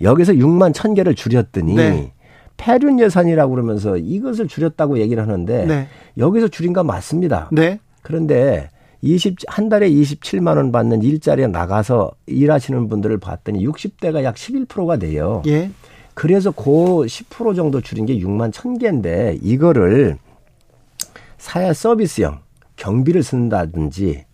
[0.00, 2.12] 여기서 6만 천 개를 줄였더니 네.
[2.56, 5.88] 폐륜 예산이라고 그러면서 이것을 줄였다고 얘기를 하는데 네.
[6.16, 7.48] 여기서 줄인 거 맞습니다.
[7.52, 7.78] 네.
[8.02, 8.68] 그런데
[9.02, 15.42] 20, 한 달에 27만 원 받는 일자리에 나가서 일하시는 분들을 봤더니 60대가 약 11%가 돼요.
[15.46, 15.70] 예.
[16.14, 20.18] 그래서 그10% 정도 줄인 게 6만 천 개인데 이거를
[21.36, 22.40] 사회 서비스형
[22.74, 24.24] 경비를 쓴다든지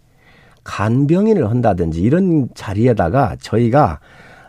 [0.65, 4.01] 간병인을 한다든지 이런 자리에다가 저희가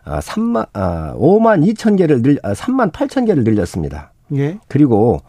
[0.05, 4.13] 3만, 아, 5만 아, 2천 개를 늘, 3만 아, 8천 개를 늘렸습니다.
[4.35, 4.57] 예.
[4.69, 5.21] 그리고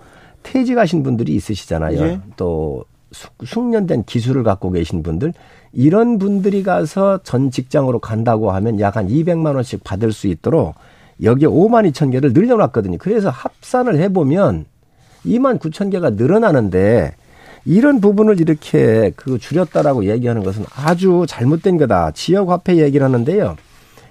[0.45, 1.99] 퇴직하신 분들이 있으시잖아요.
[1.99, 2.21] 예.
[2.37, 5.33] 또 숙련된 기술을 갖고 계신 분들
[5.73, 10.75] 이런 분들이 가서 전 직장으로 간다고 하면 약 한 200만 원씩 받을 수 있도록
[11.23, 12.99] 여기에 5만 2천 개를 늘려놨거든요.
[12.99, 14.65] 그래서 합산을 해보면
[15.25, 17.15] 2만 9천 개가 늘어나는데
[17.65, 22.13] 이런 부분을 이렇게 그 줄였다라고 얘기하는 것은 아주 잘못된 거다.
[22.13, 23.57] 지역 화폐 얘기를 하는데요.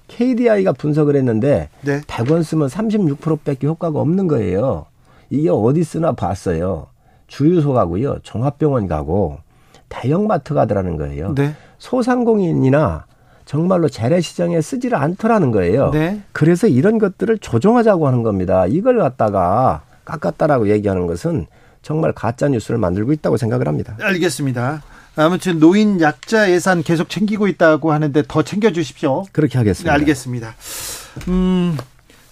[0.07, 2.01] KDI가 분석을 했는데 네.
[2.01, 4.85] 100원 쓰면 36%밖에 효과가 없는 거예요.
[5.29, 6.87] 이게 어디 쓰나 봤어요.
[7.27, 8.19] 주유소 가고요.
[8.23, 9.37] 종합병원 가고
[9.89, 11.33] 대형마트 가더라는 거예요.
[11.35, 11.55] 네.
[11.77, 13.05] 소상공인이나
[13.45, 15.91] 정말로 재래시장에 쓰지를 않더라는 거예요.
[15.91, 16.21] 네.
[16.31, 18.65] 그래서 이런 것들을 조정하자고 하는 겁니다.
[18.65, 21.47] 이걸 갖다가 깎았다라고 얘기하는 것은
[21.81, 23.95] 정말 가짜 뉴스를 만들고 있다고 생각을 합니다.
[24.01, 24.81] 알겠습니다.
[25.15, 29.23] 아무튼 노인 약자 예산 계속 챙기고 있다고 하는데 더 챙겨 주십시오.
[29.31, 29.91] 그렇게 하겠습니다.
[29.91, 30.55] 네, 알겠습니다.
[31.29, 31.77] 음,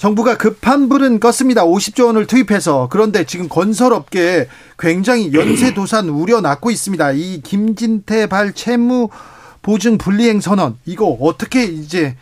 [0.04, 1.60] 정부가 급한 불은 껐습니다.
[1.64, 2.90] 50조 원을 투입해서.
[2.92, 4.48] 그런데 지금 건설업계에
[4.78, 7.14] 굉장히 연쇄도산 우려 낳고 있습니다.
[7.14, 9.08] 이 김진태 발 채무
[9.62, 12.18] 보증 불이행 선언 이거 어떻게 이제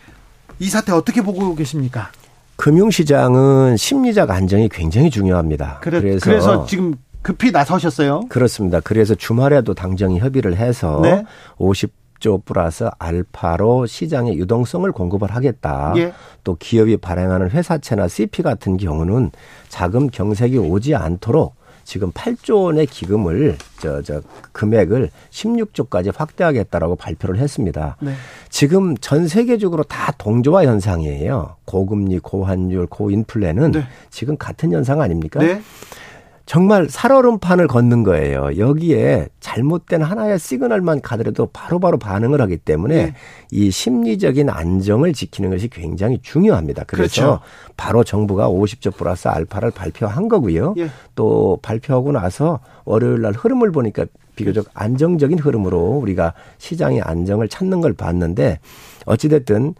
[0.60, 2.12] 이 사태 어떻게 보고 계십니까?
[2.54, 5.80] 금융시장은 심리적 안정이 굉장히 중요합니다.
[5.82, 8.26] 그래, 그래서, 그래서 지금 급히 나서셨어요?
[8.28, 8.78] 그렇습니다.
[8.78, 11.24] 그래서 주말에도 당정이 협의를 해서 네?
[11.58, 15.92] 50 조 플러스 알파로 시장의 유동성을 공급을 하겠다.
[15.96, 16.12] 예.
[16.44, 19.32] 또 기업이 발행하는 회사채나 CP 같은 경우는
[19.68, 27.96] 자금 경색이 오지 않도록 지금 8조 원의 기금을 저 저 금액을 16조까지 확대하겠다라고 발표를 했습니다.
[28.00, 28.12] 네.
[28.48, 31.56] 지금 전 세계적으로 다 동조화 현상이에요.
[31.64, 33.84] 고금리, 고환율, 고인플레는 네.
[34.10, 35.40] 지금 같은 현상 아닙니까?
[35.40, 35.60] 네.
[36.52, 38.58] 정말 살얼음판을 걷는 거예요.
[38.58, 43.14] 여기에 잘못된 하나의 시그널만 가더라도 바로 바로 반응을 하기 때문에 네.
[43.50, 46.84] 이 심리적인 안정을 지키는 것이 굉장히 중요합니다.
[46.86, 47.40] 그래서 그렇죠.
[47.78, 50.74] 바로 정부가 50조 플러스 알파를 발표한 거고요.
[50.76, 50.90] 예.
[51.14, 54.04] 또 발표하고 나서 월요일 날 흐름을 보니까
[54.36, 58.58] 비교적 안정적인 흐름으로 우리가 시장의 안정을 찾는 걸 봤는데
[59.06, 59.74] 어찌됐든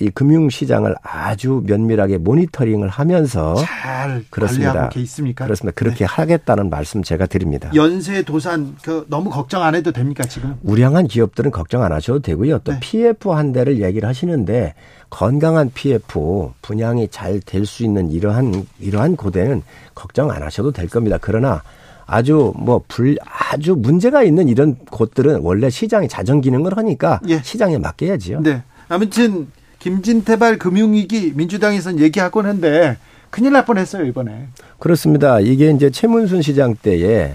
[0.00, 4.72] 이 금융 시장을 아주 면밀하게 모니터링을 하면서 잘 그렇습니다.
[4.72, 5.44] 관리하고 있습니까?
[5.44, 5.72] 그렇습니다.
[5.76, 6.04] 그렇게 네.
[6.04, 7.70] 하겠다는 말씀 제가 드립니다.
[7.76, 10.56] 연쇄 도산 그 너무 걱정 안 해도 됩니까 지금?
[10.64, 12.58] 우량한 기업들은 걱정 안 하셔도 되고요.
[12.60, 12.80] 또 네.
[12.80, 14.74] PF 한 대를 얘기를 하시는데
[15.10, 19.62] 건강한 PF 분양이 잘 될 수 있는 이러한 이러한 고대는
[19.94, 21.18] 걱정 안 하셔도 될 겁니다.
[21.20, 21.62] 그러나
[22.04, 27.40] 아주 뭐 불 아주 문제가 있는 이런 곳들은 원래 시장이 자정 기능을 하니까 예.
[27.42, 28.40] 시장에 맡겨야지요.
[28.40, 28.60] 네.
[28.88, 29.46] 아무튼
[29.84, 32.96] 김진태발 금융위기 민주당에서는 얘기하곤 한데
[33.28, 34.48] 큰일 날 뻔했어요 이번에.
[34.78, 35.40] 그렇습니다.
[35.40, 37.34] 이게 이제 최문순 시장 때에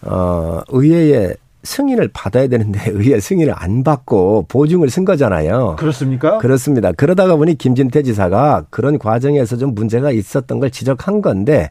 [0.00, 5.76] 어 의회의 승인을 받아야 되는데 의회 승인을 안 받고 보증을 쓴 거잖아요.
[5.78, 6.38] 그렇습니까?
[6.38, 6.90] 그렇습니다.
[6.92, 11.68] 그러다가 보니 김진태 지사가 그런 과정에서 좀 문제가 있었던 걸 지적한 건데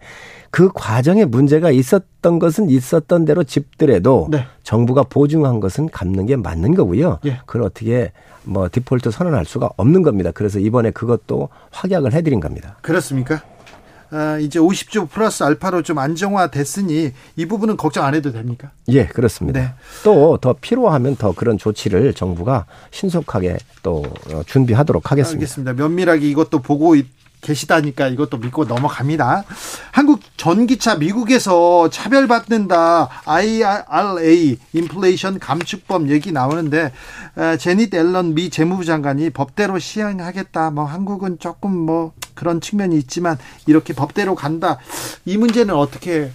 [0.54, 4.46] 그 과정에 문제가 있었던 것은 있었던 대로 짚더라도 네.
[4.62, 7.18] 정부가 보증한 것은 갚는 게 맞는 거고요.
[7.26, 7.40] 예.
[7.48, 8.12] 그걸 어떻게
[8.44, 10.30] 뭐 디폴트 선언할 수가 없는 겁니다.
[10.32, 12.78] 그래서 이번에 그것도 확약을 해드린 겁니다.
[12.84, 13.42] 그렇습니까?
[14.12, 18.70] 아, 이제 50조 플러스 알파로 좀 안정화 됐으니 이 부분은 걱정 안 해도 됩니까?
[18.90, 19.60] 예, 그렇습니다.
[19.60, 19.74] 네.
[20.04, 25.36] 또더 필요하면 더 그런 조치를 정부가 신속하게 또 어, 준비하도록 하겠습니다.
[25.36, 25.74] 알겠습니다.
[25.74, 26.94] 면밀하게 이것도 보고
[27.44, 29.44] 계시다니까 이것도 믿고 넘어갑니다.
[29.92, 36.92] 한국 전기차 미국에서 차별받는다 IRA 인플레이션 감축법 얘기 나오는데
[37.60, 40.72] 제닛 앨런 미 재무부 장관이 법대로 시행하겠다.
[40.72, 43.38] 뭐 한국은 조금 뭐 그런 측면이 있지만
[43.68, 44.80] 이렇게 법대로 간다.
[45.26, 46.32] 이 문제는 어떻게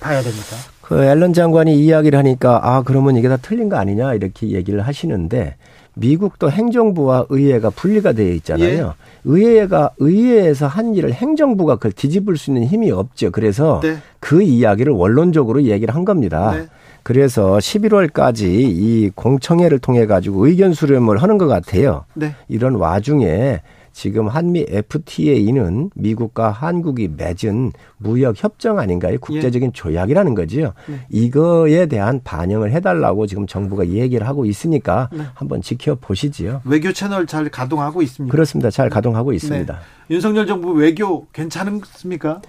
[0.00, 0.56] 봐야 됩니까?
[0.82, 5.56] 그 앨런 장관이 이야기를 하니까 아 그러면 이게 다 틀린 거 아니냐 이렇게 얘기를 하시는데
[5.98, 8.86] 미국도 행정부와 의회가 분리가 되어 있잖아요.
[8.86, 9.08] 예.
[9.24, 13.30] 의회가 의회에서 한 일을 행정부가 그걸 뒤집을 수 있는 힘이 없죠.
[13.30, 13.96] 그래서 네.
[14.20, 16.52] 그 이야기를 원론적으로 얘기를 한 겁니다.
[16.52, 16.66] 네.
[17.02, 22.04] 그래서 11월까지 이 공청회를 통해 가지고 의견 수렴을 하는 것 같아요.
[22.14, 22.34] 네.
[22.48, 23.60] 이런 와중에
[23.98, 29.18] 지금 한미 FTA는 미국과 한국이 맺은 무역 협정 아닌가요?
[29.18, 29.72] 국제적인 예.
[29.72, 30.72] 조약이라는 거지요.
[30.86, 31.00] 네.
[31.10, 35.24] 이거에 대한 반영을 해달라고 지금 정부가 얘기를 하고 있으니까 네.
[35.34, 36.62] 한번 지켜보시지요.
[36.64, 38.30] 외교 채널 잘 가동하고 있습니다.
[38.30, 38.70] 그렇습니다.
[38.70, 39.74] 잘 가동하고 있습니다.
[39.74, 40.14] 네.
[40.14, 42.40] 윤석열 정부 외교 괜찮습니까?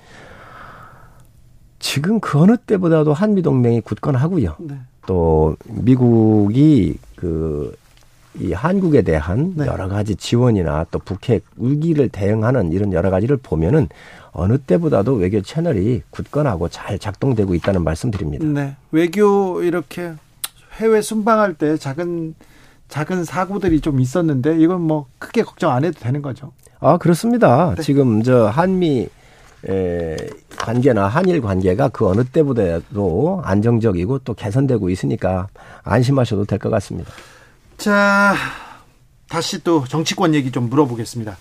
[1.80, 4.56] 지금 그 어느 때보다도 한미 동맹이 굳건하고요.
[4.60, 4.76] 네.
[5.08, 7.76] 또 미국이 그
[8.36, 9.66] 이 한국에 대한 네.
[9.66, 13.88] 여러 가지 지원이나 또 북핵 위기를 대응하는 이런 여러 가지를 보면은
[14.32, 18.46] 어느 때보다도 외교 채널이 굳건하고 잘 작동되고 있다는 말씀드립니다.
[18.46, 18.76] 네.
[18.92, 20.14] 외교 이렇게
[20.78, 22.36] 해외 순방할 때 작은
[22.88, 26.52] 작은 사고들이 좀 있었는데 이건 뭐 크게 걱정 안 해도 되는 거죠.
[26.80, 27.74] 아, 그렇습니다.
[27.76, 27.82] 네.
[27.82, 29.10] 지금 저 한미
[29.68, 30.16] 에,
[30.58, 35.48] 관계나 한일 관계가 그 어느 때보다도 안정적이고 또 개선되고 있으니까
[35.84, 37.12] 안심하셔도 될 것 같습니다.
[37.80, 38.36] 자,
[39.30, 41.38] 다시 또 정치권 얘기 좀 물어보겠습니다.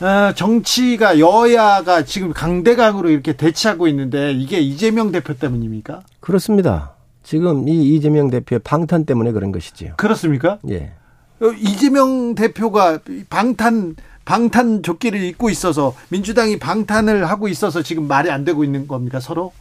[0.00, 6.02] 어, 정치가 여야가 지금 강대강으로 이렇게 대치하고 있는데 이게 이재명 대표 때문입니까?
[6.18, 6.96] 그렇습니다.
[7.22, 9.94] 지금 이 이재명 대표의 방탄 때문에 그런 것이지요.
[9.96, 10.58] 그렇습니까?
[10.68, 10.92] 예.
[11.40, 12.98] 어, 이재명 대표가
[13.30, 19.20] 방탄 방탄 조끼를 입고 있어서 민주당이 방탄을 하고 있어서 지금 말이 안 되고 있는 겁니까
[19.20, 19.52] 서로?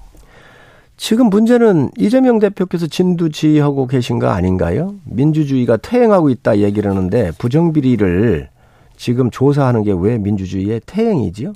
[0.97, 4.95] 지금 문제는 이재명 대표께서 진두지휘하고 계신 거 아닌가요?
[5.05, 8.49] 민주주의가 퇴행하고 있다 얘기를 하는데 부정비리를
[8.97, 11.53] 지금 조사하는 게 왜 민주주의의 퇴행이지요?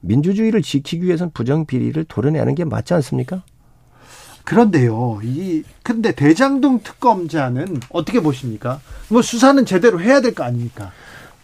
[0.00, 3.42] 민주주의를 지키기 위해서는 부정비리를 도려내는 게 맞지 않습니까?
[4.44, 8.80] 그런데요, 이 근데 대장동 특검자는 어떻게 보십니까?
[9.08, 10.90] 뭐 수사는 제대로 해야 될 거 아닙니까?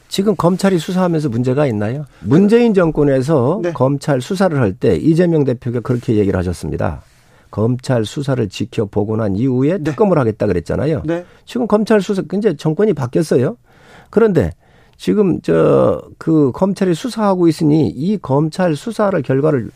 [0.08, 2.06] 지금 검찰이 수사하면서 문제가 있나요?
[2.20, 3.72] 문재인 정권에서 네.
[3.72, 7.02] 검찰 수사를 할 때 이재명 대표가 그렇게 얘기를 하셨습니다.
[7.50, 9.84] 검찰 수사를 지켜보고 난 이후에 네.
[9.84, 11.02] 특검을 하겠다 그랬잖아요.
[11.04, 11.24] 네.
[11.44, 13.56] 지금 검찰 수사 이제 정권이 바뀌었어요.
[14.10, 14.52] 그런데
[14.96, 19.70] 지금 저 그 검찰이 수사하고 있으니 이 검찰 수사를 결과를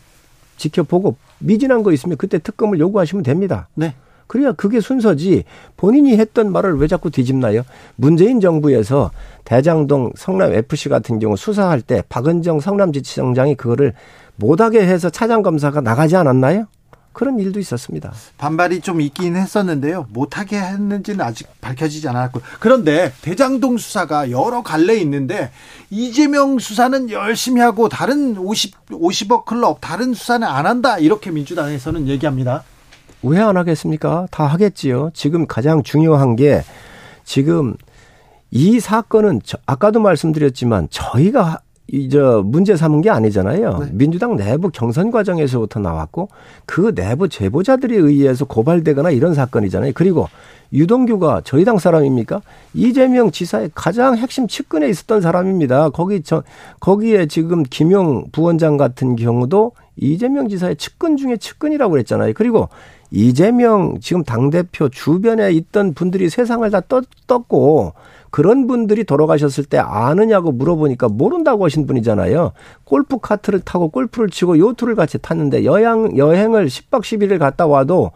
[0.57, 3.67] 지켜보고 미진한 거 있으면 그때 특검을 요구하시면 됩니다.
[3.73, 3.95] 네.
[4.27, 5.43] 그래야 그게 순서지
[5.77, 7.63] 본인이 했던 말을 왜 자꾸 뒤집나요?
[7.95, 9.11] 문재인 정부에서
[9.43, 13.93] 대장동 성남 FC 같은 경우 수사할 때 박은정 성남지청장이 그거를
[14.35, 16.67] 못하게 해서 차장 검사가 나가지 않았나요?
[17.13, 18.11] 그런 일도 있었습니다.
[18.37, 20.07] 반발이 좀 있긴 했었는데요.
[20.09, 22.41] 못하게 했는지는 아직 밝혀지지 않았고.
[22.59, 25.51] 그런데 대장동 수사가 여러 갈래 있는데
[25.89, 30.97] 이재명 수사는 열심히 하고 다른 50, 50억 클럽 다른 수사는 안 한다.
[30.97, 32.63] 이렇게 민주당에서는 얘기합니다.
[33.21, 34.27] 왜 안 하겠습니까?
[34.31, 35.11] 다 하겠지요.
[35.13, 36.61] 지금 가장 중요한 게
[37.23, 37.75] 지금
[38.51, 41.59] 이 사건은 아까도 말씀드렸지만 저희가
[41.93, 43.77] 이저 문제 삼은 게 아니잖아요.
[43.77, 43.89] 네.
[43.91, 46.27] 민주당 내부 경선 과정에서부터 나왔고
[46.65, 49.91] 그 내부 제보자들에 의해서 고발되거나 이런 사건이잖아요.
[49.93, 50.27] 그리고
[50.73, 52.41] 유동규가 저희 당 사람입니까?
[52.73, 55.91] 이재명 지사의 가장 핵심 측근에 있었던 사람입니다.
[55.91, 56.41] 거기 저
[56.79, 62.33] 거기에 지금 김용 부원장 같은 경우도 이재명 지사의 측근 중에 측근이라고 그랬잖아요.
[62.35, 62.69] 그리고
[63.11, 67.93] 이재명 지금 당 대표 주변에 있던 분들이 세상을 다 떴, 떴고
[68.33, 72.53] 그런 분들이 돌아가셨을 때 아느냐고 물어보니까 모른다고 하신 분이잖아요.
[72.83, 78.09] 골프 카트를 타고 골프를 치고 요트를 같이 탔는데 여행, 여행을 10박 11일 갔다 와도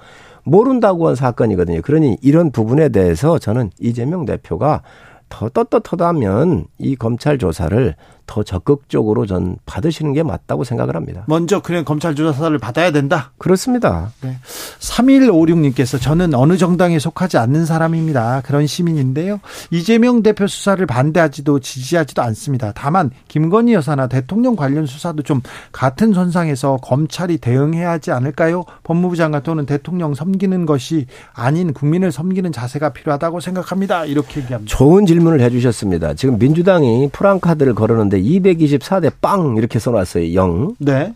[0.43, 1.83] 모른다고 한 사건이거든요.
[1.83, 4.81] 그러니 이런 부분에 대해서 저는 이재명 대표가
[5.29, 7.93] 더 떳떳하다면 이 검찰 조사를
[8.27, 11.23] 더 적극적으로 전 받으시는 게 맞다고 생각을 합니다.
[11.27, 13.31] 먼저 그냥 검찰 조사를 받아야 된다.
[13.37, 14.11] 그렇습니다.
[14.21, 14.37] 네.
[14.79, 18.41] 3156님께서 저는 어느 정당에 속하지 않는 사람입니다.
[18.45, 19.39] 그런 시민인데요.
[19.71, 22.73] 이재명 대표 수사를 반대하지도 지지하지도 않습니다.
[22.75, 25.41] 다만 김건희 여사나 대통령 관련 수사도 좀
[25.71, 28.65] 같은 선상에서 검찰이 대응해야 하지 않을까요?
[28.83, 34.05] 법무부 장관 또는 대통령 섬기는 것이 아닌 국민을 섬기는 자세가 필요하다고 생각합니다.
[34.05, 34.75] 이렇게 얘기합니다.
[34.75, 36.13] 좋은 질문을 해 주셨습니다.
[36.13, 40.33] 지금 민주당이 프랑카드를 걸었는데 있는데 224대 빵 이렇게 써놨어요.
[40.33, 40.75] 0.
[40.79, 41.13] 네.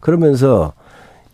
[0.00, 0.72] 그러면서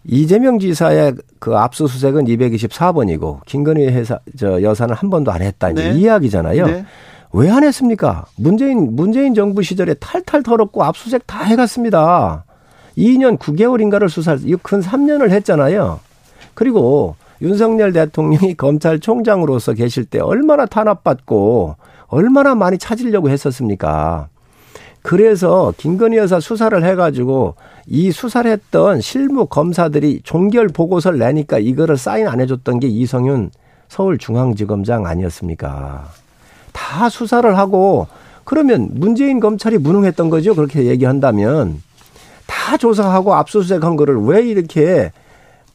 [0.04, 5.94] 이재명 지사의 그 압수수색은 224번이고 김건희 회사 저 여사는 한 번도 안 했다 이제 네.
[5.94, 6.66] 이 이야기잖아요.
[6.66, 6.84] 네.
[7.32, 8.24] 왜안 했습니까?
[8.36, 12.44] 문재인 문재인 정부 시절에 탈탈 털었고 압수수색 다 해갔습니다.
[12.96, 16.00] 2년 9개월인가를 수사를 큰 3년을 했잖아요.
[16.54, 21.76] 그리고 윤석열 대통령이 검찰총장으로서 계실 때 얼마나 탄압받고
[22.06, 24.28] 얼마나 많이 찾으려고 했었습니까?
[25.06, 27.54] 그래서 김건희 여사 수사를 해가지고
[27.86, 33.52] 이 수사를 했던 실무 검사들이 종결 보고서를 내니까 이거를 사인 안 해줬던 게 이성윤
[33.86, 36.08] 서울중앙지검장 아니었습니까?
[36.72, 38.08] 다 수사를 하고
[38.42, 40.56] 그러면 문재인 검찰이 무능했던 거죠.
[40.56, 41.80] 그렇게 얘기한다면
[42.46, 45.12] 다 조사하고 압수수색한 거를 왜 이렇게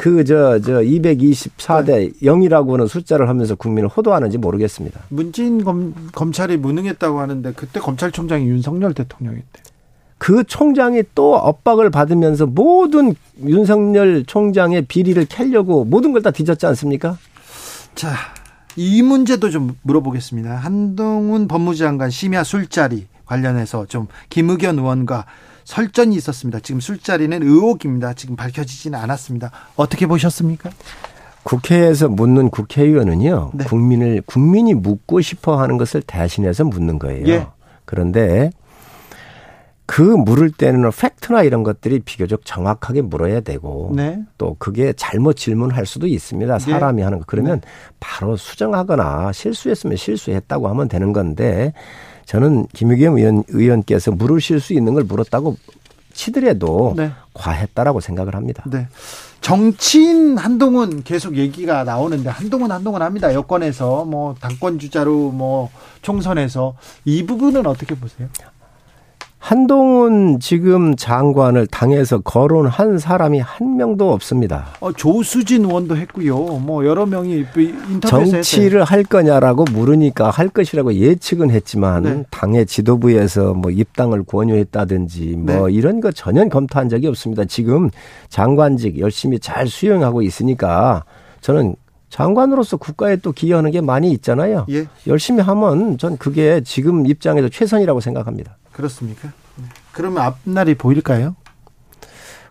[0.01, 4.99] 그, 저, 저, 224대 0이라고 하는 숫자를 하면서 국민을 호도하는지 모르겠습니다.
[5.09, 9.61] 문재인 검, 검찰이 무능했다고 하는데 그때 검찰총장이 윤석열 대통령이었대.
[10.17, 13.13] 그 총장이 또 엇박을 받으면서 모든
[13.45, 17.19] 윤석열 총장의 비리를 캐려고 모든 걸 다 뒤졌지 않습니까?
[17.93, 18.15] 자,
[18.75, 20.55] 이 문제도 좀 물어보겠습니다.
[20.55, 25.25] 한동훈 법무부 장관 심야 술자리 관련해서 좀 김의견 의원과
[25.63, 26.59] 설전이 있었습니다.
[26.59, 28.13] 지금 술자리는 의혹입니다.
[28.13, 29.51] 지금 밝혀지지는 않았습니다.
[29.75, 30.69] 어떻게 보셨습니까?
[31.43, 33.63] 국회에서 묻는 국회의원은요, 네.
[33.65, 37.27] 국민을, 국민이 묻고 싶어 하는 것을 대신해서 묻는 거예요.
[37.27, 37.47] 예.
[37.85, 38.51] 그런데
[39.91, 44.21] 그 물을 때는 팩트나 이런 것들이 비교적 정확하게 물어야 되고 네.
[44.37, 46.59] 또 그게 잘못 질문할 수도 있습니다.
[46.59, 46.71] 네.
[46.71, 47.03] 사람이 네.
[47.03, 47.25] 하는 거.
[47.27, 47.67] 그러면 네.
[47.99, 51.73] 바로 수정하거나 실수했으면 실수했다고 하면 되는 건데
[52.31, 55.57] 저는 김의겸 의원, 의원께서 물으실 수 있는 걸 물었다고
[56.13, 57.11] 치더라도 네.
[57.33, 58.63] 과했다라고 생각을 합니다.
[58.67, 58.87] 네.
[59.41, 63.33] 정치인 한동훈 계속 얘기가 나오는데 한동훈 한동훈 합니다.
[63.33, 65.69] 여권에서 뭐 당권 주자로 뭐
[66.03, 68.29] 총선에서 이 부분은 어떻게 보세요?
[69.41, 74.67] 한동훈 지금 장관을 당에서 거론한 사람이 한 명도 없습니다.
[74.79, 76.37] 어, 조수진 의원도 했고요.
[76.59, 77.45] 뭐 여러 명이
[78.05, 82.23] 정치를 할 거냐라고 물으니까 할 것이라고 예측은 했지만 네.
[82.29, 85.73] 당의 지도부에서 뭐 입당을 권유했다든지 뭐 네.
[85.73, 87.43] 이런 거 전혀 검토한 적이 없습니다.
[87.45, 87.89] 지금
[88.29, 91.03] 장관직 열심히 잘 수행하고 있으니까
[91.41, 91.75] 저는
[92.09, 94.67] 장관으로서 국가에 또 기여하는 게 많이 있잖아요.
[94.69, 94.85] 예.
[95.07, 98.57] 열심히 하면 전 그게 지금 입장에서 최선이라고 생각합니다.
[98.71, 99.31] 그렇습니까?
[99.55, 99.65] 네.
[99.91, 101.35] 그러면 앞날이 보일까요?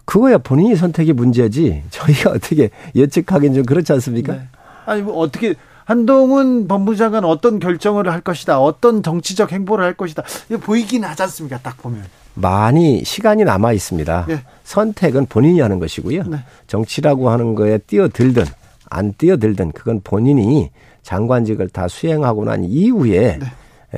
[0.05, 4.35] 그거야 본인이 선택이 문제지 저희가 어떻게 예측하기는 좀 그렇지 않습니까?
[4.35, 4.43] 네.
[4.87, 8.61] 아니 뭐 어떻게 한동훈 법무장관 어떤 결정을 할 것이다.
[8.61, 10.23] 어떤 정치적 행보를 할 것이다.
[10.63, 11.59] 보이긴 하지 않습니까?
[11.59, 12.05] 딱 보면.
[12.35, 14.27] 많이 시간이 남아 있습니다.
[14.29, 14.43] 네.
[14.63, 16.23] 선택은 본인이 하는 것이고요.
[16.25, 16.39] 네.
[16.69, 18.45] 정치라고 하는 거에 뛰어들든
[18.89, 20.71] 안 뛰어들든 그건 본인이
[21.03, 23.47] 장관직을 다 수행하고 난 이후에 네.
[23.47, 23.51] 예,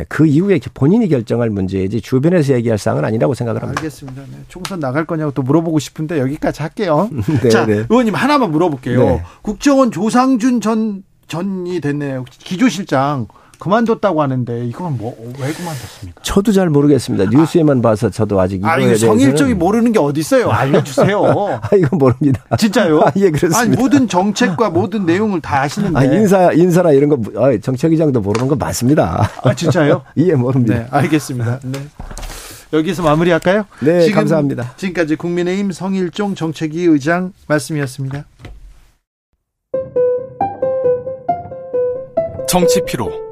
[0.09, 3.81] 그 이후에 본인이 결정할 문제이지 주변에서 얘기할 사항은 아니라고 생각을 합니다.
[3.81, 4.23] 알겠습니다.
[4.23, 4.39] 네.
[4.49, 7.11] 총선 나갈 거냐고 또 물어보고 싶은데 여기까지 할게요.
[7.43, 7.85] 네, 자, 네.
[7.89, 9.05] 의원님 하나만 물어볼게요.
[9.05, 9.23] 네.
[9.43, 12.25] 국정원 조상준 전 전이 됐네요.
[12.25, 13.27] 기조실장
[13.63, 16.21] 그만뒀다고 하는데 이건 뭐 왜 그만뒀습니까?
[16.23, 17.27] 저도 잘 모르겠습니다.
[17.31, 20.51] 뉴스에만 아, 봐서 저도 아직 이거에 아니, 성일정이 모르는 게 어디 있어요?
[20.51, 21.23] 알려주세요.
[21.63, 22.43] 아 이건 모릅니다.
[22.59, 23.01] 진짜요?
[23.07, 23.59] 아, 예 그렇습니다.
[23.61, 25.99] 아니, 모든 정책과 모든 내용을 다 아시는데.
[25.99, 29.31] 아, 인사 인사나 이런 거 아, 정책의장도 모르는 거 맞습니다.
[29.45, 30.03] 아 진짜요?
[30.19, 30.75] 예 모릅니다.
[30.75, 31.61] 네, 알겠습니다.
[31.63, 31.79] 네.
[32.73, 33.67] 여기서 마무리할까요?
[33.81, 34.75] 네, 지금, 감사합니다.
[34.77, 38.25] 지금까지 국민의힘 성일종 정책위 의장 말씀이었습니다.
[42.49, 43.32] 정치 피로.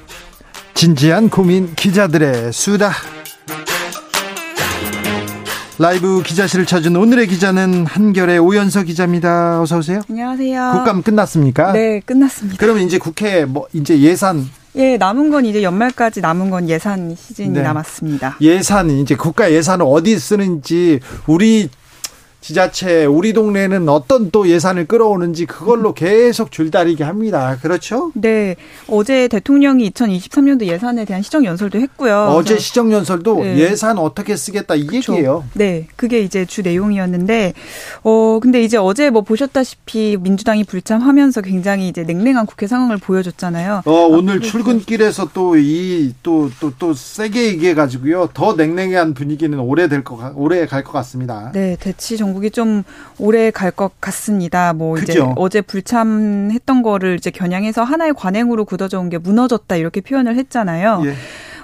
[0.81, 2.91] 진지한 고민 기자들의 수다.
[5.77, 9.61] 라이브 기자실을 찾은 오늘의 기자는 한결의 오연서 기자입니다.
[9.61, 10.01] 어서 오세요.
[10.09, 10.71] 안녕하세요.
[10.73, 11.73] 국감 끝났습니까?
[11.73, 12.57] 네, 끝났습니다.
[12.59, 14.43] 그러면 이제 국회 뭐 이제 예산
[14.75, 17.61] 예, 남은 건 이제 연말까지 남은 건 예산 시즌이 네.
[17.61, 18.37] 남았습니다.
[18.41, 21.69] 예산 이제 국가 예산을 어디 쓰는지 우리
[22.41, 27.57] 지자체 우리 동네는 어떤 또 예산을 끌어오는지 그걸로 계속 줄다리기 합니다.
[27.61, 28.11] 그렇죠?
[28.15, 28.55] 네.
[28.87, 32.33] 어제 대통령이 2023년도 예산에 대한 시정 연설도 했고요.
[32.35, 33.57] 어제 시정 연설도 네.
[33.59, 35.13] 예산 어떻게 쓰겠다 이 그렇죠.
[35.13, 35.43] 얘기예요.
[35.53, 35.87] 네.
[35.95, 37.53] 그게 이제 주 내용이었는데
[38.03, 43.83] 어 근데 이제 어제 뭐 보셨다시피 민주당이 불참하면서 굉장히 이제 냉랭한 국회 상황을 보여줬잖아요.
[43.85, 48.29] 어 오늘 출근길에서 또이또 또 또 또 세게 얘기해 가지고요.
[48.33, 51.51] 더 냉랭한 분위기는 오래 될거 오래 갈 것 같습니다.
[51.53, 51.77] 네.
[51.79, 52.83] 대치 정 전국이 좀
[53.19, 54.73] 오래 갈 것 같습니다.
[54.73, 55.11] 뭐 그죠?
[55.13, 61.01] 이제 어제 불참했던 거를 이제 겨냥해서 하나의 관행으로 굳어져 온 게 무너졌다 이렇게 표현을 했잖아요.
[61.05, 61.13] 예.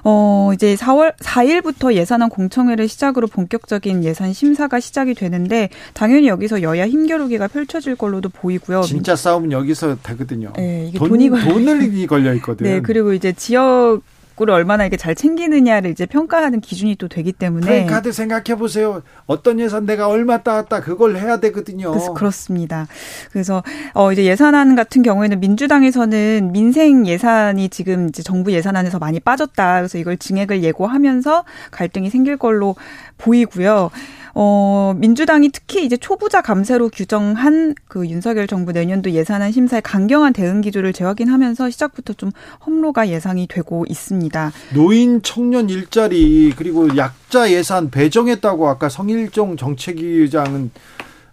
[0.03, 6.87] 어, 이제 4월 4일부터 예산안 공청회를 시작으로 본격적인 예산 심사가 시작이 되는데 당연히 여기서 여야
[6.87, 8.81] 힘겨루기가 펼쳐질 걸로도 보이고요.
[8.83, 10.51] 진짜 싸움은 여기서 되거든요.
[10.55, 12.69] 네, 이게 돈, 돈이 돈을 걸려 있거든요.
[12.69, 14.01] 네, 그리고 이제 지역
[14.39, 19.01] 을 얼마나 이게 잘 챙기느냐를 이제 평가하는 기준이 또 되기 때문에 카드 생각해 보세요.
[19.25, 21.89] 어떤 예산 내가 얼마 따왔다 그걸 해야 되거든요.
[21.89, 22.87] 그래서 그렇습니다.
[23.31, 23.63] 그래서
[23.95, 29.79] 어 이제 예산안 같은 경우에는 민주당에서는 민생 예산이 지금 이제 정부 예산안에서 많이 빠졌다.
[29.79, 32.75] 그래서 이걸 증액을 예고하면서 갈등이 생길 걸로
[33.17, 33.89] 보이고요.
[34.39, 40.61] 어, 민주당이 특히 이제 초부자 감세로 규정한 그 윤석열 정부 내년도 예산안 심사의 강경한 대응
[40.61, 42.29] 기조를 재확인하면서 시작부터 좀
[42.63, 44.26] 험로가 예상이 되고 있습니다.
[44.73, 50.71] 노인 청년 일자리 그리고 약자 예산 배정했다고 아까 성일종 정책위의장은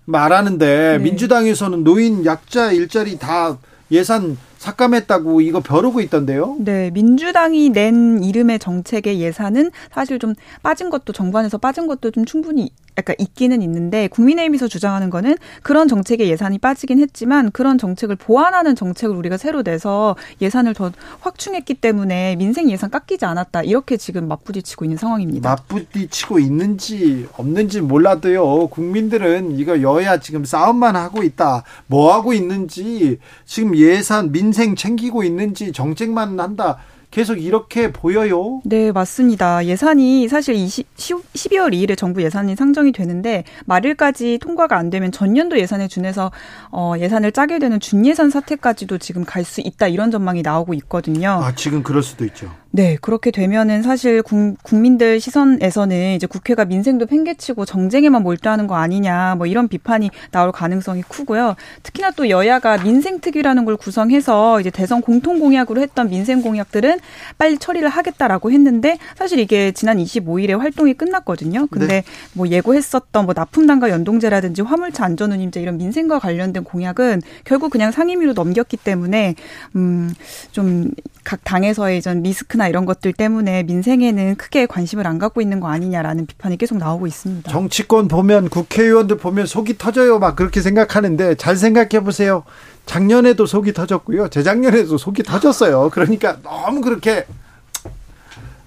[0.07, 0.99] 말하는데 네.
[0.99, 3.59] 민주당에서는 노인 약자 일자리 다
[3.91, 6.57] 예산 삭감했다고 이거 벼르고 있던데요.
[6.59, 12.25] 네, 민주당이 낸 이름의 정책의 예산은 사실 좀 빠진 것도 정부 안에서 빠진 것도 좀
[12.25, 18.77] 충분히 약간 있기는 있는데 국민의힘에서 주장하는 거는 그런 정책의 예산이 빠지긴 했지만 그런 정책을 보완하는
[18.77, 24.85] 정책을 우리가 새로 내서 예산을 더 확충했기 때문에 민생 예산 깎이지 않았다 이렇게 지금 맞부딪히고
[24.85, 25.51] 있는 상황입니다.
[25.51, 33.77] 맞부딪히고 있는지 없는지 몰라도요 국민들은 이거 여야 지금 싸움만 하고 있다 뭐 하고 있는지 지금
[33.77, 36.79] 예산 민생 챙기고 있는지 정책만 한다
[37.11, 38.61] 계속 이렇게 보여요?
[38.65, 39.67] 네, 맞습니다.
[39.67, 45.87] 예산이 사실 20, 12월 2일에 정부 예산이 상정이 되는데 말일까지 통과가 안 되면 전년도 예산에
[45.87, 46.33] 준해서
[46.73, 51.29] 어, 예산을 짜게 되는 준예산 사태까지도 지금 갈 수 있다 이런 전망이 나오고 있거든요.
[51.41, 52.51] 아, 지금 그럴 수도 있죠.
[52.77, 59.47] 네, 그렇게 되면은 사실 국민들 시선에서는 이제 국회가 민생도 팽개치고 정쟁에만 몰두하는 거 아니냐, 뭐
[59.47, 61.55] 이런 비판이 나올 가능성이 크고요.
[61.85, 66.99] 특히나 또 여야가 민생특위라는 걸 구성해서 이제 대선 공통 공약으로 했던 민생 공약들은
[67.39, 71.69] 빨리 처리를 하겠다라고 했는데 사실 이게 지난 25일에 활동이 끝났거든요.
[71.69, 72.05] 근데 네.
[72.33, 78.79] 뭐 예고했었던 뭐 납품단과 연동제라든지 화물차 안전운임제 이런 민생과 관련된 공약은 결국 그냥 상임위로 넘겼기
[78.79, 79.37] 때문에
[79.77, 80.91] 음좀
[81.23, 85.69] 각 당에서의 전 리스크나 정책이나 이런 것들 때문에 민생에는 크게 관심을 안 갖고 있는 거
[85.69, 87.51] 아니냐라는 비판이 계속 나오고 있습니다.
[87.51, 90.19] 정치권 보면 국회의원들 보면 속이 터져요.
[90.19, 92.45] 막 그렇게 생각하는데 잘 생각해 보세요.
[92.87, 94.29] 작년에도 속이 터졌고요.
[94.29, 95.91] 재작년에도 속이 터졌어요.
[95.91, 97.27] 그러니까 너무 그렇게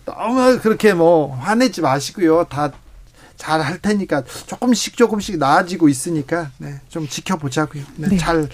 [0.06, 2.46] 너무 그렇게 뭐 화내지 마시고요.
[2.50, 2.72] 다
[3.38, 7.84] 잘 할 테니까 조금씩 조금씩 나아지고 있으니까 네, 좀 지켜보자고요.
[7.98, 8.18] 네, 네.
[8.18, 8.50] 잘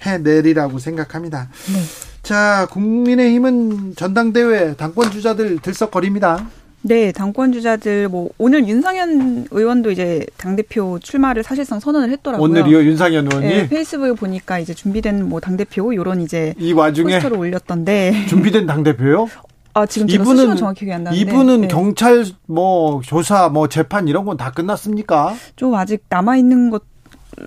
[0.00, 1.48] 해내리라고 생각합니다.
[1.72, 1.82] 네.
[2.28, 6.46] 자, 국민의힘은 전당대회 당권 주자들 들썩거립니다.
[6.82, 12.44] 네, 당권 주자들 뭐 오늘 윤상현 의원도 이제 당 대표 출마를 사실상 선언을 했더라고요.
[12.44, 13.48] 오늘이요, 윤상현 의원이?
[13.48, 18.66] 네, 페이스북에 보니까 이제 준비된 뭐 당 대표 요런 이제 이 와중에 포스터를 올렸던데 준비된
[18.66, 19.26] 당 대표요?
[19.72, 21.22] 아, 지금 이분은 정확히 기억이 안 나는데.
[21.22, 21.68] 이분은 네.
[21.68, 25.34] 경찰 뭐 조사 뭐 재판 이런 건 다 끝났습니까?
[25.56, 26.70] 좀 아직 남아 있는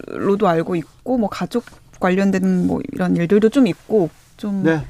[0.09, 1.65] 것로도 알고 있고 뭐 가족
[1.99, 4.09] 관련된 뭐 이런 일들도 좀 있고
[4.41, 4.81] 좀 네.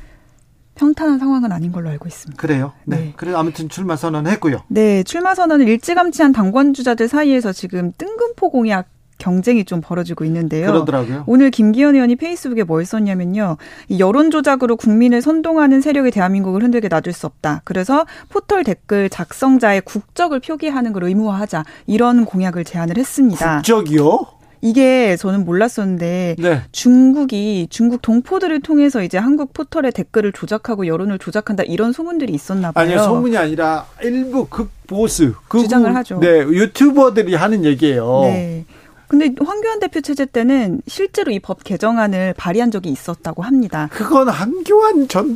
[0.75, 2.39] 평탄한 상황은 아닌 걸로 알고 있습니다.
[2.39, 2.71] 그래요?
[2.85, 2.95] 네.
[2.95, 3.13] 네.
[3.17, 4.61] 그래 아무튼 출마 선언했고요.
[4.69, 8.87] 네, 출마 선언을 일찌감치한 당권 주자들 사이에서 지금 뜬금포 공약
[9.17, 10.67] 경쟁이 좀 벌어지고 있는데요.
[10.67, 11.25] 그러더라고요.
[11.27, 13.57] 오늘 김기현 의원이 페이스북에 뭘 썼냐면요.
[13.89, 17.61] 이 여론 조작으로 국민을 선동하는 세력이 대한민국을 흔들게 놔둘 수 없다.
[17.65, 21.65] 그래서 포털 댓글 작성자의 국적을 표기하는 걸 의무화하자.
[21.87, 23.57] 이런 공약을 제안을 했습니다.
[23.57, 24.40] 국적이요?
[24.61, 26.61] 이게 저는 몰랐었는데 네.
[26.71, 32.85] 중국이 중국 동포들을 통해서 이제 한국 포털의 댓글을 조작하고 여론을 조작한다 이런 소문들이 있었나 봐요.
[32.85, 36.19] 아니요, 소문이 아니라 일부 극보수, 극 주장을 하죠.
[36.19, 38.21] 네, 유튜버들이 하는 얘기예요.
[38.23, 38.65] 네.
[39.07, 43.89] 근데 황교안 대표 체제 때는 실제로 이 법 개정안을 발의한 적이 있었다고 합니다.
[43.91, 45.35] 그건 한교안 전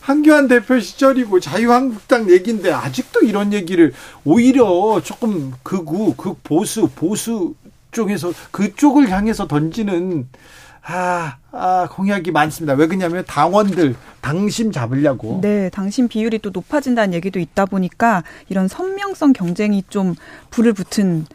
[0.00, 3.94] 한교안 대표 시절이고 자유한국당 얘기인데 아직도 이런 얘기를
[4.24, 7.54] 오히려 조금 극우, 극보수, 보수
[7.96, 10.28] 쪽에서 그쪽을 향해서 던지는
[10.88, 12.74] 아, 아, 공약이 많습니다.
[12.74, 15.40] 왜 그러냐면 당원들 당심 잡으려고.
[15.42, 20.14] 네, 당심 비율이 또 높아진다는 얘기도 있다 보니까 이런 선명성 경쟁이 좀
[20.50, 21.26] 불을 붙은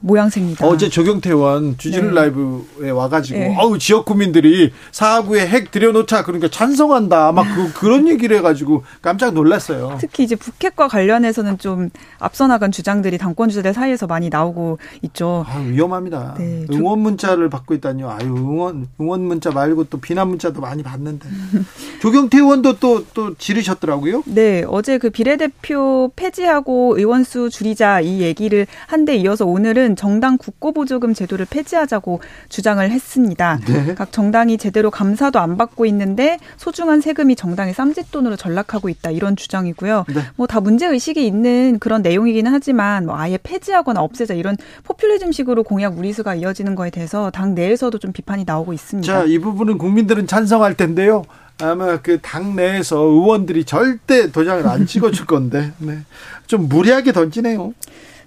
[0.00, 0.66] 모양새입니다.
[0.66, 2.14] 어제 조경태 의원 주진우 네.
[2.14, 3.56] 라이브에 와가지고 네.
[3.58, 9.98] 어우 지역 구민들이 사하구에 핵 들여놓자 그러니까 찬성한다 막 그, 그런 얘기를 해가지고 깜짝 놀랐어요.
[10.00, 15.44] 특히 이제 북핵과 관련해서는 좀 앞서 나간 주장들이 당권 주자들 사이에서 많이 나오고 있죠.
[15.48, 16.36] 아 위험합니다.
[16.38, 16.66] 네.
[16.72, 18.08] 응원 문자를 받고 있다니요.
[18.10, 21.28] 아유 응원 응원 문자 말고 또 비난 문자도 많이 받는데
[22.00, 24.22] 조경태 의원도 또또 또 지르셨더라고요.
[24.26, 29.96] 네 어제 그 비례대표 폐지하고 의원 수 줄이자 이 얘기를 한 데 이어서 오늘은 오늘은
[29.96, 33.60] 정당 국고보조금 제도를 폐지하자고 주장을 했습니다.
[33.66, 33.94] 네.
[33.94, 40.04] 각 정당이 제대로 감사도 안 받고 있는데 소중한 세금이 정당의 쌈짓돈으로 전락하고 있다 이런 주장이고요.
[40.08, 40.22] 네.
[40.36, 46.36] 뭐다 문제 의식이 있는 그런 내용이기는 하지만 뭐 아예 폐지하거나 없애자 이런 포퓰리즘식으로 공약 무리수가
[46.36, 49.12] 이어지는 거에 대해서 당 내에서도 좀 비판이 나오고 있습니다.
[49.12, 51.24] 자, 이 부분은 국민들은 찬성할 텐데요.
[51.62, 55.98] 아마 그 당 내에서 의원들이 절대 도장을 안 찍어줄 건데, 네.
[56.46, 57.74] 좀 무리하게 던지네요.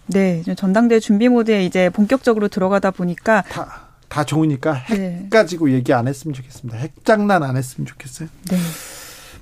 [0.07, 5.27] 네, 전당대 준비 모드에 이제 본격적으로 들어가다 보니까 다, 다 좋으니까 핵 네.
[5.29, 6.77] 가지고 얘기 안 했으면 좋겠습니다.
[6.77, 8.27] 핵 장난 안 했으면 좋겠어요.
[8.49, 8.57] 네.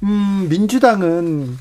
[0.04, 1.58] 음, 민주당은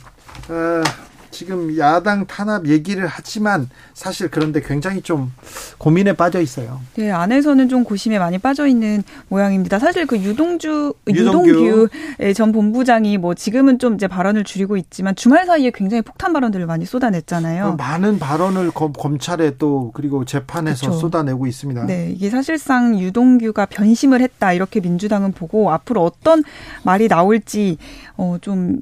[0.49, 0.83] 어,
[1.31, 5.33] 지금 야당 탄압 얘기를 하지만 사실 그런데 굉장히 좀
[5.79, 6.81] 고민에 빠져 있어요.
[6.97, 9.79] 네, 안에서는 좀 고심에 많이 빠져 있는 모양입니다.
[9.79, 11.89] 사실 그 유동주 유동규,
[12.35, 16.85] 전 본부장이 뭐 지금은 좀 이제 발언을 줄이고 있지만 주말 사이에 굉장히 폭탄 발언들을 많이
[16.85, 17.77] 쏟아냈잖아요.
[17.77, 20.99] 그 많은 발언을 검찰에 또 그리고 재판에서 그렇죠.
[20.99, 21.85] 쏟아내고 있습니다.
[21.87, 26.43] 네, 이게 사실상 유동규가 변심을 했다 이렇게 민주당은 보고 앞으로 어떤
[26.83, 27.79] 말이 나올지
[28.17, 28.81] 어 좀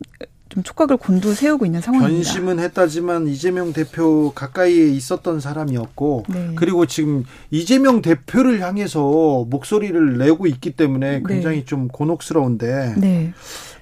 [0.48, 2.14] 좀 촉각을 곤두세우고 있는 상황입니다.
[2.14, 6.52] 변심은 했다지만 이재명 대표 가까이에 있었던 사람이었고 네.
[6.54, 11.22] 그리고 지금 이재명 대표를 향해서 목소리를 내고 있기 때문에 네.
[11.26, 11.64] 굉장히 네.
[11.64, 13.32] 좀 곤혹스러운데 네.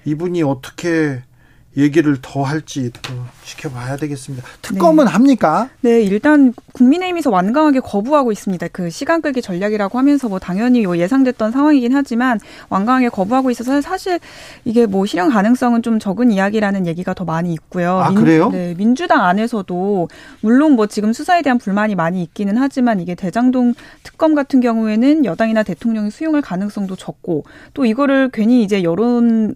[0.05, 1.21] 이분이 어떻게
[1.77, 3.13] 얘기를 더 할지 더
[3.43, 4.43] 지켜봐야 되겠습니다.
[4.63, 5.11] 특검은 네.
[5.11, 5.69] 합니까?
[5.81, 8.67] 네, 일단 국민의힘에서 완강하게 거부하고 있습니다.
[8.69, 12.39] 그 시간 끌기 전략이라고 하면서 뭐 당연히 예상됐던 상황이긴 하지만
[12.69, 14.19] 완강하게 거부하고 있어서 사실
[14.65, 17.99] 이게 뭐 실현 가능성은 좀 적은 이야기라는 얘기가 더 많이 있고요.
[17.99, 18.49] 아, 민, 그래요?
[18.49, 20.09] 네, 민주당 안에서도
[20.41, 25.61] 물론 뭐 지금 수사에 대한 불만이 많이 있기는 하지만 이게 대장동 특검 같은 경우에는 여당이나
[25.61, 27.43] 대통령이 수용할 가능성도 적고
[27.75, 29.53] 또 이거를 괜히 이제 여론에서는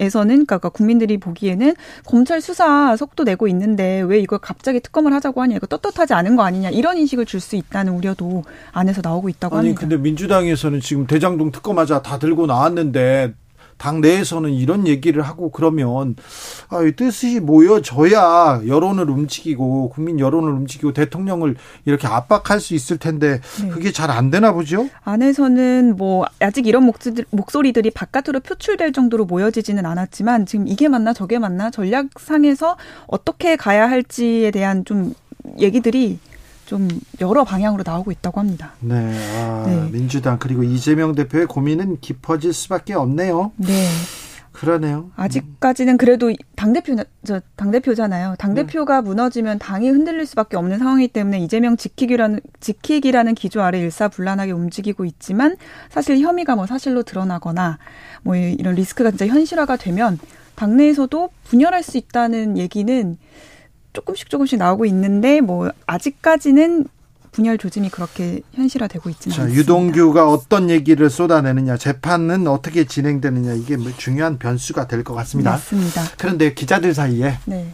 [0.00, 1.74] 그러니까 국민들이 보기에 는
[2.04, 6.42] 검찰 수사 속도 내고 있는데 왜 이걸 갑자기 특검을 하자고 하냐 이거 떳떳하지 않은 거
[6.42, 9.80] 아니냐 이런 인식을 줄 수 있다는 우려도 안에서 나오고 있다고 아니, 합니다.
[9.80, 13.34] 근데 민주당에서는 지금 대장동 특검하자 다 들고 나왔는데
[13.76, 16.16] 당 내에서는 이런 얘기를 하고 그러면
[16.70, 23.68] 아, 뜻이 모여져야 여론을 움직이고 국민 여론을 움직이고 대통령을 이렇게 압박할 수 있을 텐데 네.
[23.68, 24.88] 그게 잘 안 되나 보죠?
[25.02, 26.90] 안에서는 뭐 아직 이런
[27.30, 32.76] 목소리들이 바깥으로 표출될 정도로 모여지지는 않았지만 지금 이게 맞나 저게 맞나 전략상에서
[33.06, 35.14] 어떻게 가야 할지에 대한 좀
[35.58, 36.18] 얘기들이
[36.66, 36.88] 좀
[37.20, 38.72] 여러 방향으로 나오고 있다고 합니다.
[38.80, 38.96] 네,
[39.36, 39.88] 아, 네.
[39.90, 43.52] 민주당 그리고 이재명 대표의 고민은 깊어질 수밖에 없네요.
[43.56, 43.86] 네.
[44.52, 45.10] 그러네요.
[45.16, 48.36] 아직까지는 그래도 당 대표 저 당 대표잖아요.
[48.38, 49.08] 당 대표가 네.
[49.08, 55.56] 무너지면 당이 흔들릴 수밖에 없는 상황이기 때문에 이재명 지키기라는 지키기라는 기조 아래 일사불란하게 움직이고 있지만
[55.90, 57.78] 사실 혐의가 뭐 사실로 드러나거나
[58.22, 60.20] 뭐 이런 리스크가 진짜 현실화가 되면
[60.54, 63.18] 당내에서도 분열할 수 있다는 얘기는
[63.94, 66.86] 조금씩 조금씩 나오고 있는데 뭐 아직까지는
[67.32, 69.60] 분열 조짐이 그렇게 현실화되고 있지는 자, 않습니다.
[69.60, 75.52] 유동규가 어떤 얘기를 쏟아내느냐, 재판은 어떻게 진행되느냐 이게 뭐 중요한 변수가 될 것 같습니다.
[75.52, 76.02] 맞습니다.
[76.18, 77.72] 그런데 기자들 사이에 네.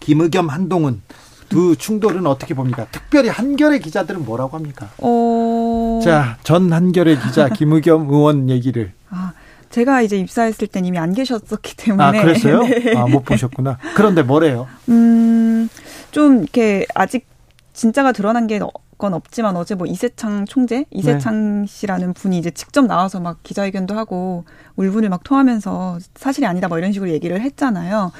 [0.00, 1.00] 김의겸 한동훈
[1.48, 2.86] 두 충돌은 어떻게 봅니까?
[2.90, 4.90] 특별히 한결의 기자들은 뭐라고 합니까?
[4.98, 6.00] 어...
[6.04, 8.92] 자, 전 한결의 기자 김의겸 의원 얘기를.
[9.08, 9.32] 아,
[9.74, 12.04] 제가 이제 입사했을 땐 이미 안 계셨었기 때문에.
[12.04, 12.62] 아, 그랬어요?
[12.66, 12.96] 네.
[12.96, 13.78] 아, 못 보셨구나.
[13.96, 14.68] 그런데 뭐래요?
[14.88, 15.68] 음,
[16.12, 17.26] 좀 이렇게 아직
[17.72, 18.60] 진짜가 드러난 게
[18.96, 21.66] 건 없지만 어제 뭐 이세창 총재, 이세창 네.
[21.66, 24.44] 씨라는 분이 이제 직접 나와서 막 기자회견도 하고
[24.76, 28.12] 울분을 막 토하면서 사실이 아니다 뭐 이런 식으로 얘기를 했잖아요.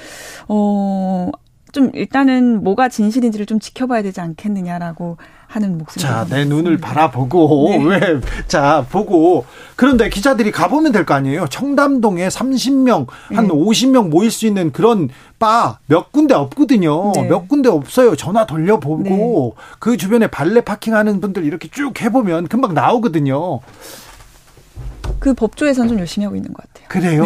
[0.49, 1.31] 어,
[1.73, 5.17] 좀 일단은 뭐가 진실인지를 좀 지켜봐야 되지 않겠느냐라고
[5.55, 6.03] 하는 목소리.
[6.03, 7.85] 자, 내 눈을 바라보고 네.
[7.87, 8.21] 왜?
[8.49, 11.47] 자, 보고 그런데 기자들이 가 보면 될 거 아니에요.
[11.49, 13.53] 청담동에 30명, 한 네.
[13.53, 15.09] 50명 모일 수 있는 그런
[15.39, 17.13] 바 몇 군데 없거든요.
[17.13, 17.23] 네.
[17.29, 18.17] 몇 군데 없어요.
[18.17, 19.03] 전화 돌려보고
[19.57, 19.63] 네.
[19.79, 23.61] 그 주변에 발레 파킹하는 분들 이렇게 쭉 해보면 금방 나오거든요.
[25.21, 26.89] 그 법조에서는 좀 열심히 하고 있는 것 같아요.
[26.89, 27.25] 그래요?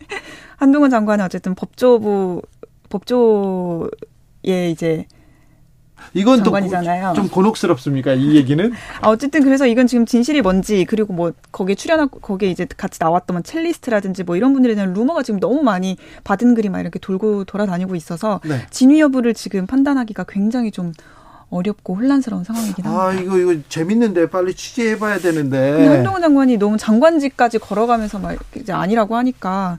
[0.56, 2.42] 한동훈 장관은 어쨌든 법조부
[2.88, 5.06] 법조에 이제
[6.14, 7.14] 이건 장관이잖아요.
[7.14, 8.14] 좀 곤혹스럽습니까?
[8.14, 8.72] 이 얘기는?
[9.00, 13.34] 아, 어쨌든 그래서 이건 지금 진실이 뭔지 그리고 뭐 거기에 출연하고 거기에 이제 같이 나왔던
[13.34, 17.44] 뭐 첼리스트라든지 뭐 이런 분들에 대한 루머가 지금 너무 많이 받은 글이 막 이렇게 돌고
[17.44, 18.66] 돌아다니고 있어서 네.
[18.70, 20.92] 진위 여부를 지금 판단하기가 굉장히 좀
[21.48, 23.06] 어렵고 혼란스러운 상황이긴 아, 합니다.
[23.06, 25.86] 아 이거 이거 재밌는데 빨리 취재해봐야 되는데.
[25.86, 29.78] 한동훈 장관이 너무 장관직까지 걸어가면서 막 이제 아니라고 하니까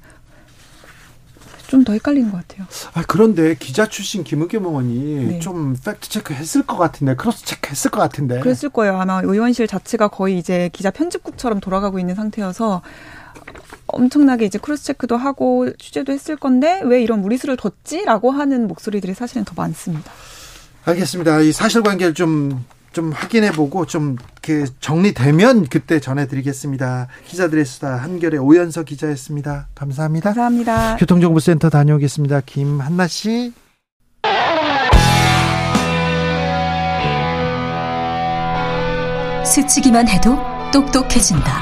[1.67, 2.67] 좀 더 헷갈리는 것 같아요.
[2.93, 5.39] 아, 그런데 기자 출신 김의겸 의원이 네.
[5.39, 8.39] 좀 팩트 체크 했을 것 같은데, cross check 했을 것 같은데.
[8.39, 8.99] 그랬을 거예요.
[8.99, 12.81] 아마 의원실 자체가 거의 이제 기자 편집국처럼 돌아가고 있는 상태여서
[13.87, 19.45] 엄청나게 이제 크로스 체크도 하고 취재도 했을 건데 왜 이런 무리수를 뒀지라고 하는 목소리들이 사실은
[19.45, 20.11] 더 많습니다.
[20.85, 21.39] 알겠습니다.
[21.41, 22.65] 이 사실관계를 좀
[22.97, 27.09] 좀 확인해보고 좀그 정리되면 그때 전해드리겠습니다.
[27.27, 29.67] 기자들의 수다 한결의 오연서 기자였습니다.
[29.75, 30.29] 감사합니다.
[30.29, 30.97] 감사합니다.
[30.97, 32.41] 교통정보센터 다녀오겠습니다.
[32.47, 33.53] 김한나 씨.
[39.45, 40.35] 스치기만 해도
[40.73, 41.61] 똑똑해진다.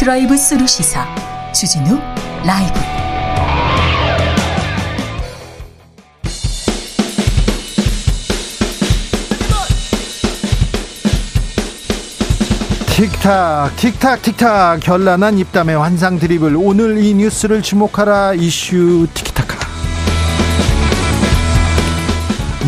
[0.00, 1.06] 드라이브 스루 시사
[1.52, 1.96] 주진우
[2.44, 2.93] 라이브.
[12.94, 19.56] 틱탁 틱탁 틱탁 현란한 입담의 환상 드립을 오늘 이 뉴스를 주목하라 이슈 티키타카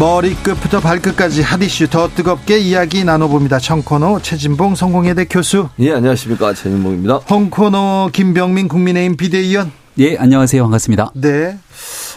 [0.01, 3.61] 머리끝부터 발끝까지 핫 이슈 더 뜨겁게 이야기 나눠봅니다.
[3.61, 5.69] 청코노 최진봉 성공회대 교수.
[5.79, 6.55] 예, 안녕하십니까.
[6.55, 7.19] 최진봉입니다.
[7.31, 9.71] 홍코노 김병민 국민의힘 비대위원.
[10.01, 10.61] 예, 안녕하세요.
[10.61, 11.13] 반갑습니다.
[11.15, 11.57] 네.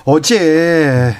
[0.06, 1.16] 어제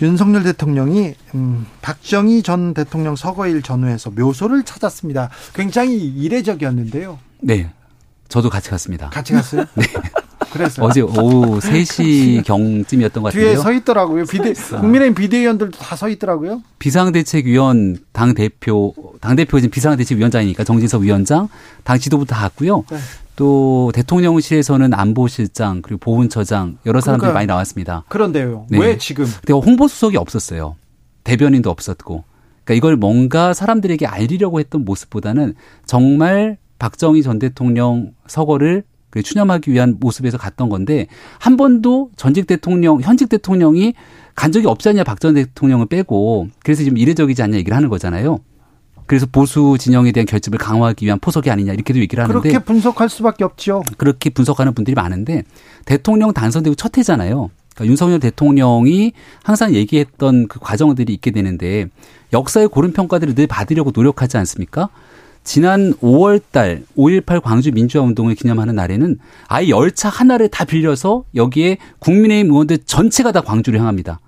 [0.00, 5.30] 윤석열 대통령이 음, 박정희 전 대통령 서거일 전후에서 묘소를 찾았습니다.
[5.54, 7.18] 굉장히 이례적이었는데요.
[7.40, 7.70] 네.
[8.28, 9.08] 저도 같이 갔습니다.
[9.10, 9.64] 같이 갔어요?
[9.74, 9.84] 네.
[10.52, 13.54] 그래서 어제 오후 3시 경쯤이었던 것 같은데요.
[13.54, 14.24] 뒤에 서 있더라고요.
[14.24, 16.62] 비대 국민의힘 비대위원들도 다 서 있더라고요.
[16.78, 21.48] 비상대책위원 당 대표 당 대표 지금 비상대책위원장이니까 정진석 위원장
[21.84, 22.84] 당 지도부 다 갔고요.
[22.90, 22.98] 네.
[23.38, 28.02] 또 대통령실에서는 안보실장 그리고 보훈처장 여러 사람들이 그러니까, 많이 나왔습니다.
[28.08, 28.66] 그런데요.
[28.68, 28.78] 네.
[28.80, 29.26] 왜 지금?
[29.26, 30.74] 근데 홍보수석이 없었어요.
[31.22, 32.24] 대변인도 없었고.
[32.64, 35.54] 그러니까 이걸 뭔가 사람들에게 알리려고 했던 모습보다는
[35.86, 38.82] 정말 박정희 전 대통령 서거를
[39.22, 41.06] 추념하기 위한 모습에서 갔던 건데
[41.38, 43.94] 한 번도 전직 대통령, 현직 대통령이
[44.34, 48.40] 간 적이 없지 않냐 박 전 대통령을 빼고 그래서 지금 이례적이지 않냐 얘기를 하는 거잖아요.
[49.08, 53.42] 그래서 보수 진영에 대한 결집을 강화하기 위한 포석이 아니냐 이렇게도 얘기를 하는데 그렇게 분석할 수밖에
[53.42, 53.82] 없죠.
[53.96, 55.44] 그렇게 분석하는 분들이 많은데
[55.86, 57.50] 대통령 당선되고 첫 해잖아요.
[57.74, 59.12] 그러니까 윤석열 대통령이
[59.42, 61.86] 항상 얘기했던 그 과정들이 있게 되는데
[62.34, 64.90] 역사의 고른 평가들을 늘 받으려고 노력하지 않습니까?
[65.42, 71.78] 지난 5월 달 5.18 광주 민주화 운동을 기념하는 날에는 아예 열차 하나를 다 빌려서 여기에
[72.00, 74.20] 국민의힘 의원들 전체가 다 광주를 향합니다.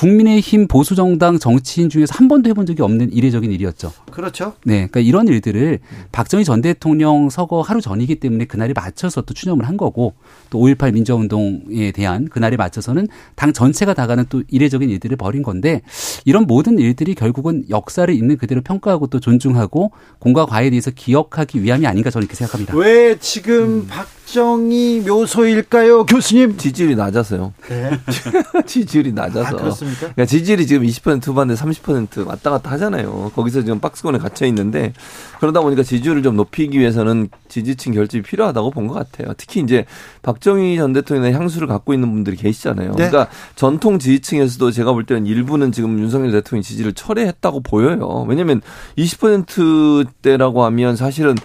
[0.00, 3.92] 국민의힘 보수정당 정치인 중에서 한 번도 해본 적이 없는 이례적인 일이었죠.
[4.10, 4.54] 그렇죠.
[4.64, 4.86] 네.
[4.86, 5.78] 그러니까 이런 일들을
[6.10, 10.14] 박정희 전 대통령 서거 하루 전이기 때문에 그날에 맞춰서 또 추념을 한 거고
[10.48, 15.82] 또 5.18 민주화운동에 대한 그날에 맞춰서는 당 전체가 다가는 또 이례적인 일들을 벌인 건데
[16.24, 21.86] 이런 모든 일들이 결국은 역사를 있는 그대로 평가하고 또 존중하고 공과 과에 대해서 기억하기 위함이
[21.86, 22.74] 아닌가 저는 이렇게 생각합니다.
[22.74, 23.86] 왜 지금 음.
[23.86, 26.56] 박 정희 묘소일까요, 교수님?
[26.56, 27.52] 지지율이 낮아서요.
[27.68, 27.90] 네.
[28.66, 29.48] 지지율이 낮아서.
[29.56, 29.98] 아, 그렇습니까?
[30.00, 33.32] 그러니까 지지율이 지금 20% 후반대 30% 왔다 갔다 하잖아요.
[33.34, 34.92] 거기서 지금 박스권에 갇혀 있는데
[35.40, 39.32] 그러다 보니까 지지율을 좀 높이기 위해서는 지지층 결집이 필요하다고 본 것 같아요.
[39.36, 39.84] 특히 이제
[40.22, 42.92] 박정희 전 대통령의 향수를 갖고 있는 분들이 계시잖아요.
[42.96, 43.08] 네.
[43.08, 48.24] 그러니까 전통 지지층에서도 제가 볼 때는 일부는 지금 윤석열 대통령 지지를 철회했다고 보여요.
[48.28, 48.60] 왜냐하면
[48.98, 51.36] 20%대라고 하면 사실은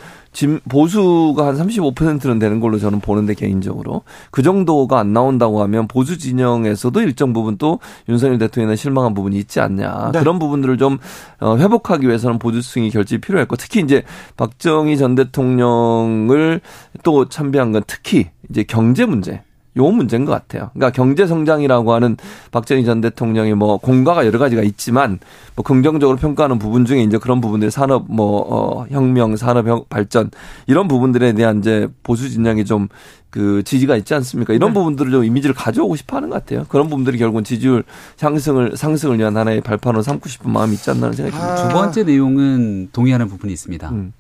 [0.68, 4.04] 보수가 한 35%는 되는 걸로 저는 보는데 개인적으로.
[4.32, 7.80] 그 정도가 안 나온다고 하면 보수 진영에서도 일정 부분 또
[8.10, 10.12] 윤석열 대통령에 실망한 부분이 있지 않냐.
[10.14, 10.20] 네.
[10.20, 10.98] 그런 부분들을 좀
[11.40, 14.04] 어, 회복하기 위해서는 보수층이 결집이 필요했고 특히 이제
[14.38, 16.62] 박정희 전 대통령을
[17.04, 19.42] 또 참배한 건 특히 이제 경제 문제
[19.78, 20.70] 요 문제인 것 같아요.
[20.74, 22.18] 그러니까 경제 성장이라고 하는
[22.52, 25.20] 박정희 전 대통령의 뭐 공과가 여러 가지가 있지만
[25.56, 30.32] 뭐 긍정적으로 평가하는 부분 중에 이제 그런 부분들 산업 뭐 어, 혁명, 산업 발전
[30.68, 32.88] 이런 부분들에 대한 이제 보수 진영이 좀
[33.36, 34.54] 그 지지가 있지 않습니까?
[34.54, 34.76] 이런 네.
[34.76, 36.66] 부분들을 좀 이미지를 가져오고 싶어 하는 것 같아요.
[36.70, 37.84] 그런 부분들이 결국은 지지율
[38.16, 41.68] 상승을 상승을 위한 하나의 발판으로 삼고 싶은 마음이 있지 않나 하는 생각이 듭니다.
[41.68, 43.90] 두 번째 내용은 동의하는 부분이 있습니다.
[43.90, 44.14] 음.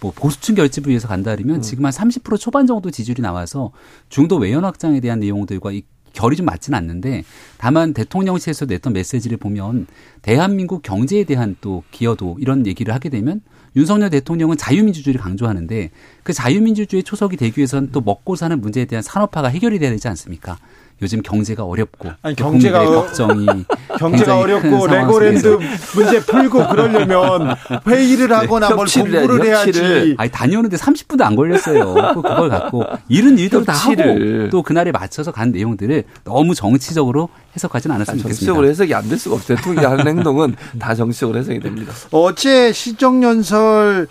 [0.00, 1.60] 뭐 보수층 결집을 위해서 간다면 음.
[1.62, 3.72] 지금 한 30% 초반 정도 지지율이 나와서
[4.08, 5.82] 중도 외연 확장에 대한 내용들과 이
[6.14, 7.24] 결이 좀 맞지는 않는데
[7.58, 9.86] 다만 대통령실에서 냈던 메시지를 보면
[10.22, 13.42] 대한민국 경제에 대한 또 기여도 이런 얘기를 하게 되면
[13.76, 15.90] 윤석열 대통령은 자유민주주의를 강조하는데
[16.22, 20.58] 그 자유민주주의 초석이 되기 위해서는 또 먹고 사는 문제에 대한 산업화가 해결이 돼야 되지 않습니까?
[21.02, 23.46] 요즘 경제가 어렵고 아니, 경제가 걱정이
[23.98, 25.58] 경제가 어렵고 레고랜드
[25.94, 27.56] 문제 풀고 그러려면
[27.86, 30.14] 회의를 네, 하거나 네, 뭘 공부를 해야지.
[30.18, 31.94] 아니 다녀오는데 30분도 안 걸렸어요.
[32.14, 38.18] 그걸 갖고 이런 일들을 다 하고 또 그날에 맞춰서 간 내용들을 너무 정치적으로 해석하지는 않았으면
[38.20, 38.28] 좋겠습니다.
[38.38, 39.56] 정치적으로 해석이 안 될 수가 없어요.
[39.58, 41.92] 대통령이 하는 행동은 다 정치적으로 해석이 됩니다.
[42.12, 44.06] 어제 시정연설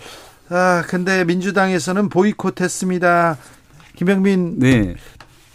[0.50, 3.36] 아 근데 민주당에서는 보이콧했습니다.
[3.96, 4.94] 김영민 네.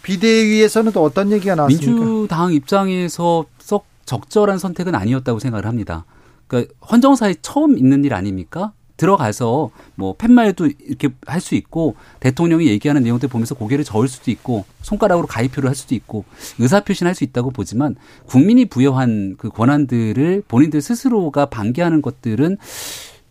[0.02, 2.04] 비대위에서는 또 어떤 얘기가 나왔습니까?
[2.04, 6.04] 민주당 입장에서 썩 적절한 선택은 아니었다고 생각을 합니다.
[6.46, 8.72] 그러니까 헌정사에 처음 있는 일 아닙니까?
[8.96, 14.66] 들어가서 뭐 팻말도 이렇게 할 수 있고 대통령이 얘기하는 내용들 보면서 고개를 저을 수도 있고
[14.82, 16.24] 손가락으로 가입표를 할 수도 있고
[16.58, 17.96] 의사표시는 할 수 있다고 보지만
[18.26, 22.58] 국민이 부여한 그 권한들을 본인들 스스로가 반기하는 것들은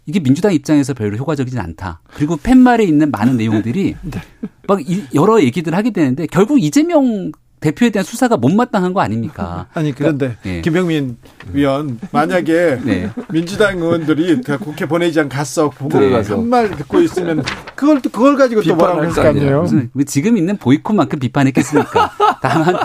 [0.09, 2.01] 이게 민주당 입장에서 별로 효과적이진 않다.
[2.15, 4.21] 그리고 팻말에 있는 많은 내용들이 네.
[4.67, 4.79] 막
[5.13, 9.67] 여러 얘기들 하게 되는데 결국 이재명 대표에 대한 수사가 못마땅한 거 아닙니까?
[9.73, 10.61] 아니 그런데 그러니까, 네.
[10.61, 11.17] 김병민
[11.51, 13.09] 위원 만약에 네.
[13.29, 17.43] 민주당 의원들이 국회 본회의장 갔어 보고 한말 듣고 있으면
[17.75, 19.65] 그걸 그걸 가지고 또 뭐라고 할거 아니에요?
[20.05, 22.11] 지금 있는 보이콧만큼 비판했겠습니까?
[22.41, 22.75] 다만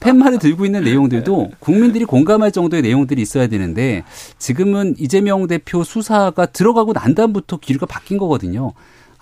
[0.00, 4.04] 팻말을 들고 있는 내용들도 국민들이 공감할 정도의 내용들이 있어야 되는데
[4.38, 8.72] 지금은 이재명 대표 수사가 들어가고 난 다음부터 기류가 바뀐 거거든요.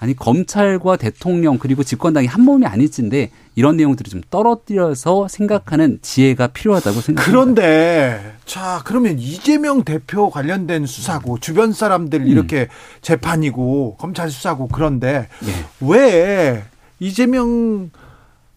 [0.03, 7.01] 아니 검찰과 대통령 그리고 집권당이 한 몸이 아닐진데 이런 내용들을 좀 떨어뜨려서 생각하는 지혜가 필요하다고
[7.01, 7.23] 생각합니다.
[7.25, 12.67] 그런데 자 그러면 이재명 대표 관련된 수사고 주변 사람들 이렇게 음.
[13.01, 15.53] 재판이고 검찰 수사고 그런데 네.
[15.81, 16.65] 왜
[16.99, 17.93] 이재명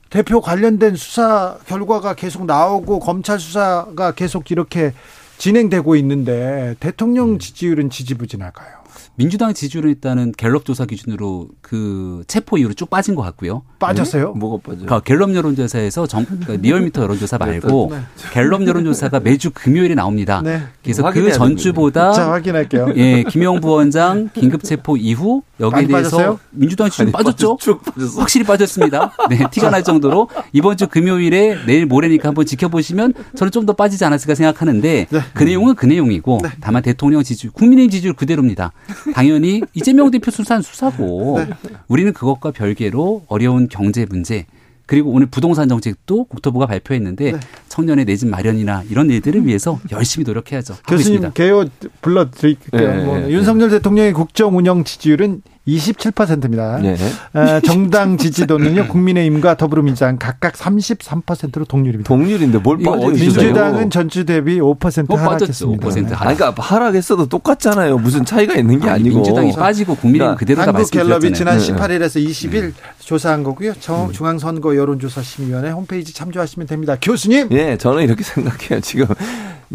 [0.10, 4.94] 대표 관련된 수사 결과가 계속 나오고 검찰 수사가 계속 이렇게
[5.38, 7.40] 진행되고 있는데 대통령 음.
[7.40, 8.85] 지지율은 지지부진할까요?
[9.18, 13.64] 민주당 지지율은 일단은 갤럽 조사 기준으로 그 체포 이후로 쭉 빠진 것 같고요.
[13.80, 14.34] 빠졌어요?
[14.34, 14.40] 네?
[14.40, 14.86] 뭐가 빠져요?
[14.86, 18.04] 그러니까 갤럽 여론조사에서 정, 그러니까 리얼미터 여론조사 네, 말고 네, 네.
[18.34, 20.42] 갤럽 여론조사가 매주 금요일에 나옵니다.
[20.44, 20.62] 네.
[20.84, 22.94] 그래서 그 전주보다 자 확인할게요.
[22.96, 26.40] 예, 김영 부원장 긴급 체포 이후 여기에 대해서 빠졌어요?
[26.52, 27.58] 민주당 지지율 빠졌죠?
[27.60, 28.20] 쭉 빠졌어.
[28.20, 29.14] 확실히 빠졌습니다.
[29.30, 34.06] 네, 티가 날 정도로 이번 주 금요일에 내일 모레니까 한번 지켜보시면 저는 좀 더 빠지지
[34.06, 35.20] 않았을까 생각하는데 네.
[35.34, 38.72] 그 내용은 그 내용이고 다만 대통령 지지율, 국민의힘 지지율 그대로입니다.
[39.14, 41.54] 당연히 이재명 대표 수사는 수사고 네.
[41.88, 44.46] 우리는 그것과 별개로 어려운 경제 문제
[44.88, 47.40] 그리고 오늘 부동산 정책도 국토부가 발표했는데 네.
[47.70, 50.76] 청년의 내 집 마련이나 이런 일들을 위해서 열심히 노력해야죠.
[50.88, 51.66] 교수님 개요
[52.02, 52.94] 불러드릴게요.
[52.94, 53.04] 네.
[53.04, 56.78] 뭐 윤석열 대통령의 국정 운영 지지율은 27%입니다.
[56.78, 56.96] 네.
[57.34, 58.88] 어, 정당 지지도는요.
[58.88, 62.08] 국민의힘과 더불어민주당 각각 33%로 동률입니다.
[62.08, 65.88] 동률인데 뭘 빠져 민주당은 전주 대비 5% 어, 하락했습니다.
[65.88, 66.28] 5% 하락.
[66.28, 67.98] 아니, 그러니까 하락했어도 똑같잖아요.
[67.98, 71.14] 무슨 차이가 있는 게 아니, 고 민주당이 빠지고 국민의힘 그대로 다 말씀드렸잖아요.
[71.16, 72.72] 한국갤럽이 지난 18일에서 20일 네.
[73.00, 73.72] 조사한 거고요.
[73.72, 74.12] 음.
[74.12, 76.96] 중앙선거 여론조사 심의위원회 홈페이지 참조하시면 됩니다.
[77.02, 77.50] 교수님.
[77.52, 78.82] 예, 저는 이렇게 생각해요.
[78.82, 79.08] 지금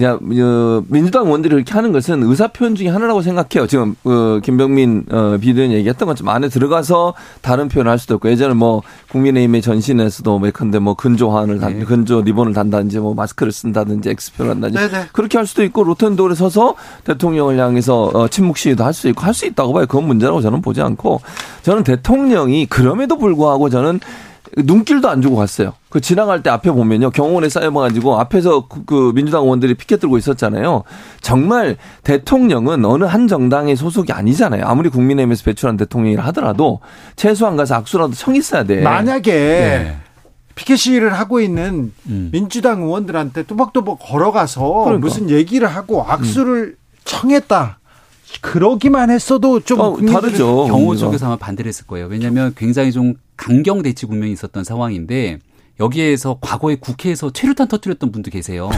[0.02, 0.18] 야,
[0.86, 3.66] 민주당 의원들이 이렇게 하는 것은 의사 표현 중에 하나라고 생각해요.
[3.66, 8.55] 지금 어, 김병민 어, 비대위원 얘기했던 것처럼 안에 들어가서 다른 표현을 할 수도 있고 예전에
[8.55, 11.85] 뭐 국민의힘의 전신에서도 예컨대 뭐 근조환을 단, 네.
[11.85, 15.07] 근조 리본을 단다든지 뭐 마스크를 쓴다든지 엑스표를 한다든지 네네.
[15.12, 16.74] 그렇게 할 수도 있고 로텐도에 서서
[17.05, 19.86] 대통령을 향해서 어, 침묵 시위도 할 수 있고 할 수 있다고 봐요.
[19.86, 21.20] 그건 문제라고 저는 보지 않고
[21.62, 24.01] 저는 대통령이 그럼에도 불구하고 저는
[24.56, 25.74] 눈길도 안 주고 갔어요.
[25.89, 27.10] 그 지나갈 때 앞에 보면요.
[27.10, 30.85] 경호원에 쌓여가지고 앞에서 그, 그 민주당 의원들이 피켓 들고 있었잖아요.
[31.20, 34.64] 정말 대통령은 어느 한 정당의 소속이 아니잖아요.
[34.66, 36.81] 아무리 국민의힘에서 배출한 대통령이라 하더라도
[37.16, 38.82] 최소한 가서 악수라도 청 있어야 돼.
[38.82, 39.97] 만약에 네.
[40.55, 42.28] 피켓 시위를 하고 있는 음.
[42.32, 44.98] 민주당 의원들한테 뚜벅뚜벅 걸어가서 그러니까.
[44.98, 46.77] 무슨 얘기를 하고 악수를 음.
[47.05, 47.78] 청했다.
[48.40, 50.66] 그러기만 했어도 좀 어, 다르죠.
[50.68, 52.06] 경호 쪽에서 아마 반대를 했을 거예요.
[52.06, 55.38] 왜냐하면 굉장히 좀 강경 대치 국면이 있었던 상황인데
[55.80, 58.68] 여기에서 과거에 국회에서 최루탄 터뜨렸던 분도 계세요.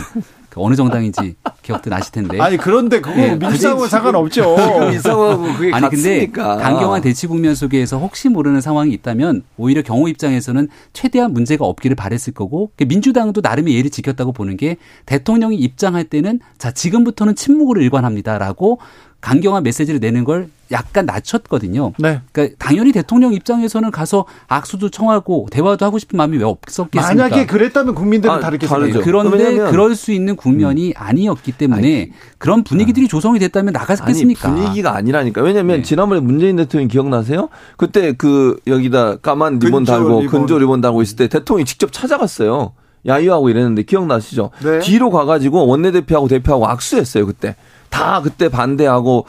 [0.48, 2.38] 그 어느 정당인지 기억도 나실 텐데.
[2.40, 4.56] 아니 그런데 그거 네, 민주당은 상관없죠.
[4.94, 10.68] 이상하고 그게 아니 근데 강경한 대치 국면 속에서 혹시 모르는 상황이 있다면 오히려 경호 입장에서는
[10.92, 14.76] 최대한 문제가 없기를 바랬을 거고 민주당도 나름의 예를 지켰다고 보는 게
[15.06, 18.78] 대통령이 입장할 때는 자 지금부터는 침묵으로 일관합니다라고
[19.22, 21.92] 강경한 메시지를 내는 걸 약간 낮췄거든요.
[21.98, 22.20] 네.
[22.32, 27.24] 그러니까 당연히 대통령 입장에서는 가서 악수도 청하고 대화도 하고 싶은 마음이 왜 없었겠습니까?
[27.24, 29.00] 만약에 그랬다면 국민들은 아, 다르겠습니다.
[29.00, 30.92] 그런데 그럴 수 있는 국면이 음.
[30.96, 33.08] 아니었기 때문에 아니, 그런 분위기들이 아.
[33.08, 34.48] 조성이 됐다면 나갔겠습니까?
[34.48, 35.40] 아니, 분위기가 아니라니까.
[35.40, 35.82] 왜냐하면 네.
[35.82, 37.48] 지난번에 문재인 대통령 기억나세요?
[37.76, 40.26] 그때 그 여기다 까만 리본 달고 리본.
[40.26, 42.72] 근조 리본 달고 있을 때 대통령이 직접 찾아갔어요.
[43.06, 44.50] 야유하고 이랬는데 기억나시죠?
[44.64, 44.80] 네.
[44.80, 47.54] 뒤로 가가지고 원내대표하고 대표하고 악수했어요 그때.
[47.92, 49.26] 다 그때 반대하고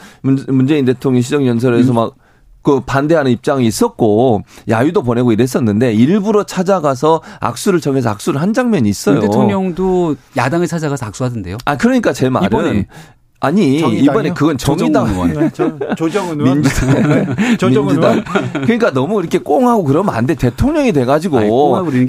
[0.47, 1.95] 문재인 대통령 시정연설에서 음.
[2.63, 9.19] 막그 반대하는 입장이 있었고 야유도 보내고 이랬었는데 일부러 찾아가서 악수를 정해서 악수를 한 장면이 있어요.
[9.19, 11.57] 대통령도 야당을 찾아가서 악수하던데요.
[11.65, 12.87] 아 그러니까 제 말은 이번에
[13.43, 14.11] 아니 정의당이요?
[14.11, 15.49] 이번에 그건 정의당 의원, 네,
[15.97, 18.23] 조정은 의원, 민주당, 조정은 의원.
[18.63, 20.33] 그러니까 너무 이렇게 꽁하고 그러면 안 돼.
[20.33, 21.49] 대통령이 돼가지고 아니,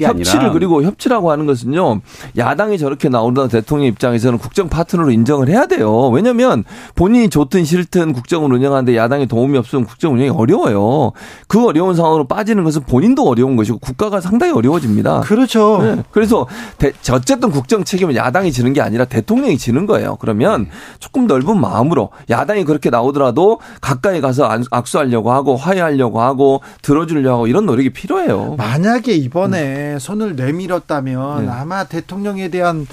[0.01, 0.51] 협치를 아니라.
[0.53, 1.99] 그리고 협치라고 하는 것은요
[2.37, 6.07] 야당이 저렇게 나오다 대통령 입장에서는 국정 파트너로 인정을 해야 돼요.
[6.07, 6.63] 왜냐하면
[6.95, 11.11] 본인이 좋든 싫든 국정을 운영하는데 야당이 도움이 없으면 국정 운영이 어려워요.
[11.49, 15.19] 그 어려운 상황으로 빠지는 것은 본인도 어려운 것이고 국가가 상당히 어려워집니다.
[15.19, 15.79] 그렇죠.
[15.81, 16.03] 네.
[16.11, 16.47] 그래서
[16.77, 20.15] 대, 어쨌든 국정 책임은 야당이 지는 게 아니라 대통령이 지는 거예요.
[20.21, 20.67] 그러면
[20.99, 27.65] 조금 넓은 마음으로 야당이 그렇게 나오더라도 가까이 가서 악수하려고 하고 화해하려고 하고 들어주려고 하고 이런
[27.65, 28.55] 노력이 필요해요.
[28.57, 29.99] 만약에 이번에 음.
[29.99, 31.51] 손을 내밀었다면 네.
[31.51, 32.85] 아마 대통령에 대한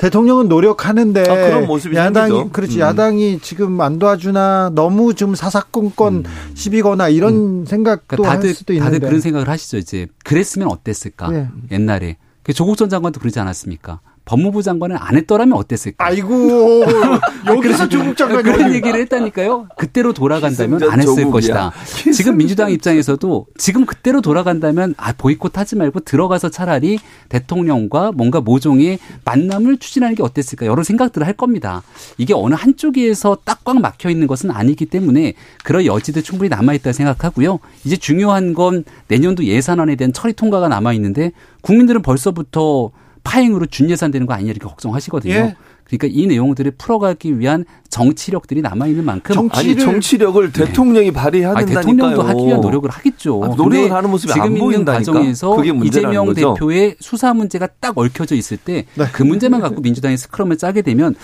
[0.00, 2.52] 대통령은 노력하는데 아, 그런 모습이 야당이 생기죠.
[2.52, 2.80] 그렇지 음.
[2.80, 6.24] 야당이 지금 안 도와주나 너무 좀 사사건건 음.
[6.54, 7.64] 시비거나 이런 음.
[7.66, 11.48] 생각도 그러니까 다들, 할 수도 있는데 다들 그런 생각을 하시죠 이제 그랬으면 어땠을까 네.
[11.70, 14.00] 옛날에 그 조국 전 장관도 그러지 않았습니까?
[14.30, 16.04] 법무부 장관은 안 했더라면 어땠을까?
[16.04, 16.84] 아이고
[17.48, 19.68] 여기서 조국 장관이 그런 얘기를 했다니까요.
[19.76, 21.30] 그때로 돌아간다면 안 했을 조국이야.
[21.32, 21.72] 것이다.
[22.14, 29.00] 지금 민주당 입장에서도 지금 그때로 돌아간다면 아 보이콧 하지 말고 들어가서 차라리 대통령과 뭔가 모종의
[29.24, 31.82] 만남을 추진하는 게 어땠을까 여러 생각들을 할 겁니다.
[32.16, 35.34] 이게 어느 한쪽에서 딱 꽉 막혀 있는 것은 아니기 때문에
[35.64, 37.58] 그런 여지도 충분히 남아 있다 생각하고요.
[37.84, 42.90] 이제 중요한 건 내년도 예산안에 대한 처리 통과가 남아 있는데 국민들은 벌써부터
[43.22, 45.32] 파행으로 준예산 되는 거 아니냐 이렇게 걱정하시거든요.
[45.32, 45.56] 예.
[45.84, 50.66] 그러니까 이 내용들을 풀어가기 위한 정치력들이 남아 있는 만큼 정치를, 아니 정치력을 네.
[50.66, 51.82] 대통령이 발휘해야 된다니까요.
[51.82, 53.42] 대통령도 하기 위한 노력을 하겠죠.
[53.42, 55.12] 아, 노력을 하는 모습이 지금 있는 보인다니까?
[55.12, 56.54] 과정에서 이재명 거죠?
[56.54, 59.24] 대표의 수사 문제가 딱 얽혀져 있을 때그 네.
[59.24, 61.16] 문제만 갖고 민주당이 스크럼을 짜게 되면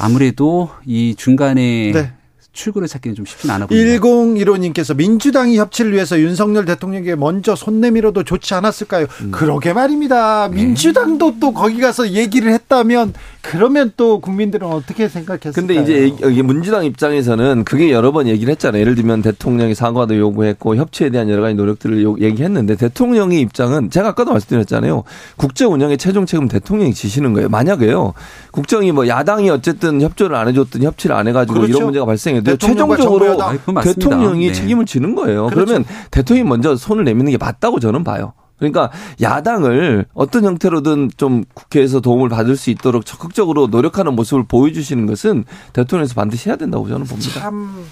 [0.00, 2.12] 아무래도 이 중간에 네.
[2.54, 4.00] 출구를 찾기는 좀 쉽진 않아 보입니다.
[4.00, 9.06] 1015님께서 민주당이 협치를 위해서 윤석열 대통령에게 먼저 손 내밀어도 좋지 않았을까요?
[9.22, 9.30] 음.
[9.30, 10.48] 그러게 말입니다.
[10.48, 10.56] 네.
[10.56, 13.12] 민주당도 또 거기 가서 얘기를 했다면
[13.42, 15.52] 그러면 또 국민들은 어떻게 생각했을까요?
[15.52, 18.80] 근데 이제 여기 민주당 입장에서는 그게 여러 번 얘기를 했잖아요.
[18.80, 24.32] 예를 들면 대통령이 사과도 요구했고 협치에 대한 여러 가지 노력들을 얘기했는데 대통령의 입장은 제가 아까도
[24.32, 25.02] 말씀드렸잖아요.
[25.36, 27.48] 국제 운영의 최종 책임 대통령이 지시는 거예요.
[27.48, 28.14] 만약에요.
[28.54, 31.70] 국정이 뭐 야당이 어쨌든 협조를 안 해줬든 협치를 안 해가지고 그렇죠.
[31.70, 33.36] 이런 문제가 발생해도 최종적으로
[33.82, 34.52] 대통령이 네.
[34.52, 35.46] 책임을 지는 거예요.
[35.46, 35.64] 그렇죠.
[35.66, 38.32] 그러면 대통령이 먼저 손을 내미는 게 맞다고 저는 봐요.
[38.56, 45.44] 그러니까 야당을 어떤 형태로든 좀 국회에서 도움을 받을 수 있도록 적극적으로 노력하는 모습을 보여주시는 것은
[45.72, 47.40] 대통령에서 반드시 해야 된다고 저는 봅니다.
[47.40, 47.84] 참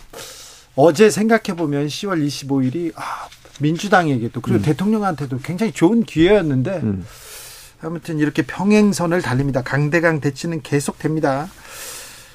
[0.77, 3.03] 어제 생각해 보면 10월 25일이 아,
[3.59, 4.63] 민주당에게도 그리고 음.
[4.63, 7.05] 대통령한테도 굉장히 좋은 기회였는데 음.
[7.83, 9.63] 아무튼 이렇게 평행선을 달립니다.
[9.63, 11.49] 강대강 대치는 계속됩니다.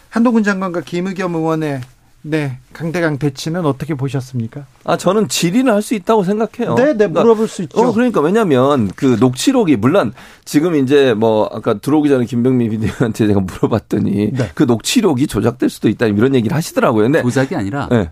[0.10, 1.82] 한동훈 장관과 김의겸 의원의
[2.24, 4.66] 네, 강대강 대치는 어떻게 보셨습니까?
[4.84, 6.76] 아, 저는 질의는 할 수 있다고 생각해요.
[6.76, 7.80] 네, 네, 그러니까, 물어볼 수 있죠.
[7.80, 10.12] 어, 그러니까 왜냐면 그 녹취록이 물론
[10.44, 14.52] 지금 이제 뭐 아까 들어오기 전에 김병민 비대위원한테 제가 물어봤더니 네.
[14.56, 17.04] 그 녹취록이 조작될 수도 있다 이런 얘기를 하시더라고요.
[17.04, 18.12] 근데 조작이 아니라 네.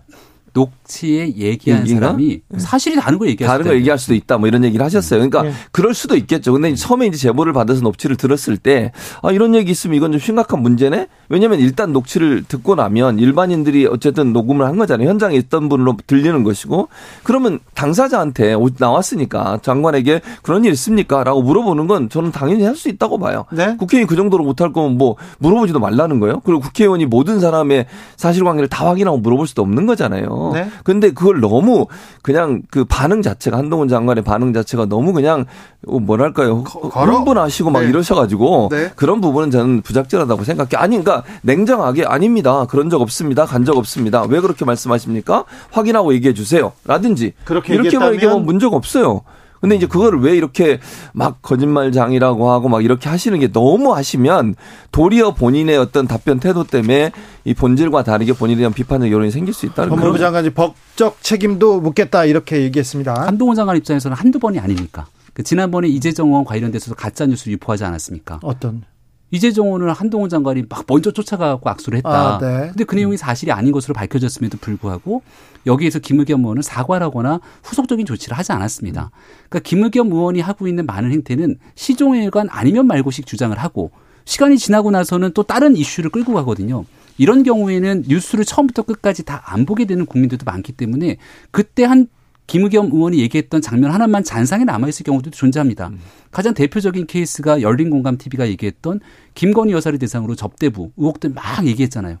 [0.56, 2.00] 녹취에 얘기한 얘기가?
[2.00, 2.58] 사람이 네.
[2.58, 5.18] 사실이 다른 걸 얘기할 다른 걸 얘기할 수도 있다 뭐 이런 얘기를 하셨어요.
[5.18, 5.52] 그러니까 네.
[5.72, 6.52] 그럴 수도 있겠죠.
[6.52, 8.92] 근데 처음에 이제 제보를 받아서 녹취를 들었을 때
[9.22, 11.08] 아, 이런 얘기 있으면 이건 좀 심각한 문제네.
[11.28, 15.08] 왜냐하면 일단 녹취를 듣고 나면 일반인들이 어쨌든 녹음을 한 거잖아요.
[15.08, 16.88] 현장에 있던 분으로 들리는 것이고
[17.24, 23.46] 그러면 당사자한테 나왔으니까 장관에게 그런 일 있습니까?라고 물어보는 건 저는 당연히 할 수 있다고 봐요.
[23.50, 23.74] 네?
[23.78, 26.40] 국회의원이 그 정도로 못할 거면 뭐 물어보지도 말라는 거예요.
[26.44, 30.45] 그리고 국회의원이 모든 사람의 사실관계를 다 확인하고 물어볼 수도 없는 거잖아요.
[30.52, 30.68] 네.
[30.84, 31.86] 근데 그걸 너무
[32.22, 35.44] 그냥 그 반응 자체가 한동훈 장관의 반응 자체가 너무 그냥
[35.82, 37.88] 뭐랄까요 흥분하시고 막 네.
[37.88, 38.90] 이러셔가지고 네.
[38.96, 40.70] 그런 부분은 저는 부작절하다고 생각해.
[40.76, 42.66] 아니 그러니까 냉정하게 아닙니다.
[42.66, 43.44] 그런 적 없습니다.
[43.44, 44.22] 간 적 없습니다.
[44.22, 45.44] 왜 그렇게 말씀하십니까?
[45.72, 46.72] 확인하고 얘기해 주세요.
[46.84, 49.22] 라든지 그렇게 이렇게만 얘기하면 문제가 없어요.
[49.66, 50.78] 근데 이제 그거를 왜 이렇게
[51.12, 54.54] 막 거짓말장이라고 하고 막 이렇게 하시는 게 너무 하시면
[54.92, 57.10] 도리어 본인의 어떤 답변 태도 때문에
[57.44, 60.00] 이 본질과 다르게 본인에 대한 비판의 여론이 생길 수 있다는 거죠.
[60.00, 63.26] 법무부 장관이 법적 책임도 묻겠다 이렇게 얘기했습니다.
[63.26, 65.06] 한동훈 장관 입장에서는 한두 번이 아니니까.
[65.34, 68.38] 그 지난번에 이재정 의원 관련돼서도 가짜 뉴스를 유포하지 않았습니까?
[68.44, 68.84] 어떤?
[69.30, 72.36] 이재정 의원을 한동훈 장관이 막 먼저 쫓아가고 악수를 했다.
[72.36, 72.68] 아, 네.
[72.68, 75.22] 근데 그 내용이 사실이 아닌 것으로 밝혀졌음에도 불구하고
[75.66, 79.10] 여기에서 김의겸 의원은 사과를 하거나 후속적인 조치를 하지 않았습니다.
[79.48, 83.90] 그러니까 김의겸 의원이 하고 있는 많은 행태는 시종일관 아니면 말고식 주장을 하고
[84.24, 86.84] 시간이 지나고 나서는 또 다른 이슈를 끌고 가거든요.
[87.18, 91.16] 이런 경우에는 뉴스를 처음부터 끝까지 다 안 보게 되는 국민들도 많기 때문에
[91.50, 92.08] 그때 한
[92.46, 95.88] 김의겸 의원이 얘기했던 장면 하나만 잔상에 남아있을 경우도 존재합니다.
[95.88, 96.00] 음.
[96.30, 99.00] 가장 대표적인 케이스가 열린공감 TV가 얘기했던
[99.34, 102.18] 김건희 여사를 대상으로 접대부 의혹들 막 얘기했잖아요.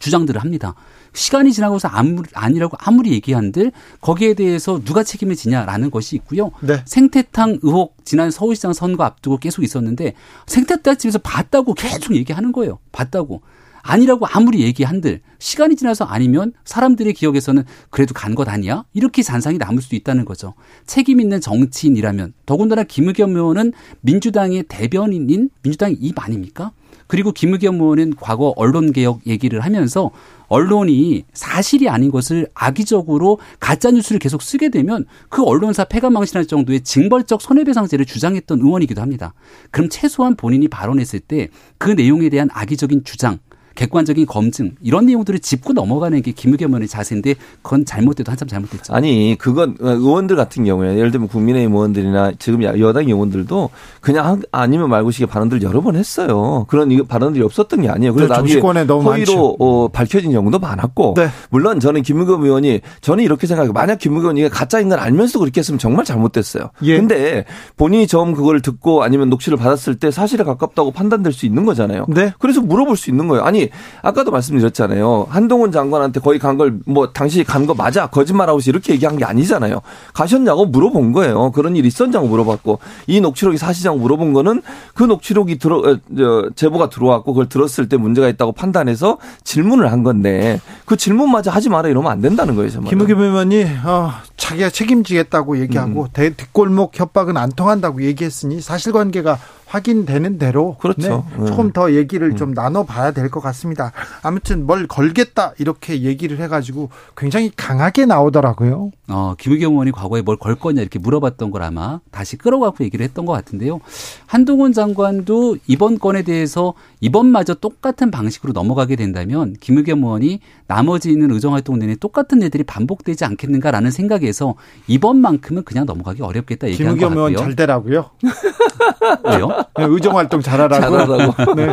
[0.00, 0.74] 주장들을 합니다.
[1.14, 6.50] 시간이 지나고서 아무, 아니라고 아무리 얘기한들 거기에 대해서 누가 책임을 지냐라는 것이 있고요.
[6.60, 6.82] 네.
[6.84, 10.12] 생태탕 의혹 지난 서울시장 선거 앞두고 계속 있었는데
[10.46, 12.78] 생태탕 집에서 봤다고 계속 얘기하는 거예요.
[12.92, 13.40] 봤다고.
[13.82, 18.84] 아니라고 아무리 얘기한들 시간이 지나서 아니면 사람들의 기억에서는 그래도 간 것 아니야?
[18.92, 20.54] 이렇게 잔상이 남을 수도 있다는 거죠.
[20.86, 23.72] 책임 있는 정치인이라면 더군다나 김의겸 의원은
[24.02, 26.72] 민주당의 대변인인 민주당의 입 아닙니까?
[27.06, 30.10] 그리고 김의겸 의원은 과거 언론개혁 얘기를 하면서
[30.48, 37.40] 언론이 사실이 아닌 것을 악의적으로 가짜 뉴스를 계속 쓰게 되면 그 언론사 폐가망신할 정도의 징벌적
[37.42, 39.34] 손해배상제를 주장했던 의원이기도 합니다.
[39.70, 41.48] 그럼 최소한 본인이 발언했을 때
[41.78, 43.38] 그 내용에 대한 악의적인 주장
[43.78, 48.92] 객관적인 검증 이런 내용들을 짚고 넘어가는 게 김의겸 의원의 자세인데 그건 잘못돼도 한참 잘못됐죠.
[48.92, 55.28] 아니 그건 의원들 같은 경우에 예를 들면 국민의힘 의원들이나 지금 여당 의원들도 그냥 아니면 말고식의
[55.28, 56.66] 발언들 여러 번 했어요.
[56.68, 58.14] 그런 발언들이 없었던 게 아니에요.
[58.14, 61.28] 그래서 나중에 허위로 어, 밝혀진 경우도 많았고 네.
[61.50, 63.72] 물론 저는 김의겸 의원이 저는 이렇게 생각해요.
[63.72, 66.70] 만약 김의겸 의원이 가짜인 걸 알면서 그렇게 했으면 정말 잘못됐어요.
[66.82, 66.96] 예.
[66.96, 67.44] 근데
[67.76, 72.06] 본인이 처음 그걸 듣고 아니면 녹취를 받았을 때 사실에 가깝다고 판단될 수 있는 거잖아요.
[72.08, 72.32] 네.
[72.40, 73.44] 그래서 물어볼 수 있는 거예요.
[73.44, 73.67] 아니
[74.02, 75.26] 아까도 말씀드렸잖아요.
[75.30, 79.80] 한동훈 장관한테 거기 간걸 뭐 당시 간 거 맞아 거짓말하고 이렇게 얘기한 게 아니잖아요.
[80.14, 81.50] 가셨냐고 물어본 거예요.
[81.52, 84.62] 그런 일 있었냐고 물어봤고 이 녹취록이 사실이냐고 물어본 거는
[84.94, 90.60] 그 녹취록이 들어 어, 제보가 들어왔고 그걸 들었을 때 문제가 있다고 판단해서 질문을 한 건데
[90.86, 92.70] 그 질문마저 하지 마라 이러면 안 된다는 거예요.
[92.70, 92.90] 정말.
[92.90, 96.32] 김우겸 의원이 어, 자기가 책임지겠다고 얘기하고 음.
[96.36, 99.38] 뒷골목 협박은 안 통한다고 얘기했으니 사실관계가
[99.68, 101.24] 확인되는 대로 그렇죠.
[101.38, 102.36] 네, 조금 더 얘기를 음.
[102.36, 103.92] 좀 나눠봐야 될 것 같습니다.
[104.22, 108.90] 아무튼 뭘 걸겠다 이렇게 얘기를 해가지고 굉장히 강하게 나오더라고요.
[109.08, 113.26] 어, 김의겸 의원이 과거에 뭘 걸 거냐 이렇게 물어봤던 걸 아마 다시 끌어갖고 얘기를 했던
[113.26, 113.80] 것 같은데요.
[114.26, 121.78] 한동훈 장관도 이번 건에 대해서 이번마저 똑같은 방식으로 넘어가게 된다면 김의겸 의원이 나머지 있는 의정활동
[121.78, 124.54] 내내 똑같은 애들이 반복되지 않겠는가라는 생각에서
[124.86, 127.08] 이번만큼은 그냥 넘어가기 어렵겠다 얘기한 것 같고요.
[127.08, 128.10] 김의겸 의원 잘 되라고요?
[129.24, 129.48] 왜요?
[129.76, 130.82] 네, 의정활동 잘하라고.
[130.82, 131.34] 잘하라고.
[131.56, 131.66] 네.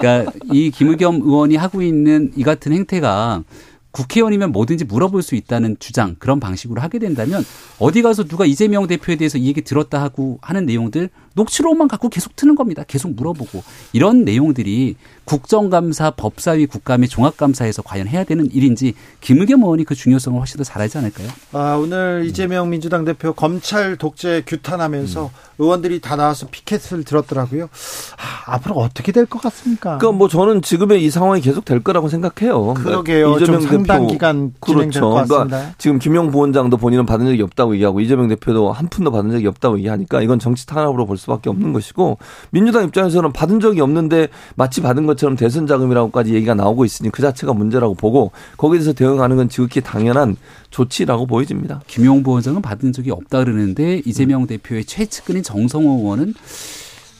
[0.00, 3.42] 그러니까 이 김의겸 의원이 하고 있는 이 같은 행태가
[3.90, 7.42] 국회의원이면 뭐든지 물어볼 수 있다는 주장 그런 방식으로 하게 된다면
[7.80, 12.34] 어디 가서 누가 이재명 대표에 대해서 이 얘기 들었다 하고 하는 내용들 녹취록만 갖고 계속
[12.34, 12.82] 트는 겁니다.
[12.86, 13.62] 계속 물어보고
[13.92, 20.56] 이런 내용들이 국정감사, 법사위, 국감의 종합감사에서 과연 해야 되는 일인지 김의겸 의원이 그 중요성을 훨씬
[20.58, 21.28] 더잘 알지 않을까요?
[21.52, 25.28] 아, 오늘 이재명 민주당 대표 검찰 독재 규탄하면서 음.
[25.58, 27.64] 의원들이 다 나와서 피켓을 들었더라고요.
[27.64, 29.98] 아, 앞으로 어떻게 될 것 같습니까?
[29.98, 32.58] 그러니까 뭐 저는 지금의 이 상황이 계속 될 거라고 생각해요.
[32.62, 33.34] 그러니까 그러게요.
[33.34, 35.10] 그러니까 이재명 상당 대표 기간 그렇죠.
[35.10, 39.46] 그러니까 지금 김용 부원장도 본인은 받은 적이 없다고 얘기하고 이재명 대표도 한 푼도 받은 적이
[39.48, 42.18] 없다고 얘기하니까 이건 정치 탄압으로 볼 수 밖에 없는 것이고
[42.50, 47.52] 민주당 입장에서는 받은 적이 없는데 마치 받은 것처럼 대선 자금이라고까지 얘기가 나오고 있으니 그 자체가
[47.52, 50.36] 문제라고 보고 거기에 대해서 대응하는 건 지극히 당연한
[50.70, 51.80] 조치라고 보여집니다.
[51.86, 54.46] 김용 부원장은 받은 적이 없다 그러는데 이재명 음.
[54.46, 56.34] 대표의 최측근인 정성호 의원은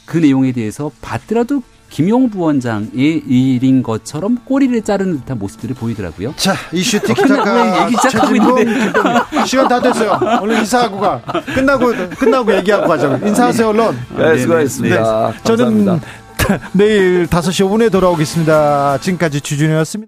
[0.07, 2.91] 그 내용에 대해서 받더라도 김용 부원장의
[3.27, 6.35] 일인 것처럼 꼬리를 자르는 듯한 모습들이 보이더라고요.
[6.37, 8.65] 자, 이슈 티키타카 얘기 시작하고 있는데
[9.47, 10.19] 시간 다 됐어요.
[10.43, 11.21] 오늘 인사하고 가.
[11.55, 13.19] 끝나고 끝나고 얘기하고 가자.
[13.25, 13.99] 인사하세요, 언론.
[14.17, 15.33] 네, 수고하셨습니다.
[15.33, 15.39] 네.
[15.45, 16.01] 저는
[16.73, 18.99] 내일 5시 5분에 돌아오겠습니다.
[19.01, 20.07] 지금까지 주준이었습니다.